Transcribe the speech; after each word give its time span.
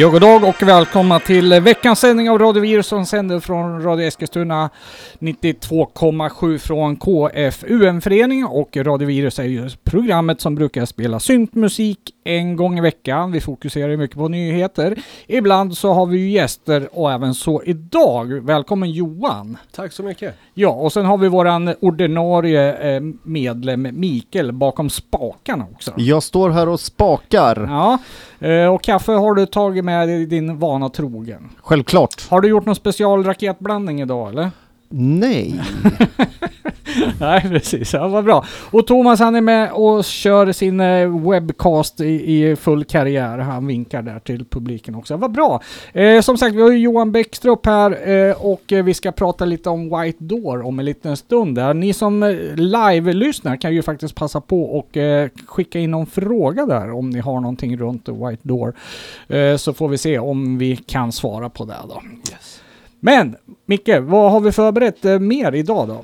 Jag 0.00 0.14
och 0.14 0.20
dag 0.20 0.44
och 0.44 0.62
välkomna 0.62 1.20
till 1.20 1.60
veckans 1.60 2.00
sändning 2.00 2.30
av 2.30 2.38
Radio 2.38 2.62
Virus 2.62 2.86
som 2.86 3.06
sänder 3.06 3.40
från 3.40 3.82
Radio 3.82 4.06
Eskilstuna. 4.06 4.70
92,7 5.20 6.58
från 6.58 6.96
KFUM-föreningen 6.96 8.46
och 8.46 8.76
Radio 8.76 9.08
Virus 9.08 9.38
är 9.38 9.44
ju 9.44 9.70
programmet 9.84 10.40
som 10.40 10.54
brukar 10.54 10.84
spela 10.84 11.20
syntmusik 11.20 11.98
en 12.24 12.56
gång 12.56 12.78
i 12.78 12.80
veckan. 12.80 13.32
Vi 13.32 13.40
fokuserar 13.40 13.96
mycket 13.96 14.16
på 14.16 14.28
nyheter. 14.28 14.98
Ibland 15.26 15.76
så 15.76 15.92
har 15.92 16.06
vi 16.06 16.18
ju 16.18 16.30
gäster 16.30 16.88
och 16.92 17.12
även 17.12 17.34
så 17.34 17.62
idag. 17.62 18.46
Välkommen 18.46 18.90
Johan! 18.90 19.56
Tack 19.74 19.92
så 19.92 20.02
mycket. 20.02 20.34
Ja, 20.54 20.70
och 20.70 20.92
sen 20.92 21.06
har 21.06 21.18
vi 21.18 21.28
våran 21.28 21.74
ordinarie 21.80 22.94
eh, 22.96 23.02
medlem 23.22 23.88
Mikael 23.92 24.52
bakom 24.52 24.90
spakarna 24.90 25.66
också. 25.72 25.92
Jag 25.96 26.22
står 26.22 26.50
här 26.50 26.68
och 26.68 26.80
spakar. 26.80 27.66
Ja, 27.70 27.98
eh, 28.48 28.74
och 28.74 28.82
kaffe 28.82 29.12
har 29.12 29.34
du 29.34 29.46
tagit 29.46 29.84
med 29.84 30.08
dig 30.08 30.26
din 30.26 30.58
vana 30.58 30.88
trogen. 30.88 31.50
Självklart. 31.62 32.28
Har 32.28 32.40
du 32.40 32.48
gjort 32.48 32.66
någon 32.66 32.74
special 32.74 33.24
raketblandning 33.24 34.00
idag 34.00 34.28
eller? 34.28 34.50
Nej. 34.92 35.60
Nej 37.20 37.40
precis, 37.40 37.94
ja, 37.94 38.08
vad 38.08 38.24
bra. 38.24 38.44
Och 38.70 38.86
Thomas 38.86 39.20
han 39.20 39.34
är 39.34 39.40
med 39.40 39.72
och 39.72 40.04
kör 40.04 40.52
sin 40.52 40.80
eh, 40.80 41.30
webcast 41.30 42.00
i, 42.00 42.44
i 42.44 42.56
full 42.56 42.84
karriär. 42.84 43.38
Han 43.38 43.66
vinkar 43.66 44.02
där 44.02 44.18
till 44.18 44.44
publiken 44.44 44.94
också. 44.94 45.16
Vad 45.16 45.32
bra! 45.32 45.62
Eh, 45.92 46.20
som 46.20 46.38
sagt, 46.38 46.54
vi 46.54 46.62
har 46.62 46.70
ju 46.70 46.78
Johan 46.78 47.12
Bäckstrup 47.12 47.66
här 47.66 48.08
eh, 48.08 48.46
och 48.46 48.72
eh, 48.72 48.84
vi 48.84 48.94
ska 48.94 49.12
prata 49.12 49.44
lite 49.44 49.70
om 49.70 50.00
White 50.00 50.24
Door 50.24 50.66
om 50.66 50.78
en 50.78 50.84
liten 50.84 51.16
stund 51.16 51.54
där. 51.54 51.74
Ni 51.74 51.92
som 51.92 52.22
eh, 52.22 52.30
live-lyssnar 52.54 53.56
kan 53.56 53.74
ju 53.74 53.82
faktiskt 53.82 54.14
passa 54.14 54.40
på 54.40 54.62
och 54.78 54.96
eh, 54.96 55.28
skicka 55.46 55.78
in 55.78 55.90
någon 55.90 56.06
fråga 56.06 56.66
där 56.66 56.90
om 56.90 57.10
ni 57.10 57.18
har 57.18 57.40
någonting 57.40 57.76
runt 57.76 58.08
White 58.08 58.42
Door. 58.42 58.74
Så 59.56 59.72
får 59.72 59.88
vi 59.88 59.98
se 59.98 60.18
om 60.18 60.58
vi 60.58 60.76
kan 60.76 61.12
svara 61.12 61.48
på 61.48 61.64
det 61.64 61.76
då. 61.88 62.02
Men 63.00 63.36
Micke, 63.66 63.98
vad 64.00 64.32
har 64.32 64.40
vi 64.40 64.52
förberett 64.52 65.04
eh, 65.04 65.18
mer 65.18 65.54
idag 65.54 65.88
då? 65.88 66.02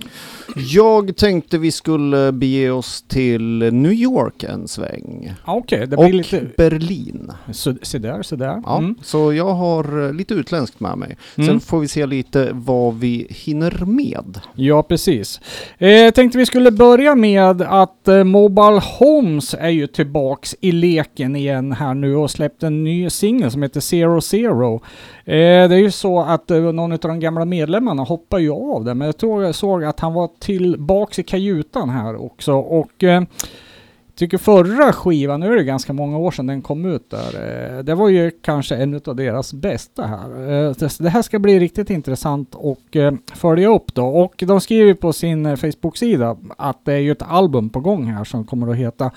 Jag 0.57 1.17
tänkte 1.17 1.59
vi 1.59 1.73
skulle 1.73 2.33
bege 2.33 2.71
oss 2.71 3.05
till 3.09 3.59
New 3.59 3.93
York 3.93 4.43
en 4.43 4.69
sväng. 4.69 5.35
Ja, 5.47 5.55
Okej, 5.55 5.87
det 5.87 5.97
Och 5.97 6.05
blir 6.05 6.13
lite... 6.13 6.47
Berlin. 6.57 7.33
Så, 7.53 7.75
se 7.83 7.99
där, 7.99 8.23
se 8.23 8.37
där. 8.37 8.63
Ja, 8.65 8.77
Mm. 8.87 8.95
Så 9.03 9.33
jag 9.33 9.55
har 9.55 10.07
eh, 10.07 10.13
lite 10.13 10.35
utländskt 10.35 10.81
med 10.81 10.99
mig. 10.99 11.17
Mm. 11.37 11.49
Sen 11.49 11.61
får 11.61 11.81
vi 11.81 11.89
se 11.89 12.07
lite 12.07 12.49
vad 12.53 12.95
vi 12.95 13.27
hinner 13.31 13.85
med. 13.85 14.41
Ja, 14.55 14.83
precis. 14.83 15.41
Eh, 15.79 16.11
tänkte 16.11 16.39
vi 16.39 16.47
skulle 16.47 16.71
börja 16.71 17.15
med 17.15 17.63
att 17.63 18.09
eh, 18.09 18.25
Mobile 18.25 18.81
Homes 18.99 19.55
är 19.55 19.69
ju 19.69 19.87
tillbaks 19.87 20.57
i 20.61 20.73
leken 20.73 21.37
igen 21.37 21.73
här 21.73 21.95
nu 21.95 22.17
och 22.17 22.31
släppt 22.31 22.63
en 22.63 22.85
ny 22.85 23.11
singel 23.11 23.51
som 23.51 23.63
heter 23.63 23.81
Zero 23.81 24.21
Zero. 24.21 24.75
Eh, 25.25 25.69
det 25.69 25.75
är 25.75 25.79
ju 25.79 25.91
så 25.91 26.21
att 26.21 26.51
eh, 26.51 26.59
någon 26.61 26.93
av 26.93 26.99
de 26.99 27.21
gamla 27.21 27.45
medlemmarna 27.45 28.03
hoppar 28.03 28.39
ju 28.39 28.51
av 28.51 28.85
det, 28.85 28.95
men 28.95 29.07
jag 29.07 29.17
tror 29.17 29.45
jag 29.45 29.55
såg 29.55 29.85
att 29.85 30.01
han 30.01 30.15
var 30.15 30.31
tillbaks 30.47 31.19
i 31.19 31.23
kajutan 31.23 31.91
här 31.91 32.17
också 32.25 32.53
och 32.53 33.05
eh, 33.05 33.23
tycker 34.15 34.39
förra 34.39 34.93
skivan, 34.93 35.41
nu 35.41 35.53
är 35.53 35.57
det 35.57 35.65
ganska 35.65 35.93
många 35.93 36.19
år 36.19 36.31
sedan 36.31 36.47
den 36.47 36.63
kom 36.63 36.85
ut 36.87 37.11
där, 37.11 37.77
eh, 37.79 37.83
det 37.85 37.95
var 37.95 38.09
ju 38.09 38.31
kanske 38.43 38.77
en 38.77 39.01
av 39.07 39.17
deras 39.17 39.53
bästa 39.53 40.07
här. 40.07 40.31
Eh, 40.67 40.73
det- 40.79 40.99
det 40.99 41.09
här 41.11 41.23
ska 41.23 41.39
bli 41.39 41.59
riktigt 41.61 41.91
intressant 41.91 42.55
och 42.55 42.97
eh, 42.97 43.15
följa 43.35 43.69
upp 43.69 43.95
då. 43.95 44.07
Och 44.07 44.35
de 44.47 44.61
skriver 44.61 44.95
på 44.95 45.13
sin 45.13 45.47
eh, 45.47 45.57
Facebook-sida 45.57 46.37
att 46.59 46.85
det 46.85 46.93
är 46.93 46.99
ju 46.99 47.13
ett 47.13 47.23
album 47.29 47.69
på 47.71 47.81
gång 47.81 48.05
här 48.05 48.25
som 48.25 48.45
kommer 48.45 48.69
att 48.71 48.77
heta 48.77 49.11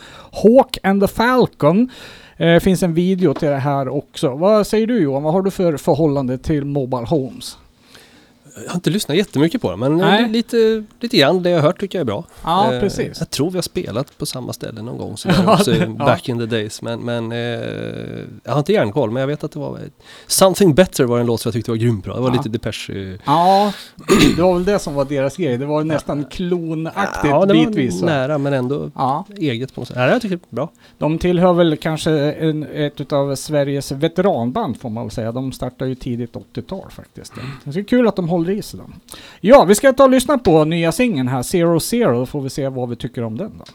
Hawk 0.43 0.77
and 0.83 1.01
the 1.01 1.07
Falcon. 1.07 1.89
Eh, 2.37 2.59
finns 2.59 2.83
en 2.83 2.93
video 2.93 3.33
till 3.33 3.49
det 3.49 3.55
här 3.55 3.89
också. 3.89 4.35
Vad 4.35 4.67
säger 4.67 4.87
du 4.87 4.99
Johan? 4.99 5.23
Vad 5.23 5.33
har 5.33 5.41
du 5.41 5.51
för 5.51 5.77
förhållande 5.77 6.37
till 6.37 6.65
Mobile 6.65 7.05
Homes? 7.05 7.57
Jag 8.55 8.69
har 8.69 8.75
inte 8.75 8.89
lyssnat 8.89 9.17
jättemycket 9.17 9.61
på 9.61 9.71
det, 9.71 9.77
men 9.77 9.97
Nej. 9.97 10.23
eh, 10.23 10.29
lite, 10.29 10.83
lite 10.99 11.17
grann. 11.17 11.43
Det 11.43 11.49
jag 11.49 11.57
har 11.57 11.63
hört 11.67 11.79
tycker 11.79 11.97
jag 11.97 12.01
är 12.01 12.05
bra. 12.05 12.23
Ja, 12.43 12.73
Eh, 12.73 12.79
precis. 12.79 13.19
Jag 13.19 13.29
tror 13.29 13.51
vi 13.51 13.57
har 13.57 13.61
spelat 13.61 14.17
på 14.17 14.25
samma 14.25 14.53
ställe 14.53 14.81
någon 14.81 14.97
gång, 14.97 15.17
så 15.17 15.29
Ja, 15.45 15.53
också, 15.53 15.71
det- 15.71 15.87
back 15.87 16.29
in 16.29 16.39
the 16.39 16.45
days. 16.45 16.81
Men, 16.81 16.99
men 16.99 17.31
eh, 17.31 17.37
jag 18.43 18.51
har 18.51 18.59
inte 18.59 18.73
järnkoll, 18.73 19.11
men 19.11 19.21
jag 19.21 19.27
vet 19.27 19.43
att 19.43 19.51
det 19.51 19.59
var 19.59 19.79
Something 20.27 20.73
Better 20.75 21.03
var 21.03 21.19
en 21.19 21.25
låt 21.25 21.41
som 21.41 21.49
jag 21.49 21.53
tyckte 21.53 21.71
var 21.71 21.75
grymt 21.77 22.03
bra. 22.03 22.15
Det 22.15 22.21
var 22.21 22.29
Ja. 22.29 22.33
lite 22.35 22.49
Depeche. 22.49 22.93
eh, 23.13 23.19
Ja, 23.25 23.73
det 24.35 24.41
var 24.41 24.53
väl 24.53 24.65
det 24.65 24.79
som 24.79 24.93
var 24.93 25.05
deras 25.05 25.37
grej. 25.37 25.57
Det 25.57 25.65
var 25.65 25.83
nästan 25.83 26.25
klonaktigt 26.25 27.23
Ja, 27.31 27.45
det 27.45 27.53
bitvis. 27.53 28.01
var 28.01 28.07
va? 28.09 28.13
nära, 28.15 28.37
men 28.37 28.53
ändå 28.53 28.91
Ja. 28.95 29.25
eget 29.37 29.75
på 29.75 29.81
något 29.81 29.87
sätt. 29.87 29.97
Nej, 29.97 30.09
jag 30.09 30.21
tycker 30.21 30.35
det 30.35 30.41
är 30.51 30.55
bra. 30.55 30.69
De 30.97 31.17
tillhör 31.17 31.53
väl 31.53 31.77
kanske 31.77 32.11
en, 32.11 32.63
ett 32.73 33.13
av 33.13 33.35
Sveriges 33.35 33.91
veteranband 33.91 34.79
får 34.81 34.89
man 34.89 35.03
väl 35.03 35.11
säga. 35.11 35.31
De 35.31 35.51
startade 35.51 35.89
ju 35.89 35.95
tidigt 35.95 36.33
80-tal 36.53 36.91
faktiskt. 36.91 37.33
Det 37.63 37.79
är 37.79 37.83
kul 37.83 38.07
att 38.07 38.15
de 38.15 38.29
håller 38.29 38.38
i 38.43 38.77
då. 38.77 38.89
Ja, 39.41 39.65
vi 39.65 39.75
ska 39.75 39.93
ta 39.93 40.03
och 40.03 40.09
lyssna 40.09 40.37
på 40.37 40.65
nya 40.65 40.91
singeln 40.91 41.27
här, 41.27 41.43
Zero 41.43 41.79
Zero, 41.79 42.19
då 42.19 42.25
får 42.25 42.41
vi 42.41 42.49
se 42.49 42.69
vad 42.69 42.89
vi 42.89 42.95
tycker 42.95 43.23
om 43.23 43.37
den 43.37 43.51
då. 43.57 43.65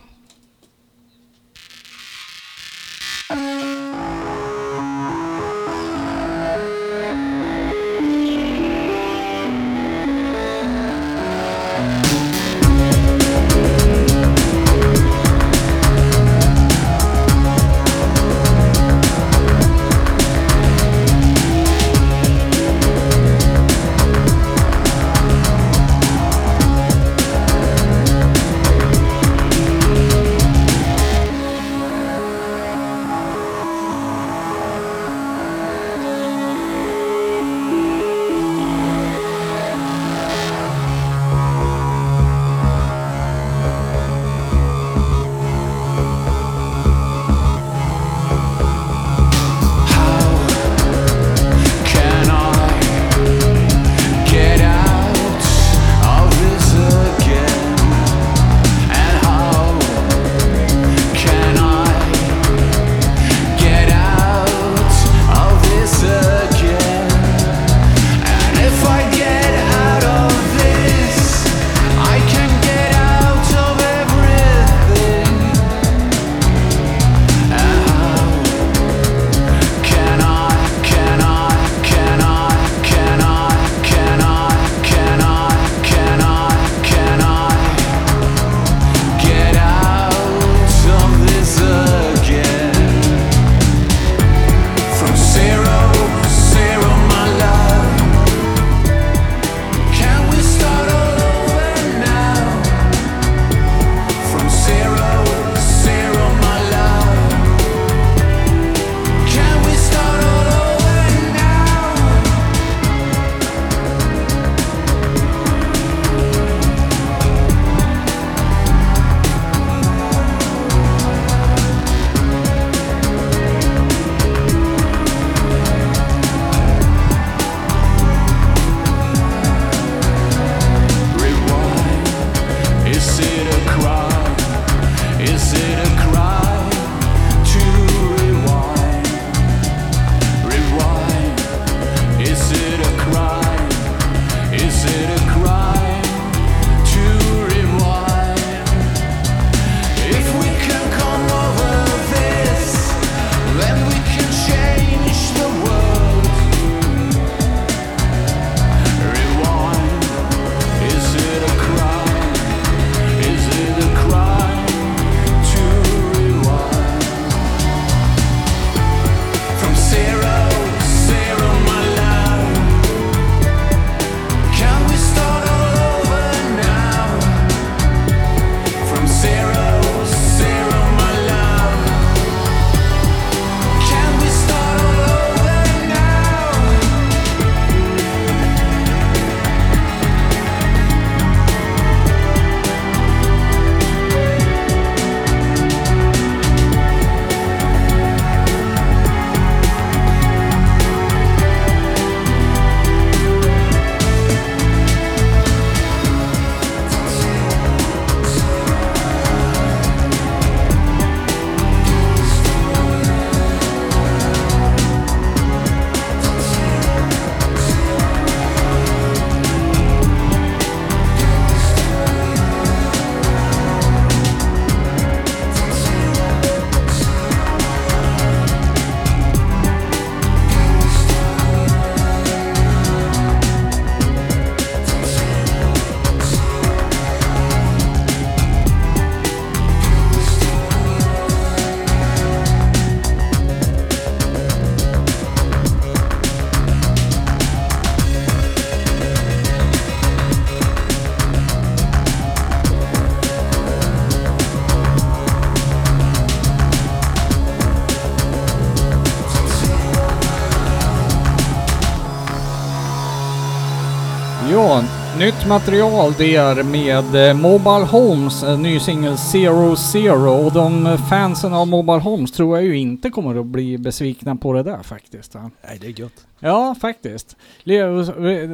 Nytt 265.25 265.47
material 265.49 266.12
där 266.12 266.62
med 266.62 267.28
eh, 267.28 267.35
Mobile 267.37 267.87
Homes, 267.87 268.44
ny 268.59 268.80
singel 268.80 269.16
Zero 269.16 269.76
Zero. 269.76 270.30
Och 270.47 270.52
de 270.52 270.99
fansen 271.11 271.54
av 271.54 271.66
Mobile 271.66 271.99
Homes 271.99 272.32
tror 272.32 272.56
jag 272.56 272.64
ju 272.64 272.76
inte 272.76 273.11
kommer 273.11 273.40
att 273.40 273.47
bli 273.47 273.78
besvikna 273.78 274.37
på 274.37 274.52
det 274.52 274.62
där 274.62 274.82
faktiskt. 274.82 275.35
Nej, 275.35 275.78
det 275.80 275.87
är 275.87 276.00
gött. 276.00 276.26
ja 276.38 276.75
faktiskt. 276.80 277.37
Le- 277.62 277.87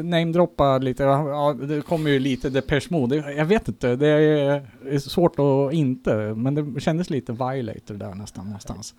Namedroppa 0.02 0.78
lite, 0.78 1.02
ja, 1.02 1.56
det 1.62 1.82
kommer 1.82 2.11
ju 2.11 2.19
lite 2.19 2.50
Depeche 2.50 2.87
Mode. 2.90 3.16
Jag 3.37 3.44
vet 3.44 3.69
inte, 3.69 3.96
det 3.96 4.06
är 4.08 4.66
är 4.90 4.99
svårt 4.99 5.34
att 5.38 5.75
inte, 5.75 6.14
men 6.37 6.55
det 6.55 6.81
kändes 6.81 7.11
lite 7.11 7.32
Violator 7.32 7.94
där 7.94 8.14
nästan 8.14 8.44
någonstans. 8.44 8.94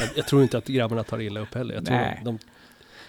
Jag, 0.00 0.08
jag 0.16 0.26
tror 0.26 0.42
inte 0.42 0.58
att 0.58 0.66
grabbarna 0.66 1.02
tar 1.04 1.20
illa 1.20 1.40
upp 1.40 1.54
heller. 1.54 1.74
Jag 1.74 1.86
tror 1.86 1.96
Nej. 1.96 2.22
de, 2.24 2.38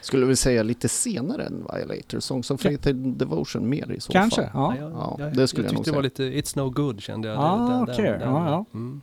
Skulle 0.01 0.25
vi 0.25 0.36
säga 0.36 0.63
lite 0.63 0.90
senare 0.90 1.44
än 1.46 1.66
Violator, 1.75 2.19
Songs 2.19 2.51
of 2.51 2.62
Faith 2.62 2.88
and 2.90 3.18
Devotion 3.18 3.69
mer 3.69 3.92
i 3.92 4.00
så 4.00 4.12
Kanske, 4.12 4.42
fall. 4.42 4.51
ja. 4.53 4.75
jag, 4.79 4.91
Ja, 4.91 5.15
jag, 5.20 5.36
det 5.36 5.48
skulle 5.48 5.68
jag 5.68 5.72
jag 5.72 5.75
nog 5.75 5.86
tyckte 5.86 5.91
det 6.01 6.08
var 6.10 6.10
säga. 6.15 6.29
lite 6.41 6.50
It's 6.50 6.58
No 6.58 6.70
Good 6.70 7.01
kände 7.01 7.27
jag. 7.27 7.38
Ah, 7.39 7.58
Den- 7.58 7.68
den- 7.70 7.82
okej. 7.96 8.06
den- 8.06 8.22
Ja, 8.22 8.50
ja. 8.50 8.65
Mm. 8.74 9.01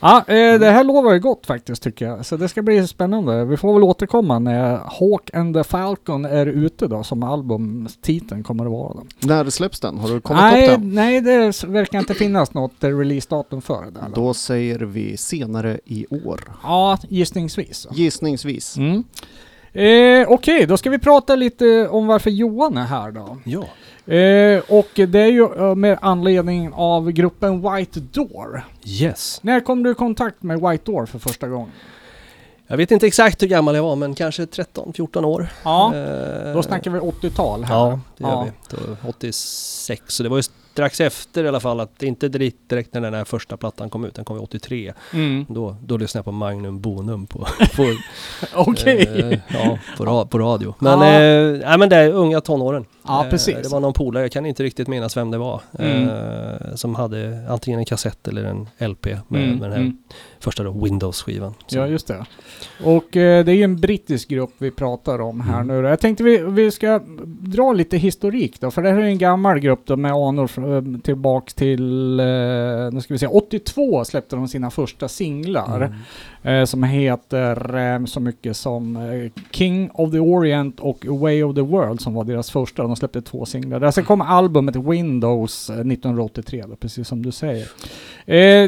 Ja, 0.00 0.18
eh, 0.18 0.60
det 0.60 0.70
här 0.70 0.84
lovar 0.84 1.12
ju 1.12 1.20
gott 1.20 1.46
faktiskt 1.46 1.82
tycker 1.82 2.06
jag. 2.06 2.26
Så 2.26 2.36
det 2.36 2.48
ska 2.48 2.62
bli 2.62 2.86
spännande. 2.86 3.44
Vi 3.44 3.56
får 3.56 3.72
väl 3.74 3.82
återkomma 3.82 4.38
när 4.38 4.76
Hawk 4.76 5.34
and 5.34 5.54
the 5.54 5.64
Falcon 5.64 6.24
är 6.24 6.46
ute 6.46 6.86
då, 6.86 7.02
som 7.02 7.22
albumtiteln 7.22 8.42
kommer 8.42 8.64
att 8.64 8.70
vara. 8.72 8.94
Då. 8.94 9.02
När 9.28 9.50
släpps 9.50 9.80
den? 9.80 9.98
Har 9.98 10.08
du 10.08 10.20
kollat 10.20 10.42
Nej, 10.42 10.64
upp 10.68 10.80
den? 10.80 10.94
nej, 10.94 11.20
det 11.20 11.64
verkar 11.64 11.98
inte 11.98 12.14
finnas 12.14 12.54
något 12.54 12.72
releasedatum 12.80 13.62
för 13.62 13.84
det. 13.90 14.00
Då 14.14 14.34
säger 14.34 14.78
vi 14.78 15.16
senare 15.16 15.80
i 15.84 16.06
år. 16.24 16.40
Ja, 16.62 16.98
gissningsvis. 17.08 17.86
Gissningsvis. 17.92 18.76
Mm. 18.76 19.04
Eh, 19.78 20.28
Okej, 20.28 20.66
då 20.66 20.76
ska 20.76 20.90
vi 20.90 20.98
prata 20.98 21.34
lite 21.34 21.88
om 21.88 22.06
varför 22.06 22.30
Johan 22.30 22.76
är 22.76 22.84
här 22.84 23.10
då. 23.10 23.38
Ja, 23.44 23.64
Eh, 24.14 24.62
och 24.68 24.88
det 24.94 25.18
är 25.20 25.26
ju 25.26 25.44
eh, 25.56 25.74
med 25.74 25.98
anledning 26.02 26.72
av 26.74 27.10
gruppen 27.10 27.62
White 27.74 28.00
Door. 28.00 28.64
yes. 28.84 29.38
När 29.42 29.60
kom 29.60 29.82
du 29.82 29.90
i 29.90 29.94
kontakt 29.94 30.42
med 30.42 30.60
White 30.60 30.82
Door 30.92 31.06
för 31.06 31.18
första 31.18 31.48
gången? 31.48 31.68
Jag 32.66 32.76
vet 32.76 32.90
inte 32.90 33.06
exakt 33.06 33.42
hur 33.42 33.46
gammal 33.48 33.74
jag 33.74 33.82
var 33.82 33.96
men 33.96 34.14
kanske 34.14 34.42
13-14 34.44 35.24
år. 35.24 35.48
Ja, 35.64 35.94
Eh, 35.94 36.54
då 36.54 36.62
snackar 36.62 36.90
vi 36.90 36.98
80-tal 36.98 37.64
här. 37.64 37.74
Ja, 37.74 38.00
det 38.16 38.22
gör 38.24 38.30
Ja. 38.30 38.46
vi. 38.70 38.76
Då, 38.76 39.08
86, 39.08 40.02
så 40.06 40.22
det 40.22 40.28
var 40.28 40.36
ju 40.36 40.42
strax 40.76 41.00
efter 41.00 41.44
i 41.44 41.48
alla 41.48 41.60
fall 41.60 41.80
att 41.80 42.02
inte 42.02 42.28
direkt, 42.28 42.56
direkt 42.68 42.94
när 42.94 43.00
den 43.00 43.14
här 43.14 43.24
första 43.24 43.56
plattan 43.56 43.90
kom 43.90 44.04
ut, 44.04 44.14
den 44.14 44.24
kom 44.24 44.36
ju 44.36 44.42
83. 44.42 44.92
Mm. 45.12 45.46
Då, 45.48 45.76
då 45.84 45.96
lyssnade 45.96 46.18
jag 46.18 46.24
på 46.24 46.32
Magnum 46.32 46.80
Bonum 46.80 47.26
på, 47.26 47.38
på, 47.76 47.94
Okej. 48.54 49.08
eh, 49.32 49.38
ja, 49.48 49.78
på, 49.96 50.04
ra, 50.04 50.26
på 50.26 50.38
radio. 50.38 50.74
Men, 50.78 51.00
Ja. 51.00 51.20
eh, 51.20 51.68
nej, 51.68 51.78
men 51.78 51.88
det 51.88 51.96
är 51.96 52.12
unga 52.12 52.40
tonåren. 52.40 52.84
Ja, 53.06 53.24
Eh, 53.24 53.30
precis. 53.30 53.56
Det 53.62 53.68
var 53.68 53.80
någon 53.80 53.92
polare, 53.92 54.24
jag 54.24 54.32
kan 54.32 54.46
inte 54.46 54.62
riktigt 54.62 54.88
minnas 54.88 55.16
vem 55.16 55.30
det 55.30 55.38
var, 55.38 55.60
Mm. 55.78 56.08
eh, 56.08 56.74
som 56.74 56.94
hade 56.94 57.46
antingen 57.50 57.78
en 57.80 57.86
kassett 57.86 58.28
eller 58.28 58.44
en 58.44 58.68
LP 58.90 59.06
med, 59.28 59.42
Mm, 59.44 59.50
med 59.58 59.62
den 59.62 59.72
här 59.72 59.80
mm. 59.80 59.96
första 60.40 60.62
då, 60.64 60.70
Windows-skivan. 60.72 61.54
Så- 61.66 61.76
Ja, 61.78 61.86
just 61.86 62.06
det. 62.06 62.24
Och 62.84 63.16
eh, 63.16 63.44
det 63.44 63.52
är 63.52 63.56
ju 63.56 63.62
en 63.62 63.76
brittisk 63.80 64.28
grupp 64.28 64.50
vi 64.58 64.70
pratar 64.70 65.20
om 65.20 65.40
här 65.40 65.60
Mm. 65.60 65.66
nu 65.76 65.82
då. 65.82 65.88
Jag 65.88 66.00
tänkte 66.00 66.24
vi, 66.24 66.38
vi 66.38 66.70
ska 66.70 67.00
dra 67.40 67.72
lite 67.72 67.96
historik 67.96 68.60
då, 68.60 68.70
för 68.70 68.82
det 68.82 68.90
här 68.90 68.98
är 68.98 69.02
en 69.02 69.18
gammal 69.18 69.58
grupp 69.58 69.80
då 69.84 69.96
med 69.96 70.12
anor 70.12 71.00
tillbaks 71.00 71.54
till, 71.54 72.20
eh, 72.20 72.26
nu 72.92 73.00
ska 73.02 73.14
vi 73.14 73.18
se, 73.18 73.26
82 73.26 74.04
släppte 74.04 74.36
de 74.36 74.48
sina 74.48 74.70
första 74.70 75.08
singlar. 75.08 75.96
Mm. 76.46 76.60
Eh, 76.60 76.64
som 76.64 76.82
heter 76.82 77.76
eh, 77.94 78.04
så 78.04 78.20
mycket 78.20 78.56
som 78.56 78.96
eh, 78.96 79.30
King 79.50 79.90
of 79.94 80.10
the 80.12 80.18
Orient 80.18 80.80
och 80.80 81.06
Way 81.06 81.42
of 81.42 81.54
the 81.54 81.60
World 81.60 82.00
som 82.00 82.14
var 82.14 82.24
deras 82.24 82.50
första. 82.50 82.82
De 82.82 82.96
släppte 82.96 83.22
två 83.22 83.46
singlar. 83.46 83.80
Där 83.80 83.90
sen 83.90 84.04
kom 84.04 84.20
albumet 84.20 84.76
Windows 84.76 85.70
eh, 85.70 85.76
1983 85.76 86.64
då, 86.68 86.76
precis 86.76 87.08
som 87.08 87.22
du 87.22 87.32
säger. 87.32 87.68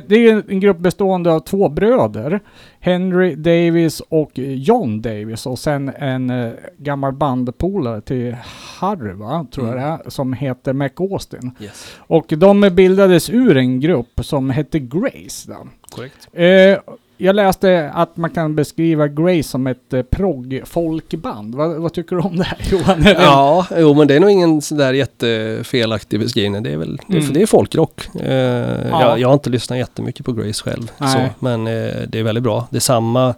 Det 0.08 0.28
är 0.28 0.50
en 0.50 0.60
grupp 0.60 0.78
bestående 0.78 1.32
av 1.32 1.40
två 1.40 1.68
bröder. 1.68 2.40
Henry 2.80 3.34
Davis 3.34 4.02
och 4.08 4.30
John 4.34 5.02
Davis 5.02 5.46
och 5.46 5.58
sen 5.58 5.88
en 5.88 6.52
gammal 6.76 7.12
bandpolare 7.12 8.00
till 8.00 8.36
Harry 8.78 9.12
va, 9.12 9.46
tror 9.52 9.66
jag 9.66 9.76
det 9.76 9.82
är, 9.82 10.10
som 10.10 10.32
heter 10.32 10.72
Mac 10.72 10.90
Austin. 10.96 11.50
Yes, 11.60 11.96
Och 11.96 12.26
de 12.28 12.60
bildades 12.60 13.30
ur 13.30 13.56
en 13.56 13.80
grupp 13.80 14.20
som 14.22 14.50
hette 14.50 14.78
Grace. 14.78 15.52
Då. 15.52 15.68
korrekt. 15.90 16.28
Eh, 16.32 16.94
jag 17.18 17.36
läste 17.36 17.90
att 17.94 18.16
man 18.16 18.30
kan 18.30 18.54
beskriva 18.54 19.08
Grace 19.08 19.42
som 19.48 19.66
ett 19.66 19.92
eh, 19.92 20.02
progg-folkband. 20.02 21.54
Vad, 21.54 21.76
vad 21.76 21.92
tycker 21.92 22.16
du 22.16 22.22
om 22.22 22.36
det 22.36 22.44
här 22.44 22.58
Johan? 22.70 23.04
Ja, 23.18 23.66
jo 23.78 23.94
men 23.94 24.08
det 24.08 24.14
är 24.16 24.20
nog 24.20 24.30
ingen 24.30 24.62
sådär 24.62 24.92
jättefelaktig 24.92 26.20
beskrivning. 26.20 26.62
Det 26.62 26.70
är 26.70 26.76
väl 26.76 27.00
det 27.08 27.16
är, 27.16 27.20
Mm. 27.20 27.32
det 27.32 27.42
är 27.42 27.46
folkrock. 27.46 28.08
Eh, 28.14 28.88
jag, 28.90 29.20
jag 29.20 29.28
har 29.28 29.34
inte 29.34 29.50
lyssnat 29.50 29.78
jättemycket 29.78 30.26
på 30.26 30.32
Grace 30.32 30.62
själv. 30.64 30.90
Så, 30.98 31.18
men 31.38 31.66
eh, 31.66 31.92
det 32.08 32.18
är 32.18 32.22
väldigt 32.22 32.44
bra. 32.44 32.66
Det 32.70 32.76
är 32.76 32.80
samma 32.80 33.34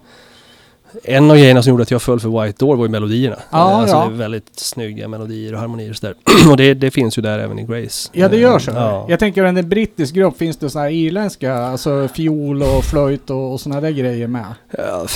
en 1.04 1.30
av 1.30 1.36
grejerna 1.36 1.62
som 1.62 1.70
gjorde 1.70 1.82
att 1.82 1.90
jag 1.90 2.02
föll 2.02 2.20
för 2.20 2.42
White 2.44 2.64
Door 2.64 2.76
var 2.76 2.84
ju 2.84 2.90
melodierna. 2.90 3.36
Ja, 3.50 3.58
alltså 3.58 3.96
ja. 3.96 4.06
det 4.08 4.14
är 4.14 4.18
väldigt 4.18 4.58
snygga 4.58 5.08
melodier 5.08 5.52
och 5.54 5.60
harmonier 5.60 5.90
och 5.90 5.96
sådär. 5.96 6.14
och 6.50 6.56
det, 6.56 6.74
det 6.74 6.90
finns 6.90 7.18
ju 7.18 7.22
där 7.22 7.38
även 7.38 7.58
i 7.58 7.62
Grace. 7.64 8.10
Ja, 8.12 8.28
det 8.28 8.36
gör 8.36 8.58
så. 8.58 8.70
Ja. 8.70 9.06
Jag 9.08 9.18
tänker 9.18 9.44
att 9.44 9.56
en 9.58 9.68
brittisk 9.68 10.14
grupp 10.14 10.38
finns 10.38 10.56
det 10.56 10.70
sådana 10.70 10.88
här 10.88 10.94
irländska, 10.94 11.54
alltså 11.54 12.08
fiol 12.14 12.62
och 12.62 12.84
flöjt 12.84 13.30
och, 13.30 13.52
och 13.52 13.60
sådana 13.60 13.80
där 13.80 13.90
grejer 13.90 14.26
med. 14.26 14.54
Ja, 14.78 15.06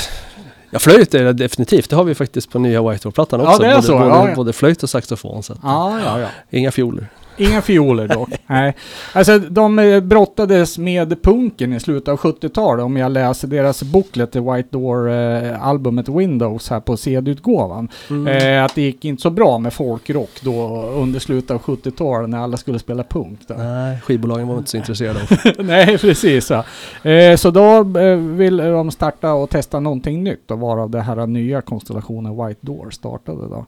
Ja, 0.71 0.79
flöjt 0.81 1.15
är 1.15 1.25
det 1.25 1.33
definitivt. 1.33 1.91
Det 1.91 1.97
har 1.97 2.05
vi 2.05 2.15
faktiskt 2.15 2.51
på 2.51 2.59
nya 2.59 2.91
White 2.91 3.03
Door-plattan 3.03 3.41
Ja, 3.41 3.49
också. 3.49 3.63
det 3.63 3.69
är 3.69 3.75
både, 3.75 3.87
så, 3.87 3.93
Både, 3.93 4.09
ja, 4.09 4.29
ja. 4.29 4.35
både 4.35 4.53
flöjt 4.53 4.83
och 4.83 4.91
saxofon. 4.91 5.43
Så 5.43 5.53
att, 5.53 5.59
Ja, 5.63 6.01
ja, 6.05 6.21
ja. 6.21 6.27
Inga 6.51 6.71
fioler. 6.71 7.09
Inga 7.37 7.63
fioler 7.63 8.09
dock. 8.09 8.29
Nej. 8.47 8.77
Alltså 9.13 9.39
de 9.39 9.79
eh, 9.79 10.01
brottades 10.01 10.79
med 10.79 11.23
punken 11.23 11.73
i 11.73 11.81
slutet 11.81 12.09
av 12.09 12.19
70-talet 12.19 12.85
om 12.85 12.97
jag 12.97 13.13
läser 13.13 13.49
deras 13.49 13.83
booklet 13.83 14.33
till 14.33 14.41
White 14.41 14.69
Door-albumet 14.71 16.09
Windows 16.09 16.71
här 16.71 16.81
på 16.81 16.97
CD-utgåvan. 16.97 17.89
Eh, 18.29 18.65
att 18.65 18.75
det 18.75 18.83
gick 18.83 19.05
inte 19.05 19.23
så 19.23 19.31
bra 19.31 19.59
med 19.59 19.73
folkrock 19.73 20.41
då 20.41 20.83
under 20.97 21.21
slutet 21.21 21.51
av 21.51 21.61
70-talet 21.61 22.31
när 22.31 22.39
alla 22.39 22.57
skulle 22.57 22.79
spela 22.79 23.03
punk. 23.03 23.39
Då. 23.47 23.55
Nej, 23.55 24.01
skivbolagen 24.01 24.49
var 24.49 24.59
inte 24.59 24.71
så 24.71 24.77
intresserade 24.77 25.21
av. 25.21 25.39
Nej, 25.65 25.99
precis. 25.99 26.51
Ja. 26.51 26.65
Eh, 27.11 27.37
så 27.37 27.51
då 27.51 28.01
eh, 28.01 28.17
vill 28.17 28.57
de 28.57 28.91
starta 28.91 29.33
och 29.33 29.51
testa 29.51 29.81
någonting 29.81 30.25
nytt 30.25 30.51
och 30.51 30.59
varav 30.59 30.91
det 30.91 31.01
här 31.01 31.27
nya 31.27 31.61
konstellationen 31.61 32.47
White 32.47 32.61
Door 32.61 32.91
startade 32.91 33.49
då. 33.49 33.67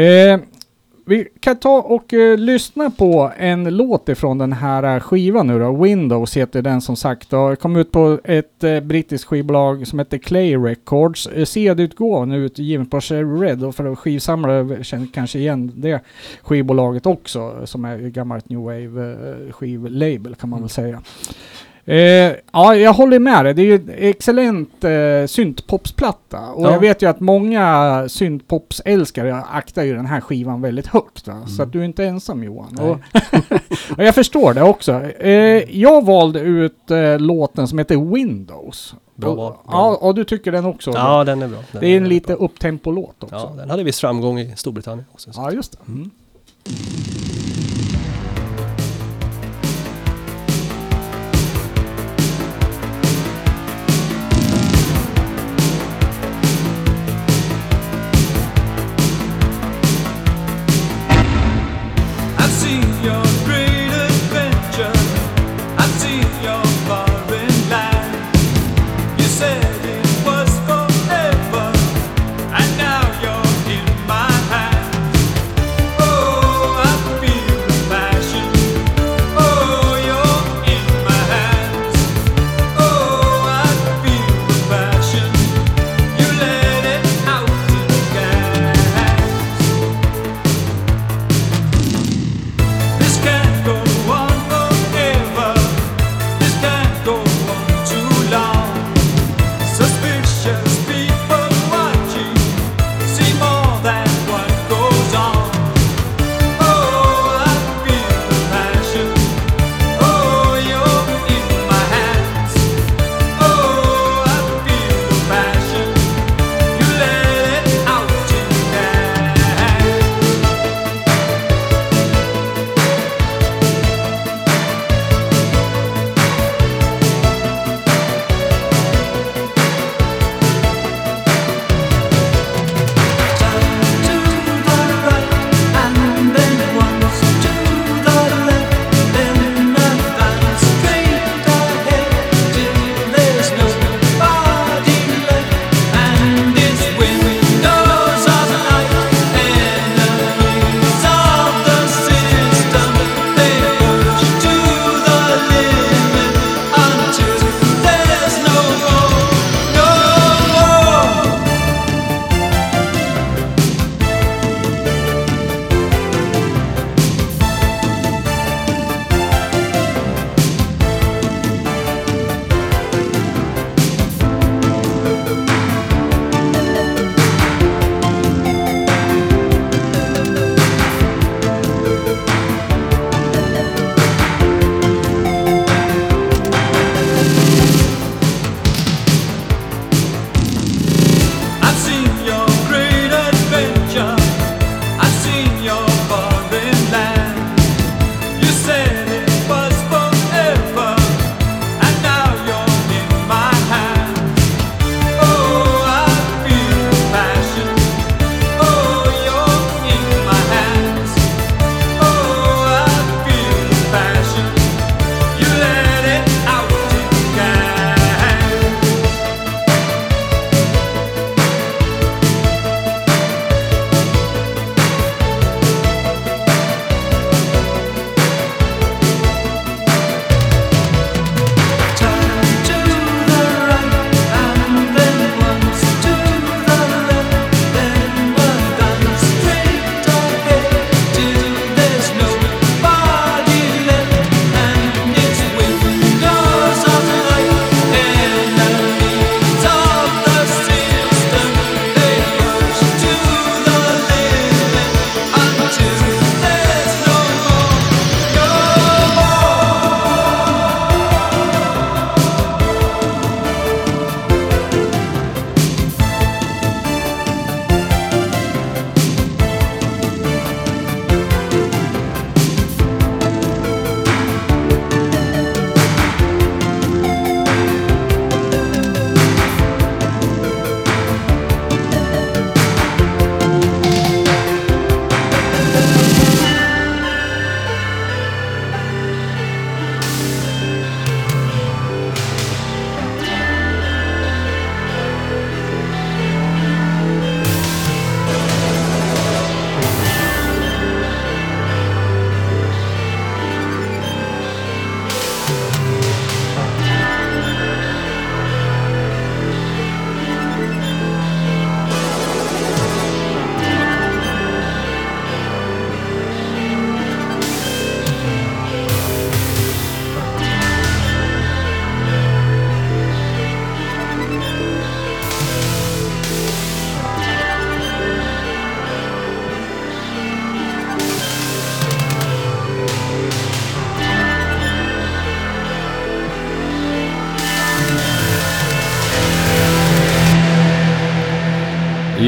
Eh, 0.00 0.40
vi 1.10 1.28
kan 1.40 1.56
ta 1.56 1.80
och 1.80 2.14
eh, 2.14 2.38
lyssna 2.38 2.90
på 2.90 3.32
en 3.36 3.76
låt 3.76 4.08
ifrån 4.08 4.38
den 4.38 4.52
här 4.52 4.94
eh, 4.96 5.00
skivan 5.00 5.46
nu 5.46 5.58
då. 5.58 5.82
Windows 5.82 6.36
heter 6.36 6.62
den 6.62 6.80
som 6.80 6.96
sagt 6.96 7.32
och 7.32 7.58
kom 7.58 7.76
ut 7.76 7.92
på 7.92 8.20
ett 8.24 8.64
eh, 8.64 8.80
brittiskt 8.80 9.24
skivbolag 9.24 9.86
som 9.86 9.98
heter 9.98 10.18
Clay 10.18 10.56
Records. 10.56 11.26
Eh, 11.26 11.44
CD-utgåvan 11.44 12.32
är 12.32 12.36
utgiven 12.36 12.86
på 12.86 13.00
Cherry 13.00 13.46
Red 13.46 13.64
och 13.64 13.74
för 13.74 13.94
skivsamlare 13.94 14.84
känner 14.84 15.06
kanske 15.14 15.38
igen 15.38 15.72
det 15.74 16.00
skivbolaget 16.42 17.06
också 17.06 17.66
som 17.66 17.84
är 17.84 17.98
gammalt 17.98 18.48
New 18.48 18.60
Wave 18.60 19.12
eh, 19.12 19.52
skivlabel 19.52 20.34
kan 20.34 20.50
man 20.50 20.60
väl 20.60 20.68
säga. 20.68 21.02
Eh, 21.90 22.32
ja, 22.52 22.74
jag 22.76 22.92
håller 22.92 23.18
med 23.18 23.44
dig. 23.44 23.54
Det 23.54 23.62
är 23.62 23.66
ju 23.66 23.74
en 23.74 23.90
excellent 23.96 24.84
eh, 24.84 25.26
syntpopsplatta. 25.26 26.38
Och 26.54 26.64
Ja. 26.66 26.72
jag 26.72 26.80
vet 26.80 27.02
ju 27.02 27.06
att 27.08 27.20
många 27.20 28.04
syntpopsälskare 28.08 29.34
aktar 29.52 29.82
ju 29.82 29.94
den 29.94 30.06
här 30.06 30.20
skivan 30.20 30.62
väldigt 30.62 30.86
högt. 30.86 31.26
Va? 31.26 31.42
Så 31.46 31.54
Mm. 31.54 31.66
att 31.66 31.72
du 31.72 31.80
är 31.80 31.84
inte 31.84 32.04
ensam 32.04 32.44
Johan. 32.44 32.78
Och, 32.80 32.90
och 33.98 34.04
jag 34.04 34.14
förstår 34.14 34.54
det 34.54 34.62
också. 34.62 34.92
Eh, 35.02 35.30
jag 35.80 36.04
valde 36.04 36.40
ut 36.40 36.90
eh, 36.90 37.18
låten 37.18 37.68
som 37.68 37.78
heter 37.78 38.14
Windows. 38.14 38.94
Bra. 39.14 39.34
Bra 39.34 39.62
Ja, 39.66 39.98
och 40.00 40.14
du 40.14 40.24
tycker 40.24 40.52
den 40.52 40.64
också? 40.64 40.90
Ja, 40.94 41.24
den 41.24 41.42
är 41.42 41.48
bra. 41.48 41.58
Den 41.72 41.80
det 41.80 41.86
är 41.88 41.96
en 41.96 42.08
lite 42.08 42.34
upptempo-låt 42.34 43.22
också. 43.22 43.34
Ja, 43.36 43.52
den 43.56 43.70
hade 43.70 43.82
viss 43.82 44.00
framgång 44.00 44.38
i 44.40 44.52
Storbritannien 44.56 45.06
också. 45.12 45.32
så. 45.32 45.40
Ja, 45.40 45.52
just 45.52 45.72
det. 45.72 45.78
Mm. 45.92 46.10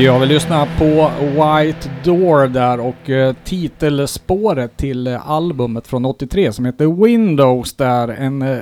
Ja, 0.04 0.18
vi 0.18 0.26
lyssnar 0.26 0.68
på 0.78 1.10
White 1.24 1.90
Door 2.04 2.48
där 2.48 2.80
och 2.80 3.10
eh, 3.10 3.34
titelspåret 3.44 4.76
till 4.76 5.06
eh, 5.06 5.30
albumet 5.30 5.86
från 5.86 6.04
83 6.04 6.52
som 6.52 6.64
heter 6.64 7.04
Windows 7.04 7.76
där, 7.76 8.08
en 8.08 8.42
eh, 8.42 8.58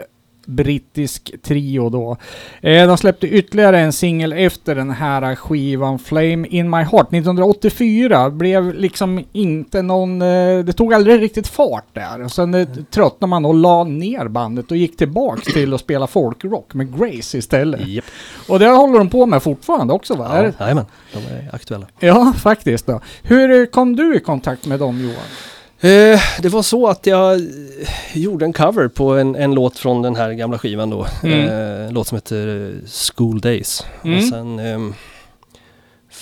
brittisk 0.50 1.42
trio 1.42 1.88
då. 1.88 2.16
Eh, 2.60 2.86
de 2.86 2.96
släppte 2.96 3.26
ytterligare 3.26 3.80
en 3.80 3.92
singel 3.92 4.32
efter 4.32 4.74
den 4.74 4.90
här 4.90 5.34
skivan 5.34 5.98
Flame 5.98 6.48
in 6.48 6.70
My 6.70 6.76
Heart 6.76 7.12
1984. 7.12 8.30
Blev 8.30 8.74
liksom 8.74 9.24
inte 9.32 9.82
någon, 9.82 10.22
eh, 10.22 10.58
det 10.58 10.72
tog 10.72 10.94
aldrig 10.94 11.22
riktigt 11.22 11.48
fart 11.48 11.86
där. 11.92 12.24
Och 12.24 12.32
sen 12.32 12.54
eh, 12.54 12.68
tröttnade 12.90 13.30
man 13.30 13.44
och 13.44 13.54
la 13.54 13.84
ner 13.84 14.28
bandet 14.28 14.70
och 14.70 14.76
gick 14.76 14.96
tillbaks 14.96 15.42
till 15.52 15.74
att 15.74 15.80
spela 15.80 16.06
folkrock 16.06 16.74
med 16.74 16.98
Grace 16.98 17.38
istället. 17.38 17.88
Japp. 17.88 18.04
Och 18.48 18.58
det 18.58 18.66
håller 18.66 18.98
de 18.98 19.08
på 19.08 19.26
med 19.26 19.42
fortfarande 19.42 19.92
också 19.92 20.14
va? 20.14 20.42
Ja, 20.42 20.52
jajamän, 20.64 20.84
de 21.12 21.18
är 21.18 21.54
aktuella. 21.54 21.86
Ja, 22.00 22.32
faktiskt 22.36 22.86
då. 22.86 23.00
Hur 23.22 23.60
eh, 23.60 23.66
kom 23.66 23.96
du 23.96 24.16
i 24.16 24.20
kontakt 24.20 24.66
med 24.66 24.78
dem 24.78 25.00
Johan? 25.00 25.26
Eh, 25.82 26.20
det 26.42 26.48
var 26.48 26.62
så 26.62 26.86
att 26.86 27.06
jag 27.06 27.34
eh, 27.34 27.42
gjorde 28.14 28.44
en 28.44 28.52
cover 28.52 28.88
på 28.88 29.10
en, 29.10 29.36
en 29.36 29.54
låt 29.54 29.78
från 29.78 30.02
den 30.02 30.16
här 30.16 30.32
gamla 30.32 30.58
skivan 30.58 30.90
då. 30.90 31.06
Mm. 31.22 31.48
Eh, 31.48 31.86
en 31.86 31.94
låt 31.94 32.06
som 32.06 32.16
heter 32.16 32.66
eh, 32.66 32.88
School 33.16 33.40
Days. 33.40 33.86
Mm. 34.04 34.18
Och 34.18 34.24
sen 34.24 34.58
ehm, 34.58 34.94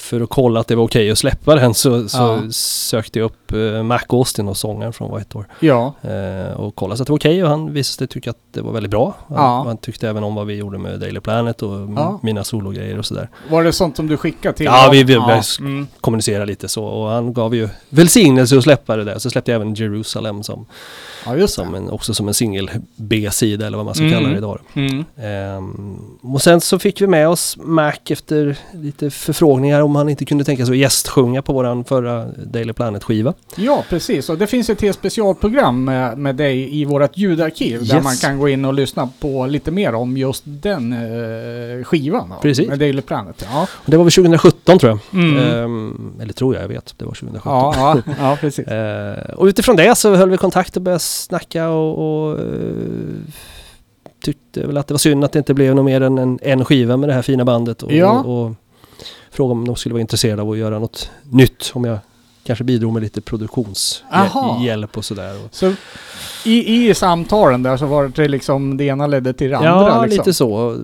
för 0.09 0.21
att 0.21 0.29
kolla 0.31 0.61
att 0.61 0.66
det 0.68 0.75
var 0.77 0.85
okej 0.85 1.11
att 1.11 1.18
släppa 1.18 1.55
den 1.55 1.75
så, 1.75 2.09
så 2.09 2.18
Ja. 2.18 2.38
sökte 2.51 3.18
jag 3.18 3.27
upp 3.27 3.53
eh, 3.53 3.83
Mac 3.83 4.01
Austin 4.09 4.49
och 4.49 4.57
sångaren 4.57 4.92
från 4.92 5.16
White 5.18 5.29
Door. 5.33 5.47
Ja, 5.61 5.94
Eh, 6.03 6.61
och 6.61 6.75
kollade 6.75 6.97
så 6.97 7.03
att 7.03 7.07
det 7.07 7.12
var 7.12 7.18
okej 7.18 7.44
och 7.44 7.51
han 7.51 7.73
visste 7.73 8.07
tycka 8.07 8.31
att 8.31 8.37
det 8.53 8.61
var 8.61 8.73
väldigt 8.73 8.90
bra. 8.90 9.14
Han, 9.29 9.37
Ja. 9.37 9.62
han 9.66 9.77
tyckte 9.77 10.09
även 10.09 10.25
om 10.25 10.35
vad 10.35 10.47
vi 10.47 10.55
gjorde 10.55 10.79
med 10.79 11.01
Daily 11.01 11.21
Planet 11.21 11.62
och 11.62 11.71
Ja. 11.97 12.18
mina 12.23 12.44
sologrejer 12.44 12.99
och 12.99 13.07
sådär. 13.07 13.29
var 13.51 13.64
det 13.64 13.73
sånt 13.73 13.97
som 13.97 14.07
du 14.07 14.16
skickade 14.16 14.57
till 14.57 14.66
Ja, 14.66 14.88
vi- 14.92 15.03
vi- 15.05 15.12
ja. 15.14 15.42
Mm. 15.61 15.87
Kommunicera 16.01 16.44
lite 16.44 16.68
så 16.68 16.85
och 16.85 17.09
han 17.11 17.33
gav 17.33 17.55
ju 17.55 17.68
välsignelse 17.88 18.57
att 18.59 18.62
släppa 18.64 18.97
det 18.97 19.05
där. 19.05 19.18
Så 19.18 19.31
släppte 19.31 19.51
jag 19.51 19.57
även 19.61 19.75
Jerusalem 19.75 20.42
som, 20.42 20.66
som 21.47 21.75
en, 21.75 21.90
också 21.90 22.14
som 22.14 22.29
en 22.29 22.35
singel 22.35 22.71
B-sida 22.97 23.66
eller 23.66 23.77
vad 23.77 23.85
man 23.87 23.94
ska 23.94 24.05
Mm. 24.05 24.14
kalla 24.18 24.29
det 24.29 24.37
idag. 24.38 24.59
Mm. 24.75 25.05
Ehm, 25.16 25.99
och 26.23 26.42
sen 26.42 26.61
så 26.61 26.79
fick 26.79 27.01
vi 27.01 27.07
med 27.07 27.29
oss 27.29 27.57
Mac 27.61 27.92
efter 28.09 28.59
lite 28.73 29.11
förfrågningar 29.11 29.81
om 29.83 29.97
han 29.98 30.08
inte 30.08 30.24
kunde 30.24 30.44
tänka 30.44 30.66
sig 30.66 30.72
att 30.72 30.78
gästsjunga 30.78 31.42
på 31.42 31.52
våran 31.52 31.84
förra 31.84 32.24
Daily 32.24 32.72
Planet-skiva. 32.72 33.34
Ja, 33.56 33.84
precis. 33.88 34.28
Och 34.30 34.38
det 34.38 34.46
finns 34.46 34.70
ett 34.70 34.80
helt 34.82 34.96
specialprogram 34.98 35.84
med, 35.84 36.18
med 36.18 36.37
dig 36.37 36.80
i 36.80 36.84
vårt 36.84 37.16
ljudarkiv 37.16 37.87
där 37.87 37.94
Yes. 37.94 38.04
man 38.04 38.16
kan 38.16 38.38
gå 38.38 38.48
in 38.48 38.64
och 38.64 38.74
lyssna 38.74 39.08
på 39.20 39.46
lite 39.46 39.70
mer 39.70 39.94
om 39.94 40.16
just 40.16 40.42
den 40.46 40.92
eh, 40.92 41.84
skivan. 41.84 42.28
Då, 42.28 42.37
Precis. 42.42 42.68
Med 42.68 42.78
Daily 42.78 43.02
Planet. 43.02 43.46
Ja, 43.52 43.62
Och 43.72 43.90
det 43.90 43.96
var 43.96 44.04
väl 44.04 44.12
2017 44.12 44.78
tror 44.78 44.90
jag. 45.12 45.20
mm. 45.22 45.37
Ehm, 45.64 46.12
eller 46.22 46.32
tror 46.32 46.54
jag, 46.54 46.64
jag 46.64 46.68
vet. 46.68 46.94
Det 46.98 47.04
var 47.04 47.12
2017. 47.14 47.52
ja, 47.52 47.74
ja, 48.06 48.12
ja, 48.20 48.37
precis. 48.40 48.66
Eh, 48.68 49.34
och 49.34 49.44
utifrån 49.46 49.76
det 49.76 49.94
så 49.98 50.14
höll 50.14 50.30
vi 50.30 50.37
kontakt 50.37 50.76
och 50.76 50.82
började 50.82 51.00
snacka 51.00 51.68
och, 51.70 52.28
och 52.28 52.38
eh, 52.38 52.46
tyckte 54.24 54.66
väl 54.66 54.76
att 54.76 54.87
det 54.87 54.94
var 54.94 54.98
synd 54.98 55.24
att 55.24 55.32
det 55.32 55.38
inte 55.38 55.54
blev 55.54 55.74
något 55.74 55.84
mer 55.84 56.00
än 56.00 56.18
en, 56.18 56.38
en 56.42 56.64
skiva 56.64 56.96
med 56.96 57.08
det 57.08 57.12
här 57.12 57.22
fina 57.22 57.44
bandet. 57.44 57.82
Och, 57.82 57.92
Ja. 57.92 58.11
och, 58.22 58.44
och 58.46 58.52
frågade 59.38 59.59
om 59.59 59.66
de 59.66 59.77
skulle 59.77 59.92
vara 59.92 60.01
intresserade 60.01 60.42
av 60.42 60.51
att 60.51 60.59
göra 60.59 60.79
något 60.79 61.11
nytt. 61.31 61.70
Om 61.74 61.85
jag 61.85 61.98
kanske 62.44 62.64
bidrog 62.64 62.92
med 62.92 63.03
lite 63.03 63.20
produktionshjälp 63.20 64.96
och 64.96 65.05
sådär. 65.05 65.48
Så 65.51 65.74
i, 66.44 66.88
i 66.88 66.94
samtalen 66.94 67.62
där 67.62 67.77
så 67.77 67.87
var 67.87 68.09
det 68.09 68.29
liksom 68.29 68.77
det 68.77 68.85
ena 68.85 69.07
ledde 69.07 69.33
till 69.33 69.51
det 69.51 69.57
andra 69.57 69.70
ja, 69.70 70.03
liksom. 70.05 70.18
lite 70.18 70.35
så. 70.35 70.79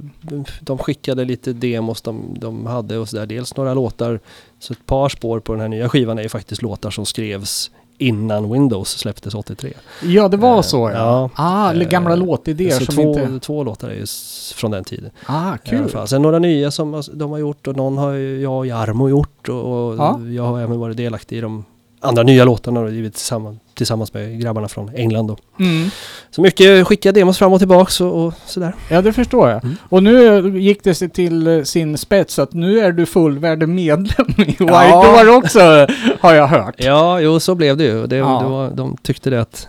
De 0.60 0.78
skickade 0.78 1.24
lite 1.24 1.52
demos 1.52 2.02
de, 2.02 2.36
de 2.38 2.66
hade 2.66 2.98
och 2.98 3.08
sådär. 3.08 3.26
Dels 3.26 3.56
några 3.56 3.74
låtar. 3.74 4.20
Så 4.58 4.72
ett 4.72 4.86
par 4.86 5.08
spår 5.08 5.40
på 5.40 5.52
den 5.52 5.60
här 5.60 5.68
nya 5.68 5.88
skivan 5.88 6.18
är 6.18 6.22
ju 6.22 6.28
faktiskt 6.28 6.62
låtar 6.62 6.90
som 6.90 7.06
skrevs 7.06 7.70
innan 7.98 8.52
Windows 8.52 8.88
släpptes 8.88 9.34
83. 9.34 9.72
Ja, 10.02 10.28
det 10.28 10.36
var 10.36 10.56
Eh, 10.56 10.60
så 10.62 10.90
ja. 10.90 10.98
ja. 10.98 11.30
Ah, 11.34 11.70
eller 11.70 11.84
gamla 11.84 12.10
Eh, 12.12 12.16
låtidéer 12.18 12.70
som 12.80 12.94
två, 12.94 13.02
inte... 13.02 13.40
två 13.40 13.64
låtar 13.64 13.88
är 13.90 14.54
från 14.54 14.70
den 14.70 14.84
tiden. 14.84 15.10
Ah, 15.26 15.56
kul. 15.64 15.90
Sen 16.06 16.22
några 16.22 16.38
nya 16.38 16.70
som 16.70 17.02
de 17.12 17.30
har 17.30 17.38
gjort 17.38 17.66
och 17.66 17.76
någon 17.76 17.98
har 17.98 18.12
jag 18.14 18.58
och 18.58 18.66
Jarmo 18.66 19.08
gjort 19.08 19.48
och, 19.48 19.88
och 19.88 19.96
Ja. 19.98 20.20
jag 20.20 20.42
har 20.42 20.60
även 20.60 20.78
varit 20.78 20.96
delaktig 20.96 21.36
i 21.38 21.40
de 21.40 21.64
andra 22.04 22.22
nya 22.22 22.44
låtarna 22.44 22.80
och 22.80 22.90
givit 22.90 23.14
tillsammans, 23.14 23.58
tillsammans 23.74 24.14
med 24.14 24.40
grabbarna 24.40 24.68
från 24.68 24.90
England. 24.94 25.26
Då. 25.26 25.36
Mm. 25.64 25.88
Så 26.30 26.40
mycket 26.40 26.86
skickade 26.86 27.20
demos 27.20 27.38
fram 27.38 27.52
och 27.52 27.58
tillbaks 27.58 28.00
och, 28.00 28.26
och 28.26 28.34
sådär. 28.46 28.74
Ja, 28.90 29.02
det 29.02 29.12
förstår 29.12 29.50
jag. 29.50 29.64
Mm. 29.64 29.76
Och 29.88 30.02
nu 30.02 30.58
gick 30.60 30.84
det 30.84 30.94
sig 30.94 31.08
till 31.08 31.66
sin 31.66 31.98
spets 31.98 32.38
att 32.38 32.52
nu 32.52 32.80
är 32.80 32.92
du 32.92 33.06
fullvärdig 33.06 33.68
medlem 33.68 34.26
i 34.36 34.44
White 34.44 34.64
Ja. 34.64 35.22
Door 35.24 35.36
också, 35.36 35.86
har 36.20 36.34
jag 36.34 36.46
hört. 36.46 36.74
Ja, 36.78 37.20
jo 37.20 37.40
så 37.40 37.54
blev 37.54 37.76
det 37.76 37.84
ju. 37.84 38.06
Det, 38.06 38.16
Ja. 38.16 38.40
det 38.42 38.48
var, 38.48 38.70
de 38.70 38.96
tyckte 39.02 39.30
det 39.30 39.40
att, 39.40 39.68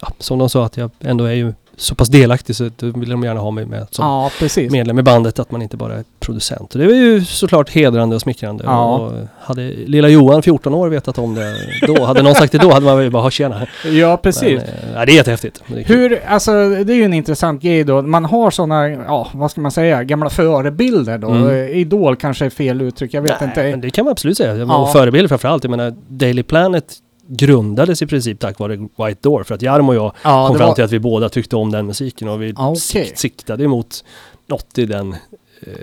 ja, 0.00 0.08
som 0.18 0.38
de 0.38 0.48
sa 0.50 0.64
att 0.66 0.76
jag 0.76 0.90
ändå 1.00 1.24
är 1.24 1.32
ju 1.32 1.52
så 1.76 1.94
pass 1.94 2.08
delaktig 2.08 2.56
så 2.56 2.70
då 2.76 2.86
vill 2.90 3.08
de 3.08 3.22
gärna 3.24 3.40
ha 3.40 3.50
mig 3.50 3.66
med 3.66 3.86
som 3.90 4.04
Ja, 4.04 4.30
medlem 4.70 4.98
i 4.98 5.02
bandet, 5.02 5.38
att 5.38 5.50
man 5.50 5.62
inte 5.62 5.76
bara 5.76 5.94
är 5.94 6.04
producent. 6.20 6.74
Och 6.74 6.80
det 6.80 6.86
var 6.86 6.94
ju 6.94 7.24
såklart 7.24 7.70
hedrande 7.70 8.16
och 8.16 8.22
smickrande. 8.22 8.64
Ja. 8.66 8.84
Och 8.98 9.12
hade 9.40 9.62
lilla 9.86 10.08
Johan, 10.08 10.42
14 10.42 10.74
år, 10.74 10.88
vetat 10.88 11.18
om 11.18 11.34
det 11.34 11.54
då, 11.86 12.04
hade 12.04 12.22
någon 12.22 12.34
sagt 12.34 12.52
det 12.52 12.58
då 12.58 12.72
hade 12.72 12.86
man 12.86 13.02
ju 13.02 13.10
bara, 13.10 13.22
"Ha, 13.22 13.30
tjena. 13.30 13.66
Ja, 13.92 14.16
precis. 14.16 14.62
Men, 14.62 14.94
ja, 14.94 15.06
det 15.06 15.12
är 15.12 15.16
jättehäftigt. 15.16 15.62
Det 15.66 15.80
är. 15.80 15.84
Hur, 15.84 16.22
alltså 16.26 16.52
det 16.52 16.92
är 16.92 16.96
ju 16.96 17.04
en 17.04 17.14
intressant 17.14 17.62
grej 17.62 17.84
då. 17.84 18.02
Man 18.02 18.24
har 18.24 18.50
sådana, 18.50 18.88
ja 18.88 19.28
vad 19.32 19.50
ska 19.50 19.60
man 19.60 19.70
säga, 19.70 20.04
gamla 20.04 20.30
förebilder 20.30 21.18
då. 21.18 21.28
Mm. 21.28 21.48
Eh, 21.48 21.76
Idol 21.76 22.16
kanske 22.16 22.44
är 22.46 22.50
fel 22.50 22.82
uttryck, 22.82 23.14
jag 23.14 23.22
vet 23.22 23.40
Nej, 23.40 23.48
inte. 23.48 23.62
Men 23.62 23.80
det 23.80 23.90
kan 23.90 24.04
man 24.04 24.12
absolut 24.12 24.36
säga. 24.36 24.56
Ja. 24.56 24.76
Och 24.76 24.92
förebild 24.92 25.28
framförallt. 25.28 25.64
Jag 25.64 25.70
menar, 25.70 25.94
Daily 26.08 26.42
Planet 26.42 26.84
grundades 27.28 28.02
i 28.02 28.06
princip 28.06 28.38
tack 28.40 28.58
vare 28.58 28.76
White 28.76 29.18
Door. 29.20 29.42
För 29.44 29.54
att 29.54 29.62
Jarmo 29.62 29.88
och 29.88 29.96
jag 29.96 30.12
ja, 30.24 30.46
kom 30.48 30.56
fram 30.58 30.68
var, 30.68 30.74
till 30.74 30.84
att 30.84 30.92
vi 30.92 30.98
båda 30.98 31.28
tyckte 31.28 31.56
om 31.56 31.70
den 31.70 31.86
musiken 31.86 32.28
och 32.28 32.42
vi 32.42 32.54
Ja, 32.56 32.74
sik- 32.76 33.16
siktade 33.16 33.64
emot 33.64 34.04
något 34.46 34.78
i 34.78 34.86
den 34.86 35.12
eh, 35.12 35.18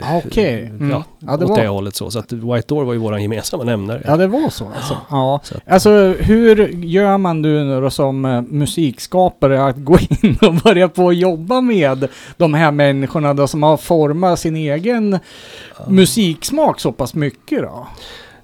Ja, 0.01 0.21
okej. 0.25 0.65
Mm. 0.65 0.89
ja, 0.89 1.03
Ja, 1.19 1.37
det 1.37 1.43
åt 1.45 1.49
var- 1.49 1.57
det 1.61 1.67
hållet 1.67 1.95
så. 1.95 2.11
Så 2.11 2.19
att 2.19 2.31
White 2.33 2.65
Door 2.67 2.83
var 2.83 2.93
ju 2.93 2.99
våran 2.99 3.21
gemensamma 3.21 3.63
nämnare. 3.63 4.01
ja, 4.05 4.17
det 4.17 4.27
var 4.27 4.49
så 4.49 4.65
alltså. 4.75 4.97
Ja. 5.09 5.39
Så 5.43 5.55
att- 5.57 5.63
Alltså 5.67 5.89
hur 6.19 6.67
gör 6.85 7.17
man 7.17 7.41
nu 7.41 7.81
då 7.81 7.89
som 7.89 8.25
eh, 8.25 8.41
musikskapare 8.41 9.65
att 9.65 9.75
gå 9.77 9.97
in 9.99 10.37
och 10.41 10.53
börja 10.53 10.89
på 10.89 11.09
att 11.09 11.17
jobba 11.17 11.61
med 11.61 12.07
de 12.37 12.53
här 12.53 12.71
människorna 12.71 13.33
då 13.33 13.47
som 13.47 13.63
har 13.63 13.77
format 13.77 14.39
sin 14.39 14.55
egen 14.55 15.19
musiksmak 15.87 16.79
så 16.79 16.91
pass 16.91 17.13
mycket 17.13 17.61
då? 17.61 17.87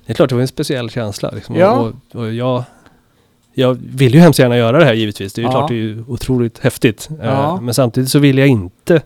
Det 0.06 0.14
är 0.14 0.16
klart 0.16 0.30
det 0.30 0.36
var 0.36 0.42
en 0.42 0.48
speciell 0.48 0.90
känsla. 0.90 1.32
Liksom. 1.36 1.56
Ja. 1.56 1.72
Och, 2.14 2.20
och 2.20 2.34
jag, 2.34 2.64
jag 3.60 3.78
vill 3.96 4.14
ju 4.14 4.20
hemskt 4.20 4.40
gärna 4.40 4.58
göra 4.58 4.80
det 4.80 4.86
här 4.86 4.94
givetvis. 4.94 5.34
Det 5.34 5.40
är 5.42 5.44
ju 5.44 5.48
Ja. 5.48 5.52
klart 5.52 5.68
det 5.70 5.74
är 5.74 5.78
ju 5.78 6.04
otroligt 6.08 6.60
häftigt. 6.60 7.10
Eh, 7.22 7.26
Ja. 7.28 7.62
Men 7.62 7.74
samtidigt 7.74 8.10
så 8.10 8.20
vill 8.20 8.38
jag 8.38 8.48
inte 8.48 9.02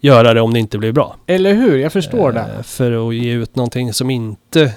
göra 0.00 0.34
det 0.34 0.40
om 0.40 0.52
det 0.52 0.60
inte 0.60 0.78
blir 0.78 0.92
bra. 0.92 1.16
Eller 1.26 1.54
hur? 1.54 1.78
Jag 1.78 1.92
förstår 1.92 2.28
Eh, 2.28 2.34
det. 2.34 2.62
För 2.62 3.08
att 3.08 3.14
ge 3.14 3.32
ut 3.32 3.56
någonting 3.56 3.92
som 3.92 4.10
inte 4.10 4.72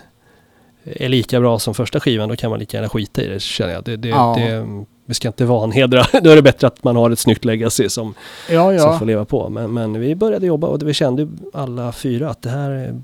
är 0.84 1.10
lika 1.10 1.39
bra 1.39 1.60
som 1.60 1.74
första 1.74 2.00
skivan, 2.00 2.30
då 2.30 2.36
kan 2.36 2.50
man 2.50 2.60
lika 2.60 2.78
gärna 2.78 2.89
skita 2.89 3.22
i 3.22 3.28
det 3.28 3.41
känner 3.41 3.74
jag. 3.74 3.84
Det, 3.84 3.96
det, 3.98 4.08
Ja. 4.10 4.36
det, 4.39 4.65
vi 5.06 5.13
ska 5.13 5.28
inte 5.28 5.46
vanhedra. 5.46 6.06
då 6.24 6.30
är 6.30 6.36
det 6.36 6.41
bättre 6.41 6.67
att 6.67 6.84
man 6.84 6.96
har 6.96 7.10
ett 7.12 7.20
snyggt 7.20 7.46
legacy 7.46 7.89
som, 7.89 8.13
Ja, 8.52 8.63
som 8.80 8.91
ja. 8.91 9.00
får 9.00 9.06
leva 9.06 9.26
på. 9.26 9.50
Men, 9.50 9.74
men 9.74 10.00
vi 10.00 10.15
började 10.15 10.48
jobba 10.48 10.67
och 10.67 10.88
vi 10.89 10.93
kände 10.93 11.28
alla 11.54 11.91
fyra 11.91 12.30
att 12.30 12.41
det 12.41 12.50
här 12.50 13.02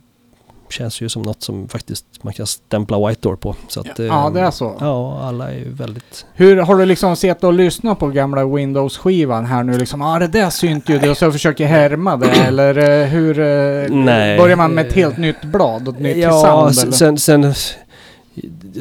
känns 0.74 1.02
ju 1.02 1.10
som 1.10 1.22
något 1.22 1.44
som 1.44 1.68
faktiskt 1.70 2.06
man 2.22 2.34
kan 2.34 2.48
stämpla 2.48 3.08
White 3.08 3.22
Door 3.22 3.36
på. 3.36 3.56
Så 3.68 3.80
att, 3.80 4.00
Ja, 4.00 4.28
eh, 4.28 4.34
det 4.34 4.40
är 4.40 4.52
så. 4.52 4.78
Ja, 4.80 5.20
alla 5.24 5.52
är 5.52 5.56
ju 5.58 5.70
väldigt... 5.74 6.26
Hur 6.34 6.58
har 6.58 6.76
du 6.76 6.86
liksom 6.86 7.16
sett 7.16 7.44
och 7.44 7.54
lyssnat 7.54 8.00
på 8.00 8.08
gamla 8.08 8.46
Windows-skivan 8.46 9.46
här 9.46 9.64
nu 9.64 9.78
liksom? 9.78 10.02
Ja, 10.02 10.16
ah, 10.16 10.20
det 10.20 10.28
där 10.28 10.50
synt 10.50 10.90
ju 10.90 11.00
det 11.00 11.10
och 11.10 11.18
så 11.18 11.32
försöker 11.32 11.66
härma 11.66 12.18
det 12.18 12.30
eller 12.48 12.78
eh, 13.02 13.08
hur? 13.08 13.40
eh, 13.40 13.90
Nej. 13.90 14.38
Börjar 14.38 14.56
man 14.56 14.72
med 14.72 14.88
ett 14.88 14.94
helt 14.94 15.18
nytt 15.18 15.42
blad 15.44 15.88
och 15.88 15.96
ett 15.96 16.02
nytt 16.02 16.18
ja, 16.18 16.32
sound 16.42 16.80
eller? 16.88 16.92
sen, 16.92 17.18
sen... 17.18 17.54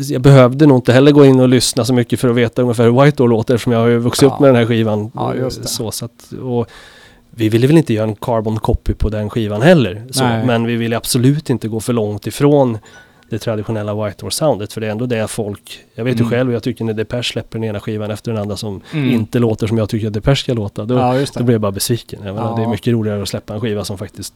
Jag 0.09 0.21
behövde 0.23 0.67
nog 0.67 0.79
inte 0.79 0.93
heller 0.93 1.13
gå 1.13 1.25
in 1.25 1.41
och 1.41 1.49
lyssna 1.49 1.85
så 1.85 1.95
mycket 1.95 2.21
för 2.21 2.29
att 2.29 2.37
veta 2.37 2.63
ungefär 2.63 2.85
hur 2.85 3.03
White 3.05 3.17
Door 3.17 3.29
låter 3.29 3.55
eftersom 3.55 3.73
jag 3.73 3.81
har 3.81 3.87
ju 3.87 3.99
vuxit 3.99 4.23
Ja. 4.23 4.29
upp 4.35 4.41
med 4.41 4.49
den 4.49 4.57
här 4.57 4.67
skivan. 4.67 5.11
Ja, 5.15 5.35
just. 5.35 5.69
Så, 5.69 5.91
så 5.91 6.05
att, 6.05 6.33
och 6.43 6.67
vi 7.35 7.49
ville 7.49 7.67
väl 7.67 7.77
inte 7.77 7.95
göra 7.95 8.09
en 8.09 8.17
carbon 8.17 8.59
copy 8.59 8.95
på 8.95 9.09
den 9.09 9.31
skivan 9.31 9.63
heller. 9.63 10.03
Så, 10.11 10.25
men 10.25 10.67
vi 10.67 10.77
ville 10.77 10.97
absolut 10.97 11.51
inte 11.51 11.69
gå 11.69 11.81
för 11.81 11.93
långt 11.93 12.27
ifrån 12.27 12.79
det 13.31 13.39
traditionella 13.39 14.05
White 14.05 14.25
Door-soundet. 14.25 14.73
För 14.73 14.81
det 14.81 14.87
är 14.87 14.91
ändå 14.91 15.07
det 15.07 15.29
folk... 15.29 15.79
Jag 15.95 16.05
vet 16.05 16.17
ju 16.17 16.21
Mm. 16.21 16.31
själv, 16.31 16.53
jag 16.53 16.63
tycker 16.63 16.85
när 16.85 16.93
Depeche 16.93 17.23
släpper 17.23 17.59
den 17.59 17.69
ena 17.69 17.81
skivan 17.81 18.11
efter 18.11 18.33
den 18.33 18.41
andra 18.41 18.57
som 18.57 18.81
Mm. 18.93 19.11
inte 19.11 19.39
låter 19.39 19.67
som 19.67 19.79
jag 19.79 19.89
tycker 19.89 20.07
att 20.07 20.13
Depeche 20.13 20.37
ska 20.37 20.55
låta. 20.55 20.85
Då, 20.85 20.95
Ja, 20.95 21.25
då 21.37 21.45
blir 21.45 21.55
jag 21.55 21.61
bara 21.61 21.73
besviken. 21.73 22.21
Jag 22.25 22.35
menar, 22.35 22.51
Ja. 22.51 22.57
Det 22.57 22.63
är 22.63 22.69
mycket 22.69 22.93
roligare 22.93 23.23
att 23.23 23.29
släppa 23.29 23.55
en 23.55 23.61
skiva 23.61 23.85
som 23.85 23.99
faktiskt... 23.99 24.35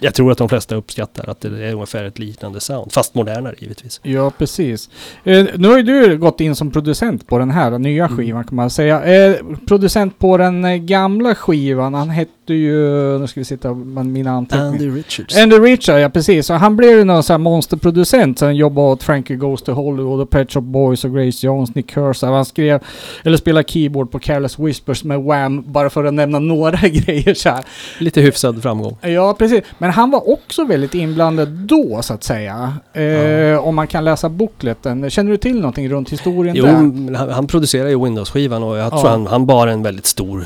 Jag 0.00 0.14
tror 0.14 0.32
att 0.32 0.38
de 0.38 0.48
flesta 0.48 0.74
uppskattar 0.76 1.30
att 1.30 1.40
det 1.40 1.48
är 1.66 1.72
ungefär 1.74 2.04
ett 2.04 2.18
liknande 2.18 2.60
sound. 2.60 2.92
Fast 2.92 3.14
modernare 3.14 3.54
givetvis. 3.58 4.00
Ja, 4.02 4.30
precis. 4.38 4.90
Eh, 5.24 5.46
nu 5.56 5.68
har 5.68 5.76
ju 5.76 5.82
du 5.82 6.18
gått 6.18 6.40
in 6.40 6.56
som 6.56 6.70
producent 6.70 7.26
på 7.26 7.38
den 7.38 7.50
här 7.50 7.78
nya 7.78 8.04
Mm. 8.04 8.16
skivan 8.16 8.44
kan 8.44 8.56
man 8.56 8.70
säga. 8.70 9.04
Eh, 9.04 9.36
producent 9.68 10.18
på 10.18 10.36
den 10.36 10.64
eh, 10.64 10.76
gamla 10.76 11.34
skivan, 11.34 11.94
han 11.94 12.10
hette 12.10 12.30
mötte 12.46 12.54
ju, 12.54 13.18
nu 13.18 13.26
ska 13.26 13.40
vi 13.40 13.44
sitta 13.44 13.74
med 13.74 14.06
mina 14.06 14.30
anteckningar. 14.30 14.68
Andy 14.72 14.88
Richards. 14.90 15.36
Andy 15.36 15.56
Richard, 15.56 16.00
ja 16.00 16.08
precis. 16.08 16.50
Och 16.50 16.56
han 16.56 16.76
blev 16.76 16.90
ju 16.98 17.04
någon 17.04 17.22
sån 17.22 17.34
här 17.34 17.38
monsterproducent. 17.38 18.38
Sen 18.38 18.56
jobbade 18.56 18.88
åt 18.88 19.02
Frankie 19.02 19.36
Goes 19.36 19.62
to 19.62 19.72
Hollywood 19.72 20.20
och 20.20 20.30
Pet 20.30 20.52
Shop 20.52 20.60
Boys 20.60 21.04
och 21.04 21.14
Grace 21.14 21.46
Jones, 21.46 21.74
Nick 21.74 21.90
Kershaw. 21.90 22.36
Han 22.36 22.44
skrev, 22.44 22.80
eller 23.24 23.36
spelade 23.36 23.68
keyboard 23.68 24.10
på 24.10 24.18
Careless 24.18 24.58
Whispers 24.58 25.04
med 25.04 25.22
Wham, 25.22 25.64
bara 25.72 25.90
för 25.90 26.04
att 26.04 26.14
nämna 26.14 26.38
några 26.38 26.88
grejer 26.88 27.34
så 27.34 27.48
här. 27.48 27.64
Lite 27.98 28.20
hyfsad 28.20 28.62
framgång. 28.62 28.96
Ja, 29.00 29.34
precis. 29.38 29.60
Men 29.78 29.90
han 29.90 30.10
var 30.10 30.28
också 30.32 30.64
väldigt 30.64 30.94
inblandad 30.94 31.48
då, 31.48 31.98
så 32.02 32.14
att 32.14 32.24
säga. 32.24 32.72
Eh, 32.92 33.02
Ja. 33.06 33.60
Om 33.60 33.74
man 33.76 33.86
kan 33.86 34.04
läsa 34.04 34.28
bookletten. 34.28 35.10
Känner 35.10 35.30
du 35.30 35.36
till 35.36 35.56
någonting 35.60 35.88
runt 35.88 36.10
historien 36.12 36.56
Jo, 36.56 36.64
där? 36.64 36.72
men 36.72 37.14
han, 37.14 37.30
han 37.30 37.46
producerar 37.46 37.88
ju 37.88 38.04
Windows-skivan 38.04 38.62
och 38.62 38.76
jag 38.76 38.86
Ja. 38.86 38.90
tror 38.90 39.10
han, 39.10 39.26
han 39.26 39.46
bar 39.46 39.66
en 39.66 39.82
väldigt 39.82 40.06
stor 40.06 40.44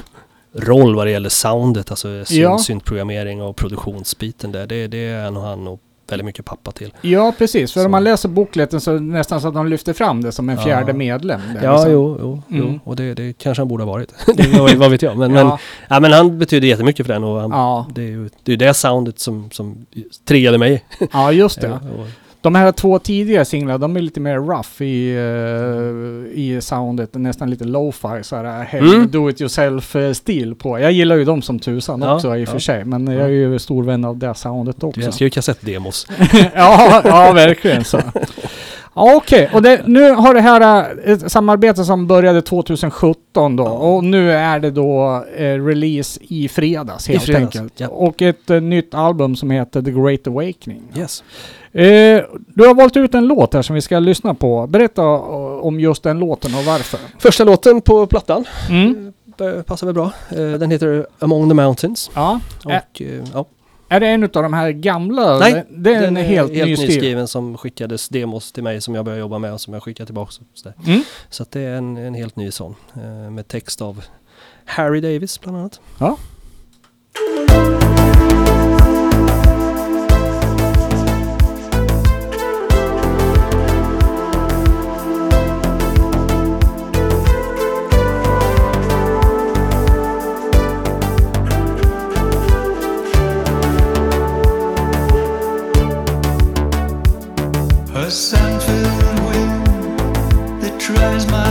roll 0.54 0.94
vad 0.94 1.06
det 1.06 1.10
gäller 1.10 1.28
soundet, 1.28 1.90
alltså 1.90 2.08
Ja. 2.08 2.24
syn, 2.24 2.58
syntprogrammering 2.58 3.42
och 3.42 3.56
produktionsbiten 3.56 4.52
där. 4.52 4.66
Det, 4.66 4.86
det 4.86 5.08
är 5.08 5.30
nog 5.30 5.42
han 5.42 5.66
och 5.68 5.80
väldigt 6.08 6.24
mycket 6.26 6.44
pappa 6.44 6.72
till. 6.72 6.92
Ja, 7.00 7.32
precis. 7.38 7.72
För 7.72 7.80
Så. 7.80 7.84
om 7.86 7.90
man 7.92 8.04
läser 8.04 8.28
bookletten 8.28 8.80
så 8.80 8.90
är 8.90 8.94
det 8.94 9.00
nästan 9.00 9.40
så 9.40 9.48
att 9.48 9.54
de 9.54 9.66
lyfter 9.66 9.92
fram 9.92 10.22
det 10.22 10.32
som 10.32 10.48
en 10.48 10.56
Ja. 10.56 10.62
fjärde 10.62 10.92
medlem. 10.92 11.40
där, 11.54 11.64
Ja, 11.64 11.72
liksom. 11.72 11.92
jo, 11.92 12.16
jo, 12.20 12.42
Mm. 12.56 12.68
jo. 12.72 12.80
och 12.84 12.96
det, 12.96 13.14
det 13.14 13.38
kanske 13.38 13.60
han 13.60 13.68
borde 13.68 13.84
ha 13.84 13.92
varit. 13.92 14.14
det, 14.36 14.76
vad, 14.76 14.90
vet 14.90 15.02
jag. 15.02 15.18
Men, 15.18 15.32
men, 15.32 15.46
Ja, 15.46 15.58
ja, 15.88 16.00
men 16.00 16.12
han 16.12 16.38
betyder 16.38 16.68
jättemycket 16.68 17.06
för 17.06 17.12
den 17.12 17.24
och 17.24 17.40
han, 17.40 17.50
ja, 17.50 17.86
det 17.94 18.02
är 18.02 18.06
ju 18.06 18.30
det, 18.44 18.52
är 18.52 18.56
det 18.56 18.74
soundet 18.74 19.18
som, 19.18 19.50
som 19.50 19.86
triggade 20.28 20.58
mig. 20.58 20.84
ja, 21.12 21.32
just 21.32 21.60
det. 21.60 21.66
Ja, 21.68 21.74
och- 21.74 22.06
De 22.42 22.54
här 22.54 22.72
två 22.72 22.98
tidigare 22.98 23.44
singlarna, 23.44 23.78
de 23.78 23.96
är 23.96 24.00
lite 24.00 24.20
mer 24.20 24.36
rough 24.36 24.82
i, 24.82 25.10
eh, 25.14 26.40
i 26.40 26.58
soundet. 26.60 27.14
Nästan 27.14 27.50
lite 27.50 27.64
lo-fi, 27.64 28.22
så 28.22 28.36
här 28.36 28.64
hem, 28.64 28.84
Mm. 28.84 29.10
do 29.10 29.30
it 29.30 29.40
yourself-stil 29.40 30.54
på. 30.54 30.78
Jag 30.78 30.92
gillar 30.92 31.16
ju 31.16 31.24
dem 31.24 31.42
som 31.42 31.58
tusan 31.58 32.02
Ja, 32.02 32.14
också 32.14 32.36
i 32.36 32.44
och 32.44 32.48
för 32.48 32.56
ja. 32.56 32.60
sig. 32.60 32.84
Men 32.84 33.06
jag 33.06 33.22
är 33.22 33.28
ju 33.28 33.58
stor 33.58 33.84
vän 33.84 34.04
av 34.04 34.18
det 34.18 34.34
soundet 34.34 34.82
också. 34.82 35.00
Jag 35.00 35.06
älskar 35.06 35.24
ju 35.26 35.30
kassettdemos. 35.30 36.06
ja, 36.54 37.02
ja, 37.04 37.32
verkligen 37.32 37.84
så. 37.84 38.00
Ja, 39.00 39.14
Okej, 39.16 39.50
och 39.54 39.62
det, 39.62 39.82
nu 39.86 40.10
har 40.10 40.34
det 40.34 40.40
här 40.40 40.60
eh, 41.04 41.12
ett 41.12 41.32
samarbete 41.32 41.84
som 41.84 42.06
började 42.06 42.42
2017 42.42 43.56
då. 43.56 43.64
Och 43.64 44.04
nu 44.04 44.32
är 44.32 44.60
det 44.60 44.70
då 44.70 45.24
eh, 45.36 45.42
release 45.64 46.20
i 46.22 46.48
fredags 46.48 47.08
I 47.08 47.12
helt 47.12 47.24
fredags, 47.24 47.42
enkelt. 47.56 47.80
ja. 47.80 47.88
Och 47.88 48.22
ett 48.22 48.50
eh, 48.50 48.60
nytt 48.60 48.94
album 48.94 49.36
som 49.36 49.50
heter 49.50 49.82
The 49.82 49.90
Great 49.90 50.26
Awakening. 50.26 50.82
Yes. 50.96 51.24
Eh, 51.72 52.22
du 52.54 52.66
har 52.66 52.74
valt 52.74 52.96
ut 52.96 53.14
en 53.14 53.26
låt 53.26 53.54
här 53.54 53.62
som 53.62 53.74
vi 53.74 53.80
ska 53.80 53.98
lyssna 53.98 54.34
på. 54.34 54.66
Berätta 54.66 55.02
eh, 55.02 55.20
om 55.64 55.80
just 55.80 56.02
den 56.02 56.18
låten 56.18 56.54
och 56.54 56.64
varför. 56.64 57.00
Första 57.18 57.44
låten 57.44 57.80
på 57.80 58.06
plattan 58.06 58.44
Mm. 58.70 59.12
eh, 59.40 59.62
passar 59.62 59.86
väl 59.86 59.94
bra. 59.94 60.12
Den 60.30 60.70
heter 60.70 61.06
Among 61.18 61.48
the 61.48 61.54
Mountains. 61.54 62.10
Ja. 62.14 62.40
Och, 62.64 63.02
ja. 63.34 63.44
Är 63.92 64.00
det 64.00 64.06
en 64.06 64.22
av 64.22 64.28
de 64.30 64.52
här 64.52 64.70
gamla? 64.70 65.38
Nej, 65.38 65.64
det 65.70 65.94
är 65.94 66.06
en 66.06 66.14
den 66.14 66.24
helt, 66.24 66.52
ny 66.52 66.76
stil. 66.76 66.88
nyskriven 66.88 67.28
som 67.28 67.58
skickades 67.58 68.08
demos 68.08 68.52
till 68.52 68.62
mig 68.62 68.80
som 68.80 68.94
jag 68.94 69.04
började 69.04 69.20
jobba 69.20 69.38
med 69.38 69.52
och 69.52 69.60
som 69.60 69.74
jag 69.74 69.82
skickade 69.82 70.06
tillbaka. 70.06 70.32
Så. 70.54 70.72
Mm. 70.86 71.02
så 71.30 71.44
det 71.50 71.60
är 71.60 71.76
en, 71.76 71.96
en 71.96 72.14
helt 72.14 72.36
ny 72.36 72.50
sån. 72.50 72.74
Eh, 72.94 73.30
med 73.30 73.48
text 73.48 73.82
av 73.82 74.04
Harry 74.64 75.00
Davis 75.00 75.40
bland 75.40 75.58
annat. 75.58 75.80
Ja. 75.98 76.18
sand 98.10 98.60
filled 98.60 99.20
wind 99.28 100.60
that 100.60 100.80
tries 100.80 101.26
my 101.30 101.49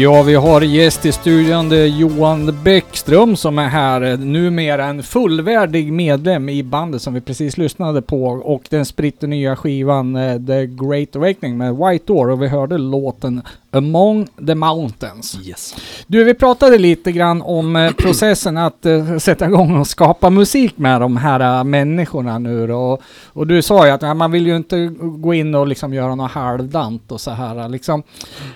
Ja, 0.00 0.22
vi 0.22 0.34
har 0.34 0.60
gäst 0.60 1.06
i 1.06 1.12
studion, 1.12 1.68
det 1.68 1.76
är 1.76 1.86
Johan 1.86 2.58
Bäckström 2.64 3.36
som 3.36 3.58
är 3.58 3.68
här, 3.68 4.16
numera 4.16 4.84
en 4.84 5.02
fullvärdig 5.02 5.92
medlem 5.92 6.48
i 6.48 6.62
bandet 6.62 7.02
som 7.02 7.14
vi 7.14 7.20
precis 7.20 7.58
lyssnade 7.58 8.02
på 8.02 8.24
och 8.26 8.62
den 8.70 8.84
spritter 8.84 9.26
nya 9.26 9.56
skivan 9.56 10.16
eh, 10.16 10.36
The 10.46 10.66
Great 10.66 11.16
Awakening 11.16 11.58
med 11.58 11.76
White 11.76 12.04
Door 12.06 12.30
och 12.30 12.42
vi 12.42 12.48
hörde 12.48 12.78
låten 12.78 13.42
Among 13.70 14.26
the 14.46 14.54
Mountains. 14.54 15.38
Yes. 15.44 15.74
Du, 16.06 16.24
vi 16.24 16.34
pratade 16.34 16.78
lite 16.78 17.12
grann 17.12 17.42
om 17.42 17.76
eh, 17.76 17.92
processen 17.92 18.56
att 18.56 18.86
eh, 18.86 19.18
sätta 19.18 19.46
igång 19.46 19.76
och 19.76 19.86
skapa 19.86 20.30
musik 20.30 20.78
med 20.78 21.00
de 21.00 21.16
här 21.16 21.58
eh, 21.58 21.64
människorna 21.64 22.38
nu 22.38 22.66
då. 22.66 22.78
Och, 22.78 23.02
och 23.26 23.46
du 23.46 23.62
sa 23.62 23.86
ju 23.86 23.92
att 23.92 24.02
ja, 24.02 24.14
man 24.14 24.30
vill 24.30 24.46
ju 24.46 24.56
inte 24.56 24.86
gå 25.00 25.34
in 25.34 25.54
och 25.54 25.66
liksom 25.66 25.94
göra 25.94 26.14
något 26.14 26.30
halvdant 26.30 27.12
och 27.12 27.20
så 27.20 27.30
här 27.30 27.68
liksom. 27.68 28.02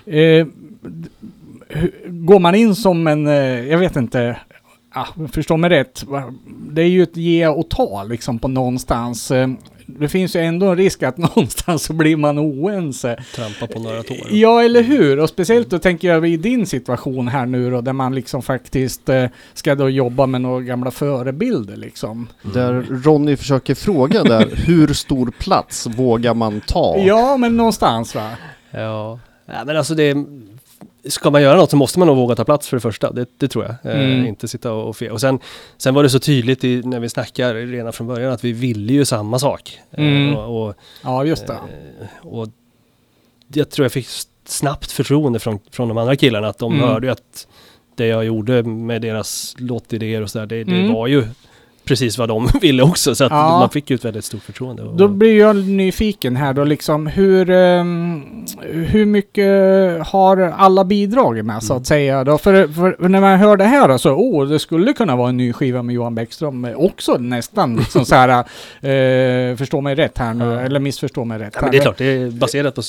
Hu- 0.06 0.50
går 2.06 2.38
man 2.38 2.54
in 2.54 2.74
som 2.74 3.06
en, 3.06 3.26
eh, 3.26 3.34
jag 3.68 3.78
vet 3.78 3.96
inte, 3.96 4.36
ja, 4.94 5.06
förstå 5.32 5.56
mig 5.56 5.70
rätt, 5.70 6.04
det 6.70 6.82
är 6.82 6.86
ju 6.86 7.02
ett 7.02 7.16
ge 7.16 7.46
och 7.46 7.68
ta 7.68 8.02
liksom 8.02 8.38
på 8.38 8.48
någonstans. 8.48 9.30
Eh, 9.30 9.48
Det 9.86 10.08
finns 10.08 10.36
ju 10.36 10.40
ändå 10.40 10.66
en 10.66 10.76
risk 10.76 11.02
att 11.02 11.16
någonstans 11.36 11.82
så 11.82 11.92
blir 11.92 12.16
man 12.16 12.38
oense. 12.38 13.22
Trampa 13.34 13.66
på 13.66 13.78
några 13.82 14.02
tår. 14.02 14.16
Ja, 14.30 14.62
eller 14.62 14.82
hur? 14.82 15.18
Och 15.18 15.28
speciellt 15.28 15.70
då 15.70 15.78
tänker 15.78 16.08
jag 16.08 16.28
i 16.28 16.36
din 16.36 16.66
situation 16.66 17.28
här 17.28 17.46
nu 17.46 17.70
då, 17.70 17.80
där 17.80 17.92
man 17.92 18.14
liksom 18.14 18.42
faktiskt 18.42 19.08
eh, 19.08 19.24
ska 19.54 19.74
då 19.74 19.88
jobba 19.88 20.26
med 20.26 20.40
några 20.40 20.60
gamla 20.60 20.90
förebilder 20.90 21.76
liksom. 21.76 22.28
Där 22.54 22.86
Ronny 23.04 23.36
försöker 23.36 23.74
fråga 23.74 24.22
där, 24.22 24.48
hur 24.66 24.92
stor 24.94 25.30
plats 25.38 25.86
vågar 25.86 26.34
man 26.34 26.60
ta? 26.60 26.96
Ja, 26.98 27.36
men 27.36 27.56
någonstans 27.56 28.14
va? 28.14 28.30
Ja. 28.70 29.18
ja, 29.46 29.64
men 29.66 29.76
alltså 29.76 29.94
det... 29.94 30.14
Ska 31.08 31.30
man 31.30 31.42
göra 31.42 31.56
något 31.56 31.70
så 31.70 31.76
måste 31.76 31.98
man 31.98 32.08
nog 32.08 32.16
våga 32.16 32.34
ta 32.34 32.44
plats 32.44 32.68
för 32.68 32.76
det 32.76 32.80
första, 32.80 33.12
det, 33.12 33.26
det 33.38 33.48
tror 33.48 33.64
jag. 33.64 33.94
Mm. 33.94 34.20
Eh, 34.22 34.28
inte 34.28 34.48
sitta 34.48 34.72
och 34.72 34.96
fe. 34.96 35.10
Och 35.10 35.20
sen, 35.20 35.38
sen 35.76 35.94
var 35.94 36.02
det 36.02 36.10
så 36.10 36.18
tydligt 36.18 36.64
i, 36.64 36.82
när 36.84 37.00
vi 37.00 37.08
snackar 37.08 37.54
redan 37.54 37.92
från 37.92 38.06
början 38.06 38.32
att 38.32 38.44
vi 38.44 38.52
ville 38.52 38.92
ju 38.92 39.04
samma 39.04 39.38
sak. 39.38 39.78
Eh, 39.90 40.04
Mm. 40.04 40.36
och, 40.36 40.66
och, 40.68 40.74
Ja, 41.02 41.24
just 41.24 41.46
det. 41.46 41.52
eh, 41.52 42.26
och 42.26 42.48
jag 43.54 43.70
tror 43.70 43.84
jag 43.84 43.92
fick 43.92 44.08
snabbt 44.44 44.92
förtroende 44.92 45.38
från, 45.38 45.58
från 45.70 45.88
de 45.88 45.98
andra 45.98 46.16
killarna 46.16 46.48
att 46.48 46.58
de 46.58 46.72
Mm. 46.74 46.88
hörde 46.88 47.06
ju 47.06 47.10
att 47.12 47.46
det 47.94 48.06
jag 48.06 48.24
gjorde 48.24 48.62
med 48.62 49.02
deras 49.02 49.54
låtidéer 49.58 50.22
och 50.22 50.30
sådär, 50.30 50.46
det, 50.46 50.64
det 50.64 50.80
Mm. 50.80 50.92
var 50.92 51.06
ju 51.06 51.24
precis 51.84 52.18
vad 52.18 52.28
de 52.28 52.48
ville 52.60 52.82
också. 52.82 53.14
Så 53.14 53.24
att 53.24 53.32
Ja. 53.32 53.58
man 53.58 53.70
fick 53.70 53.90
ju 53.90 53.94
ett 53.94 54.04
väldigt 54.04 54.24
stort 54.24 54.42
förtroende. 54.42 54.82
Då 54.96 55.08
blir 55.08 55.38
jag 55.38 55.56
nyfiken 55.56 56.36
här 56.36 56.52
då 56.52 56.64
liksom 56.64 57.06
hur, 57.06 57.50
ehm, 57.50 58.22
hur 58.70 59.06
mycket 59.06 59.46
har 60.06 60.36
alla 60.40 60.84
bidragit 60.84 61.44
med 61.44 61.62
så 61.62 61.72
Mm. 61.72 61.80
att 61.80 61.86
säga 61.86 62.24
då? 62.24 62.38
För, 62.38 62.68
för 62.68 63.08
när 63.08 63.20
man 63.20 63.38
hör 63.38 63.56
det 63.56 63.64
här 63.64 63.88
då 63.88 63.98
så, 63.98 64.10
oh, 64.10 64.46
det 64.48 64.58
skulle 64.58 64.92
kunna 64.92 65.16
vara 65.16 65.28
en 65.28 65.36
ny 65.36 65.52
skiva 65.52 65.82
med 65.82 65.94
Johan 65.94 66.14
Bäckström 66.14 66.64
eh, 66.64 66.74
också 66.76 67.16
nästan 67.18 67.76
liksom 67.76 68.04
så 68.04 68.14
här, 68.14 68.28
eh, 69.50 69.56
förstå 69.56 69.80
mig 69.80 69.94
rätt 69.94 70.18
här 70.18 70.34
nu, 70.34 70.44
Ja. 70.44 70.60
eller 70.60 70.80
missförstå 70.80 71.24
mig 71.24 71.38
rätt 71.38 71.52
ja, 71.54 71.60
men 71.62 71.70
det 71.70 71.76
är 71.76 71.82
klart, 71.82 71.98
det 71.98 72.04
är 72.04 72.30
baserat 72.30 72.74
på 72.74 72.82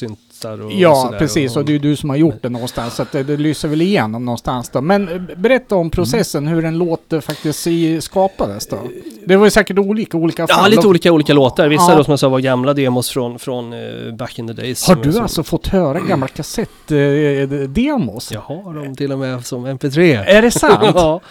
syntar 0.44 0.66
och 0.66 0.72
Ja, 0.72 0.96
sådär 0.96 1.20
precis. 1.20 1.56
Och 1.58 1.66
det 1.66 1.72
är 1.72 1.74
ju 1.74 1.80
du 1.80 1.96
som 1.96 2.10
har 2.10 2.18
gjort 2.18 2.42
det 2.42 2.50
någonstans. 2.50 2.96
Så 2.96 3.02
att 3.02 3.12
det, 3.12 3.24
det 3.24 3.38
lyser 3.38 3.68
väl 3.68 3.82
igenom 3.82 4.26
någonstans 4.26 4.70
då. 4.70 4.82
Men 4.82 5.10
eh, 5.10 5.22
berätta 5.38 5.76
om 5.76 5.90
processen, 5.90 6.48
hur 6.48 6.66
en 6.66 6.78
låt 6.78 7.14
eh, 7.14 7.20
faktiskt 7.20 7.68
skapades 8.00 8.68
då. 8.68 8.78
Det 9.26 9.36
var 9.36 9.46
ju 9.46 9.52
säkert 9.52 9.78
olika, 9.80 10.18
olika 10.18 10.46
Ja, 10.50 10.56
fall. 10.56 10.72
lite 10.72 10.88
olika 10.88 11.12
olika 11.12 11.34
låtar. 11.34 11.68
Vissa 11.68 11.92
Ja. 11.92 11.98
då 11.98 12.04
som 12.04 12.12
jag 12.12 12.20
sa 12.20 12.30
var 12.30 12.40
gamla 12.40 12.74
demos 12.74 13.10
från, 13.10 13.40
från 13.40 13.74
eh, 13.74 13.80
back 14.18 14.40
in 14.40 14.48
the 14.48 14.54
days. 14.54 14.88
Har 14.88 14.96
du 14.96 15.12
som- 15.14 15.22
alltså 15.22 15.44
fått 15.44 15.68
höra 15.68 16.00
gamla 16.00 16.28
kassettdemos? 16.28 18.32
Jag 18.32 18.42
har 18.42 18.74
dem 18.74 18.96
till 18.96 19.12
och 19.12 19.20
med 19.20 19.46
som 19.46 19.66
MP3. 19.68 20.24
Är 20.28 20.42
det 20.42 20.52
sant? 20.52 20.80
ja. 20.96 21.22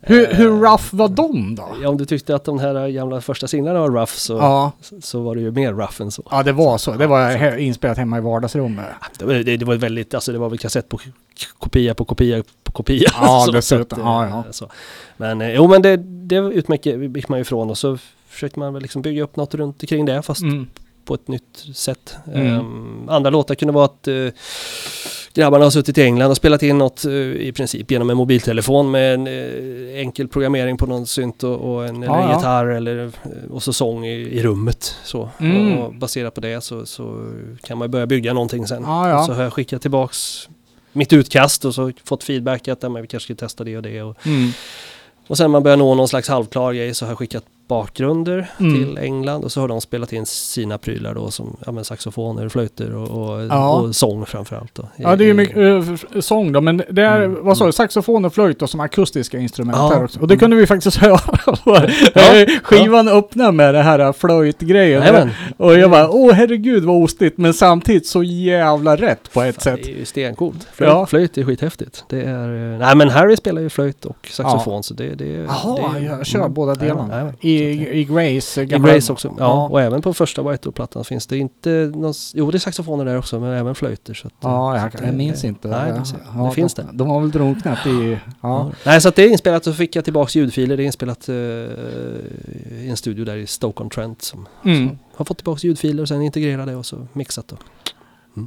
hur, 0.00 0.16
Eh, 0.30 0.36
hur 0.36 0.50
rough 0.50 0.84
var 0.90 1.08
de 1.08 1.54
då? 1.54 1.68
Ja, 1.82 1.88
om 1.88 1.96
du 1.96 2.04
tyckte 2.04 2.34
att 2.34 2.44
de 2.44 2.58
här 2.58 2.88
gamla 2.88 3.20
första 3.20 3.46
singlarna 3.46 3.80
var 3.80 3.88
rough 3.90 4.12
så, 4.12 4.32
Ja, 4.32 4.72
så 5.02 5.20
var 5.20 5.34
det 5.34 5.40
ju 5.40 5.50
mer 5.50 5.72
rough 5.72 6.02
än 6.02 6.10
så. 6.10 6.22
ja 6.30 6.42
det 6.42 6.52
var 6.52 6.78
så. 6.78 6.92
Det 6.92 7.06
var 7.06 7.56
inspelat 7.58 7.98
hemma 7.98 8.18
i 8.18 8.20
vardagsrummet. 8.60 9.18
Det 9.18 9.24
var, 9.24 9.34
det, 9.34 9.56
det 9.56 9.64
var 9.64 9.74
väldigt, 9.74 10.14
alltså 10.14 10.32
det 10.32 10.38
var 10.38 10.48
väl 10.48 10.58
kassett 10.58 10.88
på 10.88 10.98
kopia 11.58 11.94
på 11.94 12.04
kopia 12.04 12.42
på 12.62 12.72
kopia. 12.72 13.10
Ja, 13.20 13.42
Så- 13.46 13.52
dessutom. 13.52 13.98
så 13.98 14.04
att, 14.04 14.06
Ja, 14.06 14.24
eh, 14.24 14.30
ja. 14.46 14.52
Så. 14.52 14.70
Men 15.16 15.40
eh, 15.40 15.54
jo, 15.54 15.68
men 15.68 15.82
det, 15.82 15.96
det 16.26 16.36
utgick 16.36 16.86
gick 16.86 17.28
man 17.28 17.38
ju 17.38 17.42
ifrån 17.42 17.70
och 17.70 17.78
så 17.78 17.98
försökte 18.28 18.58
man 18.58 18.72
väl 18.72 18.82
liksom 18.82 19.02
bygga 19.02 19.22
upp 19.22 19.36
något 19.36 19.54
runt 19.54 19.82
omkring 19.82 20.04
det 20.04 20.22
fast 20.22 20.42
Mm. 20.42 20.66
På 21.06 21.14
ett 21.14 21.28
nytt 21.28 21.64
sätt. 21.74 22.16
Mm. 22.34 22.46
Ehm, 22.46 23.08
andra 23.08 23.30
låtar 23.30 23.54
kunde 23.54 23.72
vara 23.74 23.84
att 23.84 24.08
uh, 24.08 24.30
grabbarna 25.36 25.64
har 25.64 25.70
suttit 25.70 25.98
i 25.98 26.02
England 26.02 26.30
och 26.30 26.36
spelat 26.36 26.62
in 26.62 26.78
något 26.78 27.04
eh, 27.04 27.12
i 27.14 27.52
princip 27.56 27.90
genom 27.90 28.10
en 28.10 28.16
mobiltelefon 28.16 28.90
med 28.90 29.14
en 29.14 29.26
eh, 29.26 30.00
enkel 30.00 30.28
programmering 30.28 30.76
på 30.76 30.86
någon 30.86 31.06
synt 31.06 31.42
och, 31.42 31.54
och 31.74 31.86
en, 31.86 32.02
eller 32.02 32.14
Ja, 32.14 32.36
gitarr 32.36 32.66
eller, 32.66 33.12
och 33.50 33.62
så 33.62 33.72
sång 33.72 34.06
i, 34.06 34.12
i 34.12 34.42
rummet. 34.42 34.96
Så. 35.04 35.30
Mm. 35.38 35.78
Och, 35.78 35.86
och 35.86 35.94
baserat 35.94 36.34
på 36.34 36.40
det 36.40 36.60
så, 36.60 36.86
så 36.86 37.32
kan 37.62 37.78
man 37.78 37.90
börja 37.90 38.06
bygga 38.06 38.32
någonting 38.32 38.66
sen. 38.66 38.82
Ja, 38.86 39.08
ja. 39.08 39.24
Så 39.24 39.32
har 39.32 39.42
jag 39.42 39.52
skickat 39.52 39.82
tillbaks 39.82 40.48
mitt 40.92 41.12
utkast 41.12 41.64
och 41.64 41.74
så 41.74 41.92
fått 42.04 42.24
feedback 42.24 42.68
att 42.68 42.82
ja, 42.82 42.88
men 42.88 43.02
vi 43.02 43.08
kanske 43.08 43.34
ska 43.34 43.46
testa 43.46 43.64
det 43.64 43.76
och 43.76 43.82
det. 43.82 44.02
Och, 44.02 44.26
Mm. 44.26 44.50
och 45.26 45.36
sen 45.36 45.50
man 45.50 45.62
börjar 45.62 45.76
nå 45.76 45.94
någon 45.94 46.08
slags 46.08 46.28
halvklar 46.28 46.72
grej 46.72 46.94
så 46.94 47.04
har 47.04 47.10
jag 47.10 47.18
skickat 47.18 47.44
bakgrunder 47.68 48.50
Mm. 48.60 48.74
till 48.74 48.98
England 48.98 49.44
och 49.44 49.52
så 49.52 49.60
har 49.60 49.68
de 49.68 49.80
spelat 49.80 50.12
in 50.12 50.26
sina 50.26 50.78
prylar 50.78 51.14
då 51.14 51.30
som 51.30 51.56
ja, 51.66 51.72
men 51.72 51.84
saxofoner, 51.84 52.48
flöjter 52.48 52.94
och, 52.94 53.08
och, 53.34 53.44
Ja. 53.44 53.72
och 53.80 53.96
sång 53.96 54.26
framförallt. 54.26 54.74
Då. 54.74 54.88
Ja, 54.96 55.16
det 55.16 55.24
är 55.24 55.26
ju 55.26 55.34
mycket 55.34 55.56
eh, 55.56 55.92
f- 55.94 56.04
sång 56.24 56.52
då, 56.52 56.60
men 56.60 56.82
det 56.90 57.02
är, 57.02 57.22
Mm. 57.22 57.44
vad 57.44 57.56
sa 57.58 57.66
du, 57.66 57.72
saxofon 57.72 58.24
och 58.24 58.34
flöjt 58.34 58.62
och 58.62 58.70
som 58.70 58.80
akustiska 58.80 59.38
instrument 59.38 59.78
Ja. 59.80 59.88
här 59.94 60.04
också. 60.04 60.20
Och 60.20 60.28
det 60.28 60.36
kunde 60.36 60.56
vi 60.56 60.66
faktiskt 60.66 60.96
höra. 61.00 61.18
Ja. 61.44 61.82
Skivan 62.62 63.08
öppnar 63.08 63.52
med 63.52 63.74
det 63.74 63.82
här 63.82 64.12
flöjtgrejen. 64.12 65.00
Jajamän. 65.02 65.30
Och 65.56 65.78
jag 65.78 65.90
bara, 65.90 66.10
åh 66.10 66.32
herregud 66.32 66.84
vad 66.84 67.02
ostigt, 67.02 67.38
men 67.38 67.54
samtidigt 67.54 68.06
så 68.06 68.22
jävla 68.22 68.96
rätt 68.96 69.32
på 69.32 69.42
ett 69.42 69.62
sätt. 69.62 69.80
Det 69.84 69.92
är 69.92 69.96
ju 69.98 70.04
stencoolt. 70.04 70.66
Flöjt, 70.72 70.90
Ja. 70.92 71.06
flöjt 71.06 71.38
är 71.38 71.44
skithäftigt. 71.44 72.04
Det 72.08 72.22
är, 72.22 72.72
eh, 72.72 72.78
nej 72.78 72.96
men 72.96 73.08
Harry 73.10 73.36
spelar 73.36 73.62
ju 73.62 73.68
flöjt 73.68 74.04
och 74.04 74.28
saxofon 74.30 74.82
så 74.82 74.94
det, 74.94 75.14
det, 75.14 75.26
Jaha, 75.26 75.92
det 75.94 76.00
jag 76.04 76.26
kör 76.26 76.38
mm. 76.40 76.54
båda 76.54 76.74
delarna. 76.74 77.32
I, 77.58 77.98
I 78.00 78.04
Grace. 78.04 78.62
I 78.62 78.66
Grace 78.66 79.12
också. 79.12 79.34
Ja, 79.38 79.68
och 79.68 79.80
även 79.82 80.02
på 80.02 80.14
första 80.14 80.42
White 80.42 80.62
Door-plattan 80.64 81.04
finns 81.04 81.26
det 81.26 81.38
inte 81.38 81.92
någon, 81.94 82.14
jo 82.34 82.50
det 82.50 82.56
är 82.56 82.58
saxofoner 82.58 83.04
där 83.04 83.18
också 83.18 83.40
men 83.40 83.52
även 83.52 83.74
flöjter. 83.74 84.14
Så 84.14 84.26
att, 84.26 84.32
Ja, 84.40 84.72
så 84.72 84.78
jag, 84.78 84.86
att 84.86 84.94
jag 84.94 85.02
det- 85.12 85.16
minns 85.16 85.44
inte. 85.44 85.68
Nej, 85.68 85.88
Ja, 85.88 85.94
det, 85.94 86.04
ja, 86.34 86.44
det 86.48 86.54
finns 86.54 86.74
de, 86.74 86.82
det. 86.82 86.88
De 86.92 87.08
har 87.08 87.20
väl 87.20 87.30
drunknat 87.30 87.86
i... 87.86 88.10
Ja. 88.22 88.38
Ja. 88.42 88.70
Nej, 88.86 89.00
så 89.00 89.08
att 89.08 89.16
det 89.16 89.22
är 89.24 89.28
inspelat 89.30 89.66
och 89.66 89.72
så 89.72 89.76
fick 89.78 89.96
jag 89.96 90.04
tillbaks 90.04 90.34
ljudfiler. 90.36 90.76
Det 90.76 90.82
är 90.82 90.86
inspelat 90.86 91.28
eh, 91.28 91.34
i 91.34 92.86
en 92.90 92.96
studio 92.96 93.24
där 93.24 93.36
i 93.36 93.46
Stoke-on-Trent 93.46 94.22
som 94.22 94.46
Mm. 94.64 94.98
har 95.16 95.24
fått 95.24 95.36
tillbaks 95.38 95.64
ljudfiler 95.64 96.02
och 96.02 96.08
sen 96.08 96.22
integrerade 96.22 96.76
och 96.76 96.86
så 96.86 97.06
mixat 97.12 97.48
då. 97.48 97.56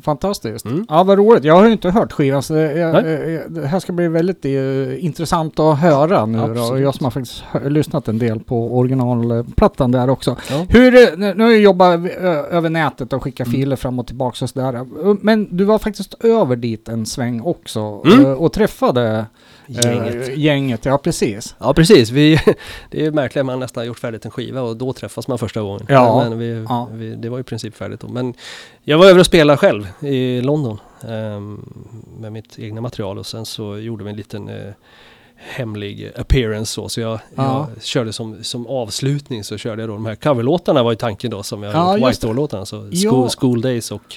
Fantastiskt. 0.05 0.65
Mm. 0.65 0.85
Ja, 0.89 1.03
vad 1.03 1.17
roligt. 1.17 1.43
Jag 1.43 1.55
har 1.55 1.65
ju 1.65 1.71
inte 1.71 1.89
hört 1.89 2.11
skivan 2.11 2.43
så 2.43 2.53
det, 2.53 2.73
jag, 2.73 3.03
Nej. 3.03 3.35
eh, 3.35 3.41
det 3.49 3.67
här 3.67 3.79
ska 3.79 3.93
bli 3.93 4.07
väldigt 4.07 4.45
eh, 4.45 5.05
intressant 5.05 5.59
att 5.59 5.79
höra 5.79 6.25
nu 6.25 6.53
då. 6.53 6.79
Jag 6.79 6.95
som 6.95 7.03
har 7.03 7.11
faktiskt 7.11 7.43
hö- 7.51 7.69
lyssnat 7.69 8.07
en 8.07 8.17
del 8.19 8.39
på 8.39 8.77
originalplattan 8.77 9.91
där 9.91 10.09
också. 10.09 10.35
Ja. 10.49 10.65
Hur, 10.69 10.95
eh, 10.95 11.17
nu 11.17 11.33
nu 11.33 11.43
har 11.43 11.51
jag 11.51 11.59
jobbat 11.59 11.99
ö- 11.99 12.43
över 12.51 12.69
nätet 12.69 13.13
och 13.13 13.23
skickat 13.23 13.47
Mm. 13.47 13.59
filer 13.59 13.75
fram 13.75 13.99
och 13.99 14.07
tillbaka 14.07 14.45
och 14.45 14.49
sådär. 14.49 14.85
Men 15.21 15.57
du 15.57 15.63
var 15.63 15.79
faktiskt 15.79 16.13
över 16.23 16.55
dit 16.55 16.89
en 16.89 17.05
sväng 17.05 17.41
också 17.41 18.01
Mm. 18.05 18.25
eh, 18.25 18.31
och 18.31 18.53
träffade 18.53 19.25
eh, 19.69 19.81
Gänget. 19.85 20.37
gänget. 20.37 20.85
Ja, 20.85 20.97
precis. 20.97 21.55
Ja 21.59 21.73
precis, 21.73 22.09
vi, 22.09 22.39
det 22.91 23.05
är 23.05 23.11
märkligt 23.11 23.39
att 23.41 23.45
man 23.45 23.59
nästan 23.59 23.85
gjort 23.85 23.99
färdigt 23.99 24.25
en 24.25 24.31
skiva 24.31 24.61
och 24.61 24.77
då 24.77 24.93
träffas 24.93 25.27
man 25.27 25.37
första 25.37 25.61
gången. 25.61 25.85
Ja. 25.89 26.29
Men 26.29 26.39
vi, 26.39 26.65
Ja. 26.69 26.89
vi, 26.93 27.15
det 27.15 27.29
var 27.29 27.39
i 27.39 27.43
princip 27.43 27.75
färdigt 27.75 27.99
då. 27.99 28.07
Men 28.07 28.33
jag 28.83 28.97
var 28.97 29.05
över 29.05 29.19
och 29.19 29.25
spelade 29.25 29.57
själv 29.57 29.87
i 29.99 30.41
London 30.41 30.77
ehm, 31.07 31.73
med 32.19 32.31
mitt 32.31 32.59
egna 32.59 32.81
material 32.81 33.17
och 33.17 33.25
sen 33.25 33.45
så 33.45 33.77
gjorde 33.77 34.03
vi 34.03 34.09
en 34.09 34.15
liten 34.15 34.49
eh, 34.49 34.73
hemlig 35.35 36.11
appearance 36.17 36.73
så. 36.73 36.89
Så 36.89 37.01
jag, 37.01 37.19
Ja. 37.35 37.67
jag 37.75 37.83
körde 37.83 38.13
som, 38.13 38.43
som 38.43 38.67
avslutning 38.67 39.43
så 39.43 39.57
körde 39.57 39.81
jag 39.81 39.89
då 39.89 39.93
de 39.93 40.05
här 40.05 40.15
coverlåtarna 40.15 40.83
var 40.83 40.91
ju 40.91 40.95
tanken 40.95 41.31
då 41.31 41.43
som 41.43 41.63
jag 41.63 41.73
Ja, 41.73 41.97
gjort, 41.97 42.09
White 42.09 42.27
Door-låtarna. 42.27 42.65
Så 42.65 42.89
Ja. 42.91 43.11
School, 43.11 43.29
School 43.29 43.61
Days 43.61 43.91
och, 43.91 44.15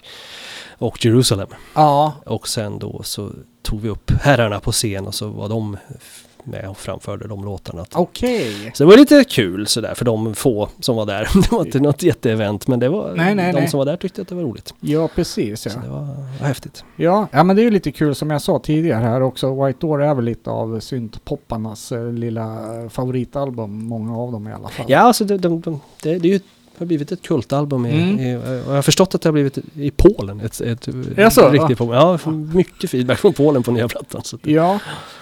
och 0.78 1.04
Jerusalem. 1.04 1.48
Ja, 1.74 2.12
Och 2.26 2.48
sen 2.48 2.78
då 2.78 3.00
så 3.02 3.30
tog 3.62 3.80
vi 3.80 3.88
upp 3.88 4.10
herrarna 4.10 4.60
på 4.60 4.72
scen 4.72 5.06
och 5.06 5.14
så 5.14 5.28
var 5.28 5.48
de 5.48 5.76
med 6.44 6.68
och 6.68 6.76
framförde 6.78 7.28
de 7.28 7.44
låtarna. 7.44 7.84
okej. 7.92 8.70
Så 8.74 8.84
det 8.84 8.90
var 8.90 8.96
lite 8.96 9.24
kul 9.24 9.66
sådär 9.66 9.94
för 9.94 10.04
de 10.04 10.34
få 10.34 10.68
som 10.80 10.96
var 10.96 11.06
där. 11.06 11.28
Det 11.42 11.52
var 11.52 11.64
inte 11.64 11.80
något 11.80 12.02
jätteevent 12.02 12.68
men 12.68 12.80
det 12.80 12.88
var, 12.88 13.12
Nej, 13.16 13.34
nej, 13.34 13.52
de 13.52 13.60
nej. 13.60 13.68
som 13.68 13.78
var 13.78 13.84
där 13.84 13.96
tyckte 13.96 14.22
att 14.22 14.28
det 14.28 14.34
var 14.34 14.42
roligt. 14.42 14.74
Ja, 14.80 15.08
precis. 15.08 15.66
Ja. 15.66 15.72
Så 15.72 15.78
det 15.78 15.88
var, 15.88 16.00
var 16.40 16.46
häftigt. 16.46 16.84
Ja, 16.96 17.26
ja, 17.32 17.44
men 17.44 17.56
det 17.56 17.62
är 17.62 17.64
ju 17.64 17.70
lite 17.70 17.92
kul 17.92 18.14
som 18.14 18.30
jag 18.30 18.42
sa 18.42 18.58
tidigare 18.58 19.02
här 19.04 19.20
också. 19.22 19.64
White 19.64 19.78
Door 19.80 20.02
är 20.02 20.14
väl 20.14 20.24
lite 20.24 20.50
av 20.50 20.80
syntpopparnas 20.80 21.92
eh, 21.92 22.12
lilla 22.12 22.58
favoritalbum. 22.90 23.86
Många 23.86 24.18
av 24.18 24.32
dem 24.32 24.48
i 24.48 24.52
alla 24.52 24.68
fall. 24.68 24.86
Ja, 24.88 24.98
alltså 24.98 25.24
det, 25.24 25.38
de, 25.38 25.60
de, 25.60 25.80
det, 26.02 26.18
det 26.18 26.28
är 26.28 26.32
ju 26.32 26.40
har 26.82 26.86
blivit 26.86 27.12
ett 27.12 27.22
kultalbum. 27.22 27.86
I, 27.86 27.92
Mm. 28.02 28.20
i, 28.20 28.36
och 28.36 28.70
jag 28.70 28.74
har 28.74 28.82
förstått 28.82 29.14
att 29.14 29.22
det 29.22 29.28
har 29.28 29.32
blivit 29.32 29.58
i 29.74 29.90
Polen. 29.90 30.40
Ett, 30.40 30.60
ett, 30.60 30.88
Jaså? 31.16 31.48
riktigt 31.50 31.78
Polen. 31.78 32.00
Ja, 32.00 32.18
får 32.18 32.30
mycket 32.32 32.90
feedback 32.90 33.18
från 33.18 33.32
Polen 33.32 33.62
på 33.62 33.70
nya 33.70 33.88
plattan. 33.88 34.20
Så 34.24 34.38
Ja, 34.42 34.78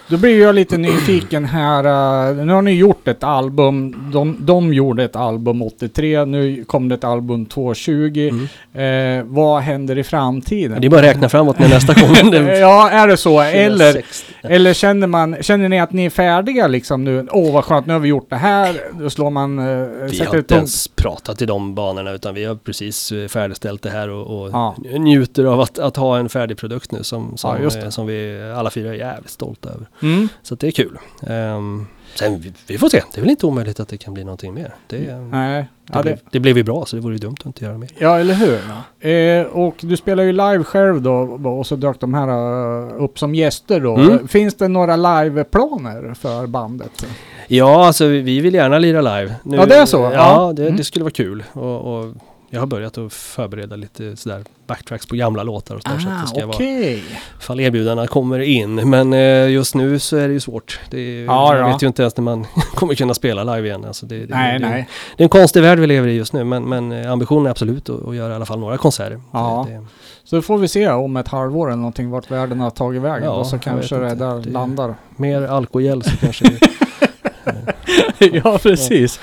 då 0.07 0.17
blir 0.17 0.41
jag 0.41 0.55
lite 0.55 0.77
nyfiken 0.77 1.45
här. 1.45 1.83
eh, 2.29 2.45
nu 2.45 2.53
har 2.53 2.61
ni 2.61 2.71
gjort 2.71 3.07
ett 3.07 3.23
album. 3.23 4.09
De, 4.13 4.37
de 4.39 4.73
gjorde 4.73 5.03
ett 5.03 5.15
album 5.15 5.61
83. 5.61 6.25
Nu 6.25 6.63
kom 6.65 6.89
det 6.89 6.95
ett 6.95 7.03
album 7.03 7.45
220. 7.45 8.29
mm. 8.31 8.47
Eh, 8.73 9.23
vad 9.27 9.61
händer 9.61 9.97
i 9.97 10.03
framtiden? 10.03 10.81
Det 10.81 10.87
är 10.87 10.89
bara 10.89 10.99
att 11.01 11.05
räkna 11.05 11.29
framåt 11.29 11.59
när 11.59 11.69
nästa 11.69 11.93
kommer. 11.93 12.51
Ja, 12.59 12.89
är 12.89 13.07
det 13.07 13.17
så? 13.17 13.41
Eller, 13.41 13.91
2060. 13.93 14.33
eller 14.41 14.73
känner, 14.73 15.07
man, 15.07 15.35
känner 15.41 15.69
ni 15.69 15.79
att 15.79 15.93
ni 15.93 16.05
är 16.05 16.09
färdiga 16.09 16.67
liksom 16.67 17.03
nu? 17.03 17.27
Åh 17.31 17.53
vad 17.53 17.63
skönt, 17.65 17.85
nu 17.85 17.93
har 17.93 17.99
vi 17.99 18.09
gjort 18.09 18.29
det 18.29 18.35
här. 18.35 18.81
Då 18.99 19.09
slår 19.09 19.29
man... 19.29 19.59
Eh, 19.59 19.65
Vi 20.11 20.19
har 20.19 20.27
ett 20.27 20.33
inte 20.33 20.55
ens 20.55 20.87
pratat 20.87 21.41
i 21.41 21.45
de 21.51 21.75
banorna 21.75 22.11
utan 22.11 22.33
vi 22.35 22.45
har 22.45 22.55
precis 22.55 23.11
eh, 23.11 23.27
färdigställt 23.27 23.81
det 23.81 23.89
här 23.89 24.09
och, 24.09 24.41
och 24.41 24.49
Ja. 24.51 24.75
njuter 24.99 25.45
av 25.45 25.59
att, 25.61 25.79
att 25.79 25.97
ha 25.97 26.17
en 26.17 26.29
färdig 26.29 26.57
produkt 26.57 26.91
nu 26.91 27.03
som, 27.03 27.37
som, 27.37 27.57
Ja, 27.63 27.79
eh, 27.79 27.89
som 27.89 28.07
vi 28.07 28.41
alla 28.57 28.69
fyra 28.69 28.89
är 28.89 28.93
jävligt 28.93 29.29
stolta 29.31 29.69
över. 29.69 29.87
Mm. 30.01 30.27
Så 30.43 30.55
det 30.55 30.67
är 30.67 30.71
kul. 30.71 30.97
Ehm, 31.27 31.87
sen 32.15 32.39
vi, 32.39 32.53
vi 32.67 32.77
får 32.77 32.89
se, 32.89 33.01
det 33.13 33.17
är 33.17 33.21
väl 33.21 33.29
inte 33.29 33.45
omöjligt 33.45 33.79
att 33.79 33.87
det 33.87 33.97
kan 33.97 34.13
bli 34.13 34.23
någonting 34.23 34.53
mer. 34.53 34.75
Det, 34.87 35.15
Nej. 35.15 35.61
det, 35.61 35.67
Ja, 35.93 36.01
blev, 36.01 36.15
det, 36.15 36.21
det 36.31 36.39
blev 36.39 36.57
ju 36.57 36.63
bra 36.63 36.85
så 36.85 36.95
det 36.95 37.01
vore 37.01 37.13
ju 37.13 37.19
dumt 37.19 37.35
att 37.39 37.45
inte 37.45 37.65
göra 37.65 37.77
mer. 37.77 37.89
ja, 37.97 38.19
eller 38.19 38.33
hur? 38.33 38.59
Eh, 39.11 39.45
och 39.47 39.75
du 39.81 39.97
spelar 39.97 40.23
ju 40.23 40.31
live 40.31 40.63
själv 40.63 41.01
då 41.01 41.11
och 41.49 41.67
så 41.67 41.75
dök 41.75 41.99
de 41.99 42.13
här 42.13 42.27
eh, 42.27 43.03
upp 43.03 43.19
som 43.19 43.35
gäster 43.35 43.79
då. 43.79 43.95
Mm. 43.95 44.27
Finns 44.27 44.55
det 44.55 44.67
några 44.67 44.95
liveplaner 44.95 46.13
för 46.13 46.47
bandet? 46.47 47.05
Ja, 47.57 47.85
alltså 47.85 48.05
vi- 48.07 48.21
vi 48.21 48.39
vill 48.39 48.53
gärna 48.53 48.79
lira 48.79 49.01
live. 49.01 49.35
Nu, 49.43 49.57
Ja, 49.57 49.65
det 49.65 49.75
är 49.75 49.85
så? 49.85 49.97
Ja, 49.97 50.11
Ja. 50.13 50.53
Det, 50.55 50.61
Mm. 50.63 50.77
det 50.77 50.83
skulle 50.83 51.03
vara 51.03 51.11
kul. 51.13 51.43
Och, 51.53 51.97
och 51.99 52.13
jag 52.49 52.59
har 52.59 52.67
börjat 52.67 52.97
att 52.97 53.13
förbereda 53.13 53.75
lite 53.75 54.15
sådär 54.15 54.43
backtracks 54.67 55.05
på 55.05 55.15
gamla 55.15 55.43
låtar 55.43 55.75
och 55.75 55.81
sådär. 55.81 55.99
så 55.99 56.09
att 56.09 56.21
det 56.21 56.27
ska 56.27 56.45
vara 56.45 56.55
Ah, 56.55 56.55
okej. 56.55 57.03
ifall 57.39 57.59
erbjudandena 57.59 58.07
kommer 58.07 58.39
in. 58.39 58.75
Men 58.89 59.13
eh, 59.13 59.49
just 59.49 59.75
nu 59.75 59.99
så 59.99 60.17
är 60.17 60.27
det 60.27 60.33
ju 60.33 60.39
svårt. 60.39 60.79
Det 60.89 60.99
är, 60.99 61.25
Ja, 61.25 61.55
jag 61.57 61.63
ja. 61.67 61.73
vet 61.73 61.83
ju 61.83 61.87
inte 61.87 62.01
ens 62.01 62.17
när 62.17 62.23
man 62.23 62.45
kommer 62.75 62.95
kunna 62.95 63.13
spela 63.13 63.43
live 63.55 63.67
igen. 63.67 63.85
Alltså 63.85 64.05
det, 64.05 64.17
det, 64.25 64.35
Nej, 64.35 64.59
det, 64.59 64.69
nej. 64.69 64.87
det 65.17 65.23
är 65.23 65.25
en 65.25 65.29
konstig 65.29 65.61
värld 65.61 65.79
vi 65.79 65.87
lever 65.87 66.07
i 66.07 66.13
just 66.13 66.33
nu. 66.33 66.43
Men, 66.43 66.63
men 66.63 66.91
eh, 66.91 67.11
ambitionen 67.11 67.45
är 67.45 67.49
absolut 67.51 67.89
att, 67.89 68.07
att 68.07 68.15
göra 68.15 68.33
i 68.33 68.35
alla 68.35 68.45
fall 68.45 68.59
några 68.59 68.77
konserter. 68.77 69.19
Ja. 69.31 69.67
Så 70.23 70.41
får 70.41 70.57
vi 70.57 70.67
se 70.67 70.89
om 70.89 71.17
ett 71.17 71.27
halvår 71.27 71.67
eller 71.67 71.77
någonting 71.77 72.09
vart 72.09 72.31
världen 72.31 72.59
har 72.59 72.69
tagit 72.69 73.01
vägen. 73.01 73.23
Ja, 73.23 73.31
och 73.31 73.47
så 73.47 73.57
kanske 73.59 73.95
det 73.95 74.15
där 74.15 74.43
landar. 74.51 74.95
mer 75.15 75.41
alkohol 75.41 76.03
så 76.03 76.17
kanske 76.17 76.45
det, 76.45 76.59
ja, 78.43 78.59
precis. 78.63 79.19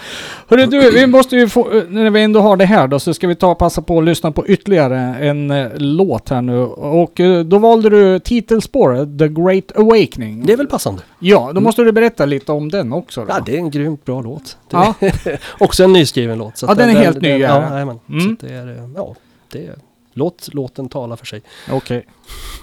Hörru 0.49 0.67
du, 0.67 0.91
vi 0.91 1.07
måste 1.07 1.37
ju 1.37 1.49
få, 1.49 1.73
eh, 1.79 1.83
när 1.89 2.11
vi 2.11 2.23
ändå 2.23 2.41
har 2.41 2.57
det 2.57 2.65
här 2.65 2.89
då, 2.89 2.99
så 2.99 3.15
ska 3.15 3.27
vi 3.29 3.35
ta 3.35 3.51
och 3.51 3.59
passa 3.59 3.83
på 3.83 3.99
att 3.99 4.05
lyssna 4.05 4.33
på 4.33 4.47
ytterligare 4.47 4.99
en 4.99 5.51
eh, 5.51 5.69
låt 5.77 6.29
här 6.29 6.43
nu. 6.43 6.59
Och 6.67 7.21
eh, 7.21 7.45
då 7.45 7.59
valde 7.59 7.91
du 7.91 8.19
titelspåret, 8.19 9.19
The 9.19 9.29
Great 9.29 9.77
Awakening. 9.77 10.47
det 10.47 10.53
är 10.53 10.57
väl 10.57 10.67
passande. 10.67 11.03
Ja, 11.19 11.53
då 11.55 11.61
måste 11.61 11.83
du 11.83 11.93
berätta 11.93 12.25
lite 12.27 12.53
om 12.53 12.69
den 12.69 12.93
också 12.93 13.21
då. 13.21 13.27
Ja, 13.29 13.41
det 13.47 13.55
är 13.55 13.59
en 13.59 13.71
grymt 13.71 14.05
bra 14.05 14.21
låt. 14.21 14.57
Det, 14.71 14.77
Ja. 14.77 14.95
också 15.59 15.85
en 15.85 15.93
nyskriven 15.93 16.39
låt. 16.39 16.59
Så 16.59 16.67
Ja, 16.67 16.73
att 16.73 16.79
den 16.79 16.91
är 16.91 16.95
helt 16.95 17.23
ny, 17.23 17.29
Ja, 17.29 17.37
ja. 17.39 17.71
jajamän. 17.73 17.99
Mm. 18.09 18.21
Så 18.21 18.33
att 18.33 18.41
det 18.41 18.55
är, 18.55 18.69
eh, 18.69 18.89
ja, 18.97 19.15
det 19.53 19.67
är, 19.67 19.75
låt 20.15 20.49
låten 20.55 20.89
tala 20.89 21.17
för 21.17 21.27
sig. 21.27 21.43
Okej. 21.71 22.07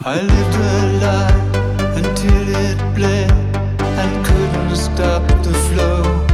I 0.05 0.21
lived 0.21 0.55
a 0.55 0.85
life 0.93 2.09
until 2.09 2.49
it 2.49 2.95
bled 2.95 3.54
and 3.97 4.25
couldn't 4.25 4.75
stop 4.75 5.27
the 5.43 5.53
flow. 5.53 6.24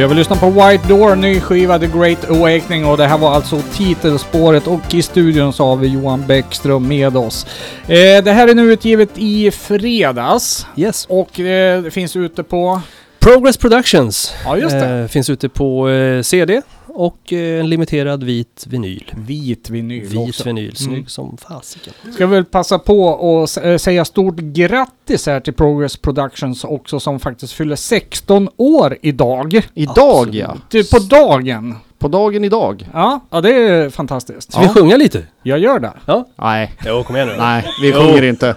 Jag 0.00 0.08
vill 0.08 0.16
lyssna 0.18 0.36
på 0.36 0.50
White 0.50 0.88
Door, 0.88 1.16
ny 1.16 1.40
skiva 1.40 1.78
The 1.78 1.86
Great 1.86 2.30
Awakening 2.30 2.84
och 2.86 2.96
det 2.96 3.06
här 3.06 3.18
var 3.18 3.34
alltså 3.34 3.60
titelspåret 3.72 4.66
och 4.66 4.94
i 4.94 5.02
studion 5.02 5.52
så 5.52 5.66
har 5.66 5.76
vi 5.76 5.88
Johan 5.88 6.26
Bäckström 6.26 6.88
med 6.88 7.16
oss. 7.16 7.46
Eh, 7.82 8.24
det 8.24 8.32
här 8.32 8.48
är 8.48 8.54
nu 8.54 8.72
utgivet 8.72 9.08
i 9.16 9.50
fredags 9.50 10.66
Yes. 10.76 11.06
och 11.08 11.40
eh, 11.40 11.82
det 11.82 11.90
finns 11.90 12.16
ute 12.16 12.42
på... 12.42 12.80
Progress 13.18 13.56
Productions 13.56 14.34
Ja 14.44 14.56
just 14.56 14.70
det. 14.70 14.86
eh, 15.00 15.06
finns 15.06 15.30
ute 15.30 15.48
på 15.48 15.88
eh, 15.90 16.22
CD 16.22 16.62
och 17.00 17.32
eh, 17.32 17.60
en 17.60 17.68
limiterad 17.68 18.22
vit 18.24 18.64
vinyl. 18.68 19.12
Vit 19.16 19.70
vinyl 19.70 20.04
Vit 20.06 20.18
också. 20.28 20.44
vinyl, 20.44 20.76
snygg 20.76 20.92
Mm. 20.94 21.06
som 21.06 21.36
fasiken. 21.36 21.92
Ska 22.14 22.26
väl 22.26 22.44
passa 22.44 22.78
på 22.78 23.14
att 23.44 23.64
eh, 23.64 23.76
säga 23.76 24.04
stort 24.04 24.36
grattis 24.36 25.26
här 25.26 25.40
till 25.40 25.52
Progress 25.54 25.96
Productions 25.96 26.64
också 26.64 27.00
som 27.00 27.20
faktiskt 27.20 27.52
fyller 27.52 27.76
16 27.76 28.48
år 28.56 28.96
idag. 29.02 29.60
Idag 29.74 29.98
Absolut. 30.28 30.34
ja. 30.34 30.82
På 30.92 30.98
dagen. 30.98 31.76
På 31.98 32.08
dagen 32.08 32.44
idag. 32.44 32.88
Ja, 32.92 33.20
ja 33.30 33.40
det 33.40 33.50
är 33.54 33.90
fantastiskt. 33.90 34.52
Ska 34.52 34.62
vi 34.62 34.68
sjunga 34.68 34.96
lite? 34.96 35.22
Jag 35.42 35.58
gör 35.58 35.78
det. 35.78 35.92
Nej, 36.36 36.72
Jo, 36.86 37.04
kom 37.04 37.16
igen 37.16 37.28
nu. 37.28 37.34
nej, 37.38 37.64
vi 37.82 37.92
sjunger 37.92 38.22
inte. 38.22 38.54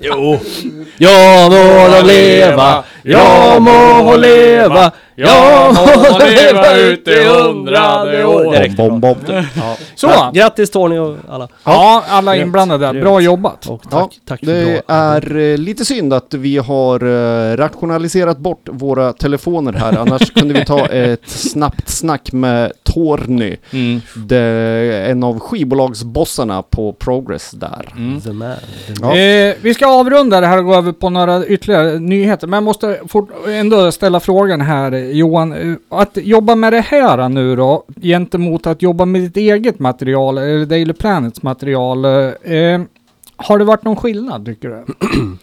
Jo. 0.00 0.38
Ja 0.98 1.48
må 1.50 1.96
de 1.96 2.06
leva, 2.06 2.84
ja 3.02 3.58
må 3.60 4.16
leva, 4.16 4.90
ja 5.14 5.72
må 5.74 6.18
leva 6.18 6.76
ut 6.78 7.08
i 7.08 7.24
hundrade 7.24 8.24
år. 8.24 8.76
Bom, 8.76 9.00
bom, 9.00 9.00
bom. 9.00 9.34
Ja. 9.56 9.76
Så. 9.94 10.06
Gra- 10.08 10.32
Grattis 10.34 10.70
Tony 10.70 10.98
och 10.98 11.16
alla. 11.28 11.48
Ja, 11.64 12.04
alla 12.08 12.36
inblandade. 12.36 13.00
Bra 13.00 13.20
jobbat. 13.20 13.66
Och 13.66 13.82
Ja, 13.90 13.98
tack, 14.00 14.18
tack 14.26 14.40
för 14.40 14.46
Det 14.46 14.82
bra. 14.86 14.96
är 14.96 15.36
eh, 15.36 15.58
lite 15.58 15.84
synd 15.84 16.12
att 16.14 16.34
vi 16.34 16.58
har 16.58 17.00
eh, 17.04 17.56
rationaliserat 17.56 18.38
bort 18.38 18.68
våra 18.70 19.12
telefoner 19.12 19.72
här. 19.72 19.98
Annars 19.98 20.30
kunde 20.34 20.54
vi 20.54 20.64
ta 20.64 20.86
ett 20.86 21.28
snabbt 21.28 21.88
snack 21.88 22.32
med 22.32 22.72
Torny, 22.82 23.56
Mm. 23.72 24.00
det, 24.14 24.38
en 25.10 25.22
av 25.24 25.38
skivbolagsbossarna 25.40 26.62
på 26.62 26.92
Progress 26.92 27.50
där. 27.50 27.88
Mm. 27.96 28.20
The 28.20 28.32
man. 28.32 28.56
The 28.86 28.92
Ja. 29.00 29.06
man. 29.06 29.16
Eh, 29.18 29.54
vi 29.62 29.74
ska 29.74 29.86
avrunda 29.86 30.40
det 30.40 30.46
här 30.46 30.58
och 30.58 30.64
gå 30.64 30.74
över 30.74 30.92
på 30.92 31.10
några 31.10 31.46
ytterligare 31.46 31.98
nyheter. 31.98 32.46
Men 32.46 32.56
jag 32.56 32.64
måste 32.64 32.91
får 33.08 33.48
ändå 33.48 33.92
ställa 33.92 34.20
frågan 34.20 34.60
här 34.60 34.92
Johan. 34.92 35.78
Att 35.88 36.16
jobba 36.16 36.54
med 36.54 36.72
det 36.72 36.80
här 36.80 37.28
nu 37.28 37.56
då, 37.56 37.84
gentemot 38.02 38.66
att 38.66 38.82
jobba 38.82 39.04
med 39.04 39.20
ditt 39.20 39.36
eget 39.36 39.78
material, 39.78 40.38
eller 40.38 40.66
Daily 40.66 40.92
Planets 40.92 41.42
material. 41.42 42.04
Eh, 42.04 42.80
har 43.36 43.58
det 43.58 43.64
varit 43.64 43.84
någon 43.84 43.96
skillnad 43.96 44.46
tycker 44.46 44.68
du? 44.68 44.84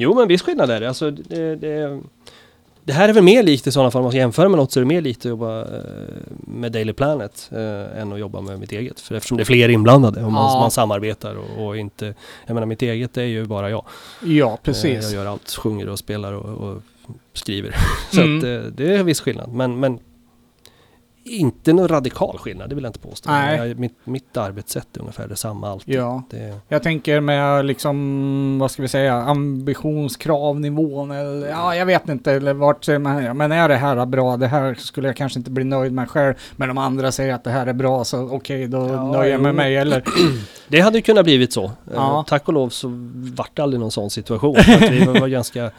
Jo 0.00 0.14
men 0.14 0.28
viss 0.28 0.42
skillnad 0.42 0.70
är 0.70 0.80
det. 0.80 0.88
Alltså, 0.88 1.10
det, 1.10 1.56
det, 1.56 2.00
det 2.88 2.94
här 2.94 3.08
är 3.08 3.12
väl 3.12 3.22
mer 3.24 3.42
likt 3.42 3.66
i 3.66 3.72
sådana 3.72 3.90
fall, 3.90 3.98
om 4.00 4.04
man 4.04 4.12
ska 4.12 4.18
jämföra 4.18 4.48
med 4.48 4.58
något 4.58 4.72
så 4.72 4.78
är 4.80 4.84
det 4.84 4.88
mer 4.88 5.00
likt 5.00 5.18
att 5.20 5.24
jobba 5.30 5.60
eh, 5.60 5.66
med 6.46 6.72
Daily 6.72 6.92
Planet 6.92 7.50
eh, 7.52 8.00
än 8.00 8.12
att 8.12 8.18
jobba 8.18 8.40
med 8.40 8.60
mitt 8.60 8.72
eget. 8.72 9.00
För 9.00 9.14
eftersom 9.14 9.36
det 9.36 9.42
är 9.42 9.44
fler 9.44 9.68
inblandade 9.68 10.24
och 10.24 10.32
man, 10.32 10.52
Ja. 10.54 10.60
man 10.60 10.70
samarbetar 10.70 11.34
och, 11.34 11.66
och 11.66 11.76
inte... 11.76 12.14
Jag 12.46 12.54
menar 12.54 12.66
mitt 12.66 12.82
eget 12.82 13.16
är 13.16 13.22
ju 13.22 13.44
bara 13.44 13.70
jag. 13.70 13.84
Ja, 14.24 14.50
Eh, 14.50 14.56
precis. 14.62 15.02
Jag 15.04 15.12
gör 15.12 15.26
allt, 15.26 15.50
sjunger 15.50 15.88
och 15.88 15.98
spelar 15.98 16.32
och, 16.32 16.68
och 16.68 16.82
skriver. 17.32 17.76
Så 18.12 18.20
Mm. 18.20 18.38
att 18.38 18.44
eh, 18.44 18.70
det 18.72 18.94
är 18.94 18.98
en 18.98 19.06
viss 19.06 19.20
skillnad. 19.20 19.52
Men, 19.52 19.80
men 19.80 19.98
inte 21.28 21.72
någon 21.72 21.88
radikal 21.88 22.38
skillnad, 22.38 22.68
det 22.68 22.74
vill 22.74 22.84
jag 22.84 22.88
inte 22.88 22.98
påstå. 22.98 23.30
Nej. 23.30 23.68
Jag, 23.68 23.78
mitt, 23.78 23.96
mitt 24.04 24.36
arbetssätt 24.36 24.96
är 24.96 25.00
ungefär 25.00 25.28
detsamma 25.28 25.70
alltid. 25.70 25.94
Ja. 25.94 26.22
Det, 26.30 26.54
Jag 26.68 26.82
tänker 26.82 27.20
med 27.20 27.64
liksom, 27.66 28.58
vad 28.60 28.70
ska 28.70 28.82
vi 28.82 28.88
säga, 28.88 29.14
ambitionskravnivån 29.14 31.10
eller 31.10 31.48
ja, 31.48 31.74
jag 31.76 31.86
vet 31.86 32.08
inte 32.08 32.32
eller 32.32 32.54
vart 32.54 32.88
man, 32.88 33.36
men 33.36 33.52
är 33.52 33.68
det 33.68 33.76
här 33.76 34.06
bra, 34.06 34.36
det 34.36 34.46
här 34.46 34.74
skulle 34.74 35.08
jag 35.08 35.16
kanske 35.16 35.38
inte 35.38 35.50
bli 35.50 35.64
nöjd 35.64 35.92
med 35.92 36.10
själv, 36.10 36.34
men 36.56 36.70
om 36.70 36.78
andra 36.78 37.12
säger 37.12 37.34
att 37.34 37.44
det 37.44 37.50
här 37.50 37.66
är 37.66 37.72
bra 37.72 38.04
så 38.04 38.28
okej, 38.32 38.66
då 38.68 38.78
Ja, 38.88 39.12
nöjer 39.12 39.32
jag 39.32 39.40
mig 39.40 39.52
med 39.52 39.54
mig 39.54 39.76
eller 39.76 40.04
Det 40.70 40.80
hade 40.80 40.98
ju 40.98 41.02
kunnat 41.02 41.24
blivit 41.24 41.52
så. 41.52 41.70
Ja. 41.94 42.18
Eh, 42.18 42.24
Tack 42.24 42.48
och 42.48 42.54
lov 42.54 42.68
så 42.68 42.88
vart 43.36 43.56
det 43.56 43.62
aldrig 43.62 43.80
någon 43.80 43.90
sån 43.90 44.10
situation. 44.10 44.56
Vi 44.90 45.04
var, 45.04 45.28
ganska, 45.28 45.70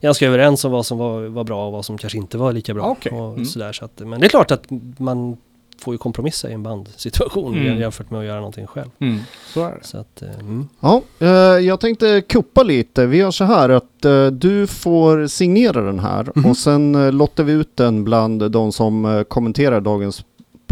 ganska 0.00 0.26
överens 0.26 0.64
om 0.64 0.72
vad 0.72 0.86
som 0.86 0.98
var, 0.98 1.22
var 1.26 1.44
bra 1.44 1.66
och 1.66 1.72
vad 1.72 1.84
som 1.84 1.98
kanske 1.98 2.18
inte 2.18 2.38
var 2.38 2.52
lika 2.52 2.74
bra. 2.74 2.84
Okej. 2.98 3.12
Och 3.12 3.32
Mm. 3.32 3.44
sådär, 3.44 3.72
så 3.72 3.84
att, 3.84 3.98
men 3.98 4.20
det 4.20 4.26
är 4.26 4.28
klart 4.28 4.50
att 4.50 4.64
man 4.98 5.36
får 5.78 5.94
ju 5.94 5.98
kompromissa 5.98 6.50
i 6.50 6.52
en 6.52 6.62
bandsituation 6.62 7.54
Mm. 7.58 7.78
jämfört 7.80 8.10
med 8.10 8.20
att 8.20 8.26
göra 8.26 8.36
någonting 8.36 8.66
själv. 8.66 8.90
mm, 8.98 9.18
så 9.54 9.64
är 9.64 9.70
det. 9.70 9.86
Så 9.86 9.98
att, 9.98 10.22
eh, 10.22 10.28
mm. 10.40 10.68
Ja, 10.80 11.02
eh, 11.18 11.28
jag 11.66 11.80
tänkte 11.80 12.20
kuppa 12.28 12.62
lite. 12.62 13.06
Vi 13.06 13.16
gör 13.16 13.30
så 13.30 13.44
här 13.44 13.68
att 13.68 14.04
eh, 14.04 14.26
du 14.26 14.66
får 14.66 15.26
signera 15.26 15.80
den 15.80 15.98
här 15.98 16.30
Mhm. 16.34 16.46
och 16.50 16.56
sen 16.56 17.10
lottar 17.16 17.44
vi 17.44 17.52
ut 17.52 17.76
den 17.76 18.04
bland 18.04 18.50
de 18.50 18.72
som 18.72 19.24
kommenterar 19.28 19.80
dagens 19.80 20.24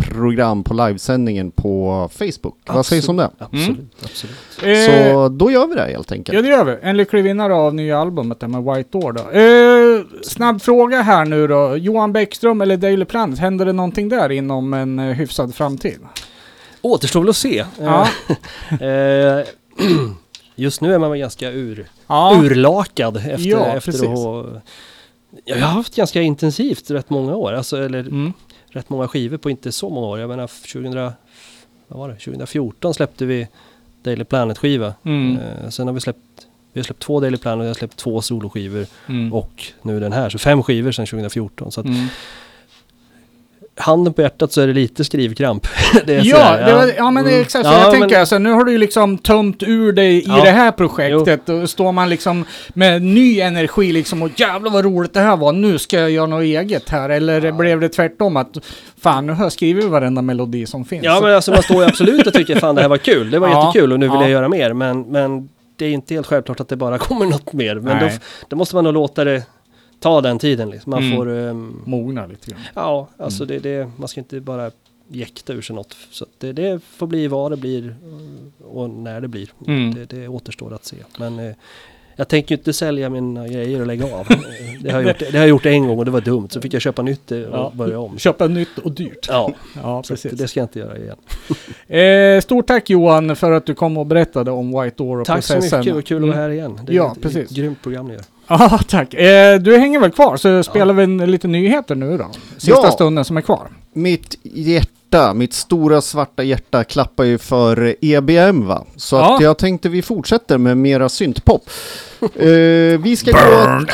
program 0.08 0.64
på 0.64 0.74
livesändningen 0.74 1.50
på 1.50 2.08
Facebook. 2.12 2.58
Vad 2.66 2.86
sägs 2.86 3.08
om 3.08 3.16
det? 3.16 3.30
Absolut, 3.38 3.78
absolut. 4.04 4.36
Eh, 4.62 5.12
Så 5.12 5.28
då 5.28 5.50
gör 5.50 5.66
vi 5.66 5.74
det 5.74 5.86
helt 5.92 6.12
enkelt. 6.12 6.36
Ja 6.36 6.42
det 6.42 6.48
gör 6.48 6.64
vi. 6.64 6.76
En 6.82 6.96
lycklig 6.96 7.22
vinnare 7.24 7.54
av 7.54 7.74
nya 7.74 7.98
albumet 7.98 8.40
där 8.40 8.48
med 8.48 8.64
White 8.76 8.98
Door 8.98 9.12
då. 9.12 9.30
Eh, 9.30 10.20
snabb 10.22 10.62
fråga 10.62 11.02
här 11.02 11.24
nu 11.24 11.46
då. 11.46 11.76
Johan 11.76 12.12
Bäckström 12.12 12.60
eller 12.60 12.76
Daily 12.76 13.04
Planet, 13.04 13.38
händer 13.38 13.66
det 13.66 13.72
någonting 13.72 14.08
där 14.08 14.32
inom 14.32 14.74
en 14.74 14.98
eh, 14.98 15.04
hyfsad 15.04 15.54
framtid? 15.54 15.98
Återstår 16.82 17.20
väl 17.20 17.28
att 17.30 17.36
se. 17.36 17.64
Ja. 17.80 18.08
Eh, 18.70 19.44
Just 20.56 20.80
nu 20.80 20.94
är 20.94 20.98
man 20.98 21.10
väl 21.10 21.18
ganska 21.20 21.50
ur, 21.50 21.86
Ja. 22.06 22.38
urlakad 22.42 23.16
efter, 23.16 23.48
Ja, 23.48 23.64
efter 23.66 23.92
att 23.92 24.18
ha... 24.18 24.46
Jag 25.44 25.56
har 25.56 25.62
haft 25.72 25.96
ganska 25.96 26.22
intensivt 26.22 26.90
rätt 26.90 27.10
många 27.10 27.36
år, 27.36 27.52
alltså, 27.52 27.76
eller 27.84 28.00
Mm. 28.00 28.32
Rätt 28.74 28.90
många 28.90 29.08
skivor 29.08 29.36
på 29.36 29.50
inte 29.50 29.72
så 29.72 29.90
många 29.90 30.06
år. 30.06 30.18
Jag 30.20 30.28
menar 30.30 30.46
2000, 30.46 30.94
vad 31.88 31.98
var 31.98 32.08
det? 32.08 32.14
2014 32.14 32.94
släppte 32.94 33.26
vi 33.26 33.48
Daily 34.02 34.24
Planet-skiva. 34.24 34.94
Mm. 35.02 35.36
Eh, 35.36 35.68
sen 35.70 35.86
har 35.86 35.94
vi 35.94 36.00
släppt, 36.00 36.46
vi 36.72 36.80
har 36.80 36.84
släppt 36.84 37.02
två 37.02 37.20
Daily 37.20 37.36
Planet 37.36 37.58
och 37.60 37.64
jag 37.64 37.70
har 37.70 37.74
släppt 37.74 37.96
två 37.96 38.22
soloskivor 38.22 38.86
Mm. 39.08 39.32
och 39.32 39.62
nu 39.82 40.00
den 40.00 40.12
här. 40.12 40.30
Så 40.30 40.38
fem 40.38 40.62
skivor 40.62 40.92
sedan 40.92 41.06
2014. 41.06 41.72
Så 41.72 41.80
att 41.80 41.86
Mm. 41.86 42.06
Handen 43.76 44.12
på 44.12 44.22
hjärtat 44.22 44.52
så 44.52 44.60
är 44.60 44.66
det 44.66 44.72
lite 44.72 45.04
skrivkramp. 45.04 45.66
det 46.06 46.12
Ja, 46.14 46.36
sådär, 46.36 46.66
det 46.66 46.74
var, 46.74 46.90
ja 46.96 47.10
men 47.10 47.26
Mm. 47.26 47.40
exakt 47.40 47.66
så. 47.66 47.72
Ja, 47.72 47.78
jag 47.80 47.90
men- 47.92 48.00
tänker 48.00 48.20
alltså, 48.20 48.38
nu 48.38 48.50
har 48.52 48.64
du 48.64 48.72
ju 48.72 48.78
liksom 48.78 49.18
tömt 49.18 49.62
ur 49.62 49.92
dig 49.92 50.16
i 50.18 50.24
Ja. 50.26 50.44
det 50.44 50.50
här 50.50 50.72
projektet 50.72 51.48
och 51.48 51.70
står 51.70 51.92
man 51.92 52.08
liksom 52.08 52.44
med 52.68 53.02
ny 53.02 53.40
energi 53.40 53.92
liksom 53.92 54.22
och 54.22 54.40
jävlar 54.40 54.70
vad 54.70 54.84
roligt 54.84 55.14
det 55.14 55.20
här 55.20 55.36
var, 55.36 55.52
nu 55.52 55.78
ska 55.78 56.00
jag 56.00 56.10
göra 56.10 56.26
något 56.26 56.42
eget 56.42 56.88
här. 56.88 57.08
Eller 57.10 57.52
blev 57.52 57.80
det 57.80 57.88
tvärtom 57.88 58.36
att 58.36 58.56
fan 59.00 59.26
nu 59.26 59.32
har 59.32 59.44
jag 59.44 59.52
skrivit 59.52 59.84
varenda 59.84 60.22
melodi 60.22 60.66
som 60.66 60.84
finns. 60.84 61.04
Ja 61.04 61.20
men 61.22 61.34
alltså 61.34 61.50
man 61.50 61.62
står 61.62 61.76
ju 61.82 61.88
absolut 61.88 62.26
och 62.26 62.32
tycker 62.32 62.56
fan 62.60 62.74
det 62.74 62.82
här 62.82 62.88
var 62.88 62.96
kul. 62.98 63.30
Det 63.30 63.38
var 63.38 63.48
jättekul 63.66 63.92
och 63.92 64.00
nu 64.00 64.06
vill 64.06 64.14
ja. 64.14 64.22
jag 64.22 64.30
göra 64.30 64.48
mer. 64.48 64.72
Men, 64.72 65.02
men 65.02 65.48
det 65.76 65.86
är 65.86 65.90
inte 65.90 66.14
helt 66.14 66.26
självklart 66.26 66.60
att 66.60 66.68
det 66.68 66.76
bara 66.76 66.98
kommer 67.08 67.26
något 67.26 67.52
mer. 67.52 67.74
Men 67.74 67.98
då, 68.00 68.08
då 68.48 68.56
måste 68.56 68.74
man 68.74 68.84
nog 68.84 68.94
låta 68.94 69.24
det 69.24 69.42
ta 70.04 70.20
den 70.20 70.38
tiden 70.38 70.70
liksom. 70.70 70.90
Man 70.90 71.02
Mm. 71.04 71.16
får... 71.16 71.30
ehm, 71.36 71.80
Mogna 71.84 72.26
lite 72.26 72.50
grann. 72.50 72.60
ja, 72.74 73.08
alltså 73.16 73.44
det, 73.44 73.58
det, 73.58 73.90
man 73.96 74.08
ska 74.08 74.20
inte 74.20 74.40
bara 74.40 74.70
jäkta 75.08 75.52
ur 75.52 75.62
sig 75.62 75.76
något. 75.76 75.96
Så 76.10 76.26
det, 76.38 76.52
det 76.52 76.80
får 76.96 77.06
bli 77.06 77.26
vad 77.28 77.52
det 77.52 77.56
blir 77.56 77.96
och 78.64 78.90
när 78.90 79.20
det 79.20 79.28
blir. 79.28 79.48
Mm. 79.66 79.94
Det, 79.94 80.04
det 80.04 80.28
återstår 80.28 80.74
att 80.74 80.84
se. 80.84 80.96
Men 81.18 81.38
eh, 81.38 81.54
jag 82.16 82.28
tänker 82.28 82.54
ju 82.54 82.58
inte 82.58 82.72
sälja 82.72 83.10
mina 83.10 83.48
grejer 83.48 83.80
och 83.80 83.86
lägga 83.86 84.04
av. 84.04 84.26
Eh, 84.30 84.38
det, 84.80 84.90
har 84.90 85.00
jag 85.00 85.08
gjort, 85.08 85.18
det 85.18 85.30
har 85.32 85.38
jag 85.38 85.48
gjort 85.48 85.66
en 85.66 85.86
gång 85.88 85.98
och 85.98 86.04
det 86.04 86.10
var 86.10 86.20
dumt. 86.20 86.48
Så 86.50 86.60
fick 86.60 86.74
jag 86.74 86.82
köpa 86.82 87.02
nytt 87.02 87.32
eh, 87.32 87.38
och 87.40 87.58
Ja. 87.58 87.72
börja 87.74 87.98
om. 88.00 88.18
Köpa 88.18 88.46
nytt 88.46 88.78
och 88.78 88.92
dyrt. 88.92 89.26
Ja, 89.28 89.52
Ja, 89.82 90.02
så 90.02 90.14
precis. 90.14 90.32
det 90.32 90.48
ska 90.48 90.60
jag 90.60 90.64
inte 90.64 90.78
göra 90.78 90.98
igen. 90.98 91.16
Eh, 91.88 92.40
stort 92.40 92.66
tack 92.66 92.90
Johan 92.90 93.36
för 93.36 93.52
att 93.52 93.66
du 93.66 93.74
kom 93.74 93.96
och 93.98 94.06
berättade 94.06 94.50
om 94.50 94.80
White 94.82 94.94
Door 94.96 95.20
och 95.20 95.26
Tack 95.26 95.44
så 95.44 95.54
processen. 95.54 95.78
mycket 95.80 95.94
och 95.94 96.04
kul 96.04 96.16
att 96.16 96.28
vara 96.28 96.32
Mm. 96.38 96.42
här 96.42 96.50
igen. 96.50 96.80
Det 96.86 96.92
är 96.92 96.96
Ja, 96.96 97.12
ett, 97.16 97.22
precis. 97.22 97.50
ett 97.50 97.56
grymt 97.56 97.82
program 97.82 98.06
ni 98.08 98.14
gör. 98.14 98.22
Ja, 98.48 98.78
tack. 98.88 99.14
Eh, 99.14 99.58
du 99.60 99.78
hänger 99.78 100.00
väl 100.00 100.10
kvar 100.10 100.36
så 100.36 100.62
spelar 100.62 100.94
vi 100.94 101.02
en, 101.04 101.16
lite 101.16 101.48
nyheter 101.48 101.94
nu 101.94 102.18
då. 102.18 102.26
Sista 102.58 102.80
Ja. 102.86 102.90
stunden 102.90 103.24
som 103.24 103.36
är 103.36 103.40
kvar. 103.40 103.68
Mitt 103.92 104.38
hjärta, 104.42 105.34
mitt 105.34 105.52
stora 105.54 106.00
svarta 106.00 106.42
hjärta 106.42 106.84
klappar 106.84 107.24
ju 107.24 107.38
för 107.38 107.96
EBM 108.00 108.66
va. 108.66 108.84
Så 108.96 109.16
Ja. 109.16 109.34
att 109.36 109.42
jag 109.42 109.58
tänkte 109.58 109.88
vi 109.88 110.02
fortsätter 110.02 110.58
med 110.58 110.76
mera 110.76 111.08
syntpop. 111.08 111.62
Eh, 112.20 112.46
vi 113.00 113.16
ska 113.18 113.30
gå... 113.30 113.38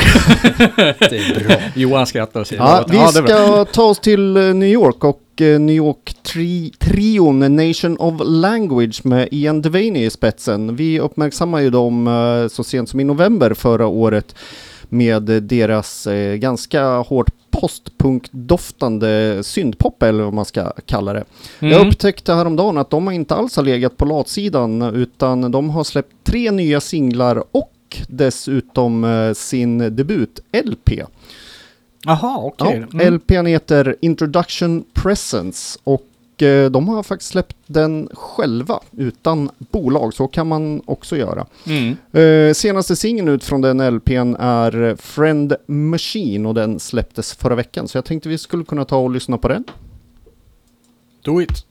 Det 0.77 1.17
är 1.17 1.45
bra. 1.49 1.57
Johan 1.75 2.07
skrattar 2.07 2.41
och 2.41 2.47
säger 2.47 2.63
Ja, 2.63 2.85
vi 2.91 2.99
ska 3.13 3.65
ta 3.65 3.83
oss 3.83 3.99
till 3.99 4.37
eh, 4.37 4.43
New 4.43 4.69
York 4.69 5.05
och 5.05 5.21
New 5.41 5.77
York 5.77 6.15
tri 6.23 6.73
trion 6.79 7.57
Nation 7.57 7.97
of 7.99 8.15
Language 8.25 9.01
med 9.05 9.29
Ian 9.31 9.63
Devaney 9.63 10.05
i 10.05 10.11
spetsen. 10.11 10.77
Vi 10.77 11.01
uppmärksammar 11.01 11.61
ju 11.61 11.71
dem 11.71 12.07
eh, 12.07 12.49
så 12.49 12.65
sent 12.65 12.89
som 12.89 13.01
i 13.01 13.05
november 13.05 13.55
förra 13.55 13.87
året 13.87 14.35
med 14.89 15.31
eh, 15.31 15.37
deras 15.37 16.07
eh, 16.07 16.35
ganska 16.37 16.85
hårt 16.99 17.31
postpunkdoftande 17.51 19.39
syntpop 19.43 20.03
eller 20.03 20.25
vad 20.25 20.35
man 20.35 20.45
ska 20.45 20.73
kalla 20.87 21.13
det. 21.13 21.25
Jag 21.59 21.73
Mm. 21.73 21.89
upptäckte 21.89 22.35
häromdagen 22.35 22.79
att 22.79 22.91
de 22.91 23.11
inte 23.11 23.35
alls 23.35 23.57
har 23.57 23.63
legat 23.63 23.97
på 23.97 24.05
latsidan 24.05 24.83
utan 24.83 25.51
de 25.53 25.71
har 25.71 25.85
släppt 25.85 26.15
tre 26.25 26.51
nya 26.51 26.81
singlar 26.81 27.43
och 27.53 27.73
dessutom 28.09 29.05
eh, 29.05 29.33
sin 29.33 29.79
debut-LP. 29.97 31.03
Jaha, 32.05 32.39
okej. 32.39 32.87
Ja, 32.93 33.01
Mm. 33.01 33.15
LPn 33.15 33.47
heter 33.47 33.97
Introduction 34.01 34.85
Presence 34.93 35.79
och 35.85 36.43
eh, 36.43 36.71
de 36.71 36.89
har 36.89 37.03
faktiskt 37.03 37.31
släppt 37.31 37.57
den 37.67 38.09
själva 38.13 38.81
utan 38.97 39.51
bolag, 39.59 40.15
så 40.15 40.27
kan 40.29 40.47
man 40.47 40.83
också 40.85 41.17
göra. 41.17 41.47
Mm. 41.67 41.97
Eh, 42.13 42.55
senaste 42.55 42.97
singeln 42.97 43.29
ut 43.29 43.45
från 43.45 43.61
den 43.61 43.81
LPn 43.97 44.37
är 44.39 44.97
Friend 44.97 45.55
Machine 45.67 46.47
och 46.49 46.55
den 46.55 46.81
släpptes 46.81 47.35
förra 47.35 47.55
veckan, 47.55 47.89
så 47.89 47.99
jag 47.99 48.05
tänkte 48.05 48.29
vi 48.29 48.39
skulle 48.39 48.65
kunna 48.65 48.85
ta 48.85 48.97
och 48.97 49.11
lyssna 49.11 49.39
på 49.39 49.49
den. 49.49 49.65
Do 51.25 51.43
it. 51.43 51.67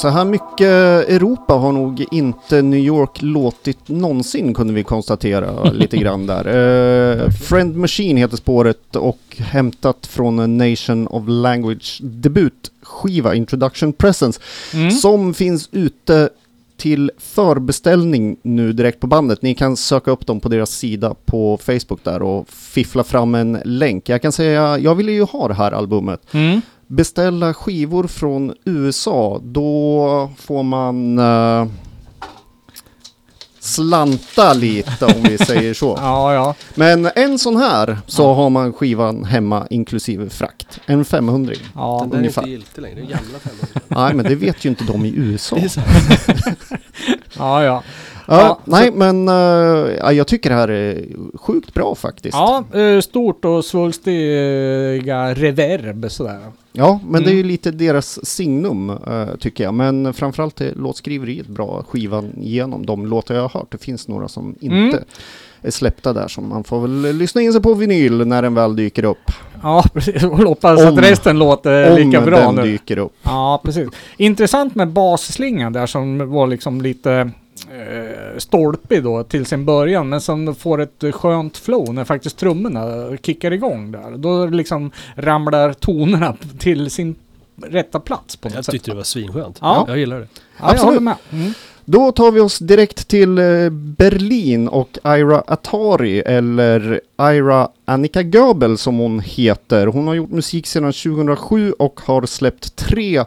Så 0.00 0.08
här 0.08 0.24
mycket 0.24 1.08
Europa 1.08 1.54
har 1.54 1.72
nog 1.72 2.04
inte 2.10 2.62
New 2.62 2.80
York 2.80 3.22
låtit 3.22 3.88
någonsin 3.88 4.54
kunde 4.54 4.72
vi 4.72 4.82
konstatera 4.84 5.70
lite 5.72 5.96
grann 5.96 6.26
där. 6.26 6.46
Eh, 6.46 7.30
Friend 7.30 7.76
Machine 7.76 8.16
heter 8.16 8.36
spåret 8.36 8.96
och 8.96 9.18
hämtat 9.38 10.06
från 10.06 10.58
Nation 10.58 11.06
of 11.06 11.24
Language 11.26 11.98
debutskiva 12.02 13.34
Introduction 13.34 13.92
Presence 13.92 14.40
Mm. 14.74 14.90
som 14.90 15.34
finns 15.34 15.68
ute 15.72 16.28
till 16.76 17.10
förbeställning 17.18 18.36
nu 18.42 18.72
direkt 18.72 19.00
på 19.00 19.06
bandet. 19.06 19.42
Ni 19.42 19.54
kan 19.54 19.76
söka 19.76 20.10
upp 20.10 20.26
dem 20.26 20.40
på 20.40 20.48
deras 20.48 20.70
sida 20.70 21.14
på 21.24 21.58
Facebook 21.62 22.04
där 22.04 22.22
och 22.22 22.48
fiffla 22.48 23.04
fram 23.04 23.34
en 23.34 23.58
länk. 23.64 24.08
Jag 24.08 24.22
kan 24.22 24.32
säga, 24.32 24.78
jag 24.78 24.94
ville 24.94 25.12
ju 25.12 25.22
ha 25.22 25.48
det 25.48 25.54
här 25.54 25.72
albumet. 25.72 26.20
Mm. 26.34 26.60
Beställa 26.92 27.54
skivor 27.54 28.06
från 28.06 28.54
USA, 28.64 29.40
då 29.44 30.30
får 30.38 30.62
man 30.62 31.18
eh, 31.18 31.66
slanta 33.60 34.52
lite 34.52 35.04
om 35.04 35.22
vi 35.22 35.38
säger 35.38 35.74
så. 35.74 35.96
Ja, 36.00 36.34
ja. 36.34 36.54
Men 36.74 37.10
en 37.14 37.38
sån 37.38 37.56
här 37.56 37.98
så 38.06 38.34
har 38.34 38.50
man 38.50 38.72
skivan 38.72 39.24
hemma 39.24 39.66
inklusive 39.70 40.30
frakt. 40.30 40.80
En 40.86 41.04
500 41.04 41.54
ja. 41.74 41.98
Den 42.00 42.10
där 42.10 42.18
är 42.18 42.24
inte 42.24 42.50
giltig 42.50 42.82
längre, 42.82 42.94
det 42.94 43.00
är 43.00 43.06
gamla 43.06 43.38
500. 43.38 43.66
Nej 43.88 44.14
men 44.14 44.24
det 44.24 44.34
vet 44.34 44.64
ju 44.64 44.68
inte 44.68 44.84
de 44.84 45.04
i 45.04 45.12
USA. 45.16 45.56
Det 45.56 45.62
är 45.64 45.68
så. 45.68 45.80
Ja, 47.38 47.64
ja. 47.64 47.82
Ja, 48.30 48.58
nej 48.64 48.90
men 48.94 49.28
eh, 49.28 49.34
ja, 49.98 50.12
jag 50.12 50.26
tycker 50.26 50.50
det 50.50 50.56
här 50.56 50.68
är 50.70 51.04
sjukt 51.34 51.74
bra 51.74 51.94
faktiskt. 51.94 52.34
Ja, 52.34 52.64
eh, 52.74 53.00
stort 53.00 53.44
och 53.44 53.64
svulstiga 54.24 55.34
reverb 55.34 56.10
sådär. 56.10 56.38
Ja, 56.72 57.00
men 57.08 57.22
det 57.22 57.28
är 57.30 57.32
ju 57.34 57.38
Mm. 57.40 57.48
lite 57.48 57.70
deras 57.70 58.26
signum 58.26 58.90
eh, 58.90 59.26
tycker 59.40 59.64
jag. 59.64 59.74
Men 59.74 60.12
framförallt 60.14 60.60
är 60.60 60.74
låtskriveriet 60.74 61.46
bra, 61.46 61.84
skivan 61.88 62.32
igenom 62.40 62.86
de 62.86 63.06
låtar 63.06 63.34
jag 63.34 63.42
har 63.42 63.48
hört. 63.60 63.72
Det 63.72 63.78
finns 63.78 64.08
några 64.08 64.28
som 64.28 64.54
inte 64.60 64.76
Mm. 64.76 65.04
är 65.62 65.70
släppta 65.70 66.12
där 66.12 66.28
som 66.28 66.48
man 66.48 66.64
får 66.64 66.80
väl 66.80 67.16
lyssna 67.16 67.42
in 67.42 67.52
sig 67.52 67.62
på 67.62 67.74
vinyl 67.74 68.26
när 68.26 68.42
den 68.42 68.54
väl 68.54 68.76
dyker 68.76 69.04
upp. 69.04 69.30
Ja, 69.62 69.84
precis. 69.94 70.22
Och 70.24 70.38
hoppas 70.38 70.80
Om- 70.80 70.88
att 70.88 71.04
resten 71.04 71.38
låter 71.38 71.90
Om 71.90 71.96
lika 71.96 72.20
bra 72.20 72.38
den 72.40 72.54
nu. 72.54 72.62
dyker 72.62 72.98
upp. 72.98 73.12
Ja, 73.22 73.60
precis. 73.64 73.88
Intressant 74.16 74.74
med 74.74 74.88
basslingan 74.88 75.72
där 75.72 75.86
som 75.86 76.30
var 76.30 76.46
liksom 76.46 76.80
lite 76.82 77.30
eh, 77.70 78.38
stolpig 78.38 79.02
då 79.02 79.24
till 79.24 79.46
sin 79.46 79.64
början 79.64 80.08
men 80.08 80.20
som 80.20 80.54
får 80.54 80.80
ett 80.80 81.04
skönt 81.12 81.56
flow 81.56 81.94
när 81.94 82.04
faktiskt 82.04 82.36
trummorna 82.36 83.16
kickar 83.22 83.50
igång 83.52 83.92
där. 83.92 84.16
Då 84.16 84.46
liksom 84.46 84.90
ramlar 85.14 85.72
tonerna 85.72 86.36
till 86.58 86.90
sin 86.90 87.14
rätta 87.62 88.00
plats 88.00 88.36
på 88.36 88.48
något 88.48 88.54
Jag 88.56 88.64
sätt. 88.64 88.72
tyckte 88.72 88.90
det 88.90 88.96
var 88.96 89.02
svinskönt. 89.02 89.58
Ja. 89.60 89.84
Jag 89.88 89.98
gillar 89.98 90.20
det. 90.20 90.28
Ja, 90.32 90.38
jag 90.58 90.64
Absolut. 90.70 90.84
håller 90.84 91.00
med. 91.00 91.16
Mm. 91.32 91.52
Då 91.84 92.12
tar 92.12 92.30
vi 92.32 92.40
oss 92.40 92.58
direkt 92.58 93.08
till 93.08 93.38
eh, 93.38 93.70
Berlin 93.70 94.68
och 94.68 94.98
Ira 95.04 95.42
Atari, 95.46 96.20
eller 96.20 97.00
Ira 97.22 97.68
Annika 97.84 98.20
Göbel 98.20 98.78
som 98.78 98.98
hon 98.98 99.20
heter. 99.20 99.86
Hon 99.86 100.06
har 100.06 100.14
gjort 100.14 100.30
musik 100.30 100.66
sedan 100.66 100.92
2007 100.92 101.72
och 101.72 102.00
har 102.00 102.26
släppt 102.26 102.76
tre 102.76 103.24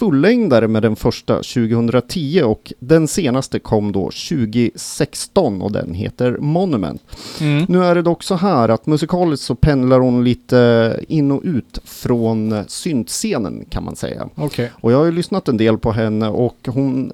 fullängdare 0.00 0.68
med 0.68 0.82
den 0.82 0.96
första 0.96 1.34
2010 1.34 2.42
och 2.44 2.72
den 2.78 3.08
senaste 3.08 3.58
kom 3.58 3.92
då 3.92 4.02
2016 4.04 5.62
och 5.62 5.72
den 5.72 5.94
heter 5.94 6.38
Monument. 6.38 7.02
Mm. 7.40 7.64
Nu 7.68 7.84
är 7.84 7.94
det 7.94 8.02
dock 8.02 8.22
så 8.22 8.34
här 8.34 8.68
att 8.68 8.86
musikaliskt 8.86 9.46
så 9.46 9.54
pendlar 9.54 10.00
hon 10.00 10.24
lite 10.24 11.00
in 11.08 11.30
och 11.30 11.40
ut 11.44 11.78
från 11.84 12.64
syntscenen 12.68 13.64
kan 13.70 13.84
man 13.84 13.96
säga. 13.96 14.28
Okej. 14.34 14.70
Och 14.74 14.92
jag 14.92 14.98
har 14.98 15.04
ju 15.04 15.12
lyssnat 15.12 15.48
en 15.48 15.56
del 15.56 15.78
på 15.78 15.92
henne 15.92 16.28
och 16.28 16.56
hon 16.66 17.12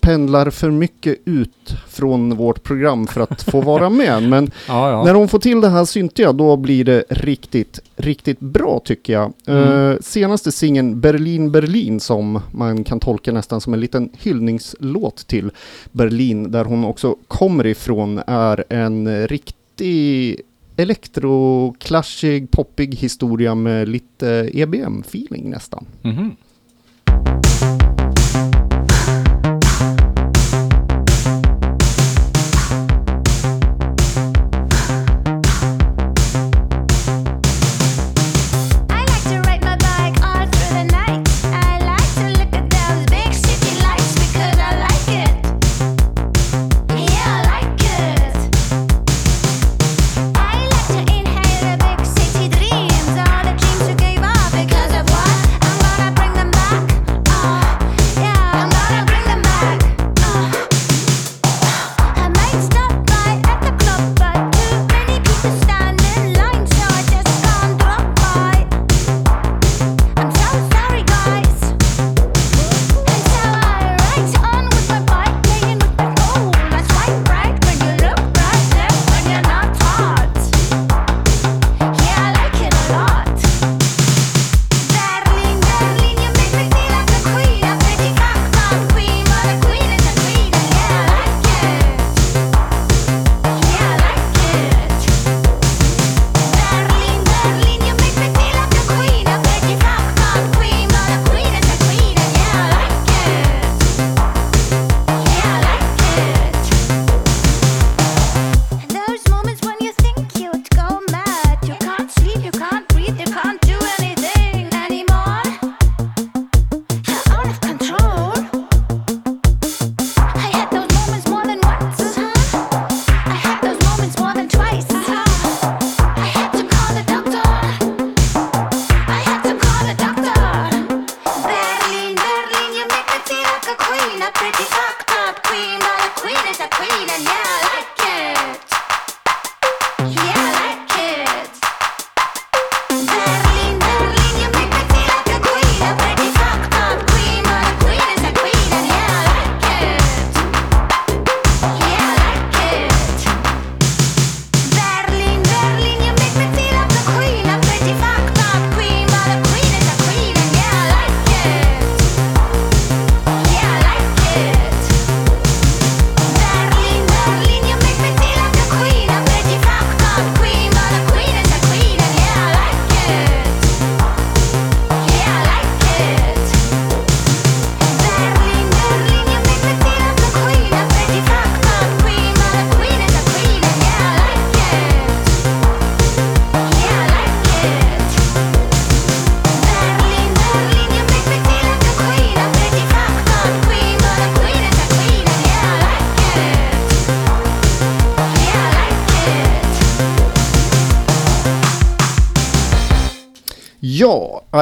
pendlar 0.00 0.50
för 0.50 0.70
mycket 0.70 1.16
ut 1.24 1.74
från 1.88 2.36
vårt 2.36 2.62
program 2.62 3.06
för 3.06 3.20
att 3.20 3.42
få 3.42 3.60
vara 3.60 3.90
med. 3.90 4.22
Men 4.22 4.50
Ja, 4.68 4.90
ja. 4.90 5.04
när 5.04 5.14
hon 5.14 5.28
får 5.28 5.38
till 5.38 5.60
det 5.60 5.68
här 5.68 5.84
syntiga 5.84 6.32
då 6.32 6.56
blir 6.56 6.84
det 6.84 7.04
riktigt, 7.08 7.80
riktigt 7.96 8.40
bra 8.40 8.80
tycker 8.84 9.12
jag. 9.12 9.32
Mm. 9.46 9.90
Eh, 9.90 9.96
senaste 10.00 10.52
singeln 10.52 11.00
Berlin 11.00 11.50
Berlin 11.52 12.00
som 12.00 12.40
man 12.50 12.84
kan 12.84 13.00
tolka 13.00 13.32
nästan 13.32 13.60
som 13.60 13.74
en 13.74 13.80
liten 13.80 14.10
hyllningslåt 14.18 15.26
till 15.26 15.50
Berlin 15.92 16.50
där 16.50 16.64
hon 16.64 16.84
också 16.84 17.16
kommer 17.28 17.66
ifrån 17.66 18.20
är 18.26 18.64
en 18.68 19.28
riktig 19.28 20.40
elektroklassig, 20.76 22.50
poppig 22.50 22.94
historia 22.94 23.54
med 23.54 23.88
lite 23.88 24.50
EBM-feeling 24.54 25.50
nästan. 25.50 25.84
Mhm. 26.02 26.30
I 26.30 26.49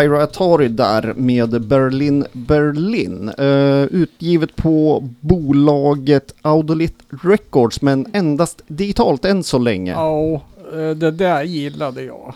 Ira 0.04 0.22
Atari 0.22 0.68
där 0.68 1.14
med 1.16 1.66
Berlin 1.66 2.24
Berlin. 2.32 3.28
Eh, 3.38 3.82
utgivet 3.82 4.56
på 4.56 5.08
bolaget 5.20 6.34
Audolit 6.42 6.94
Records 7.22 7.82
men 7.82 8.06
endast 8.12 8.62
digitalt 8.66 9.24
än 9.24 9.42
så 9.44 9.58
länge. 9.58 9.92
Ja, 9.92 10.42
Ja, 10.72 10.80
eh, 10.80 10.90
det 10.90 11.10
där 11.10 11.42
gillade 11.42 12.02
jag. 12.02 12.34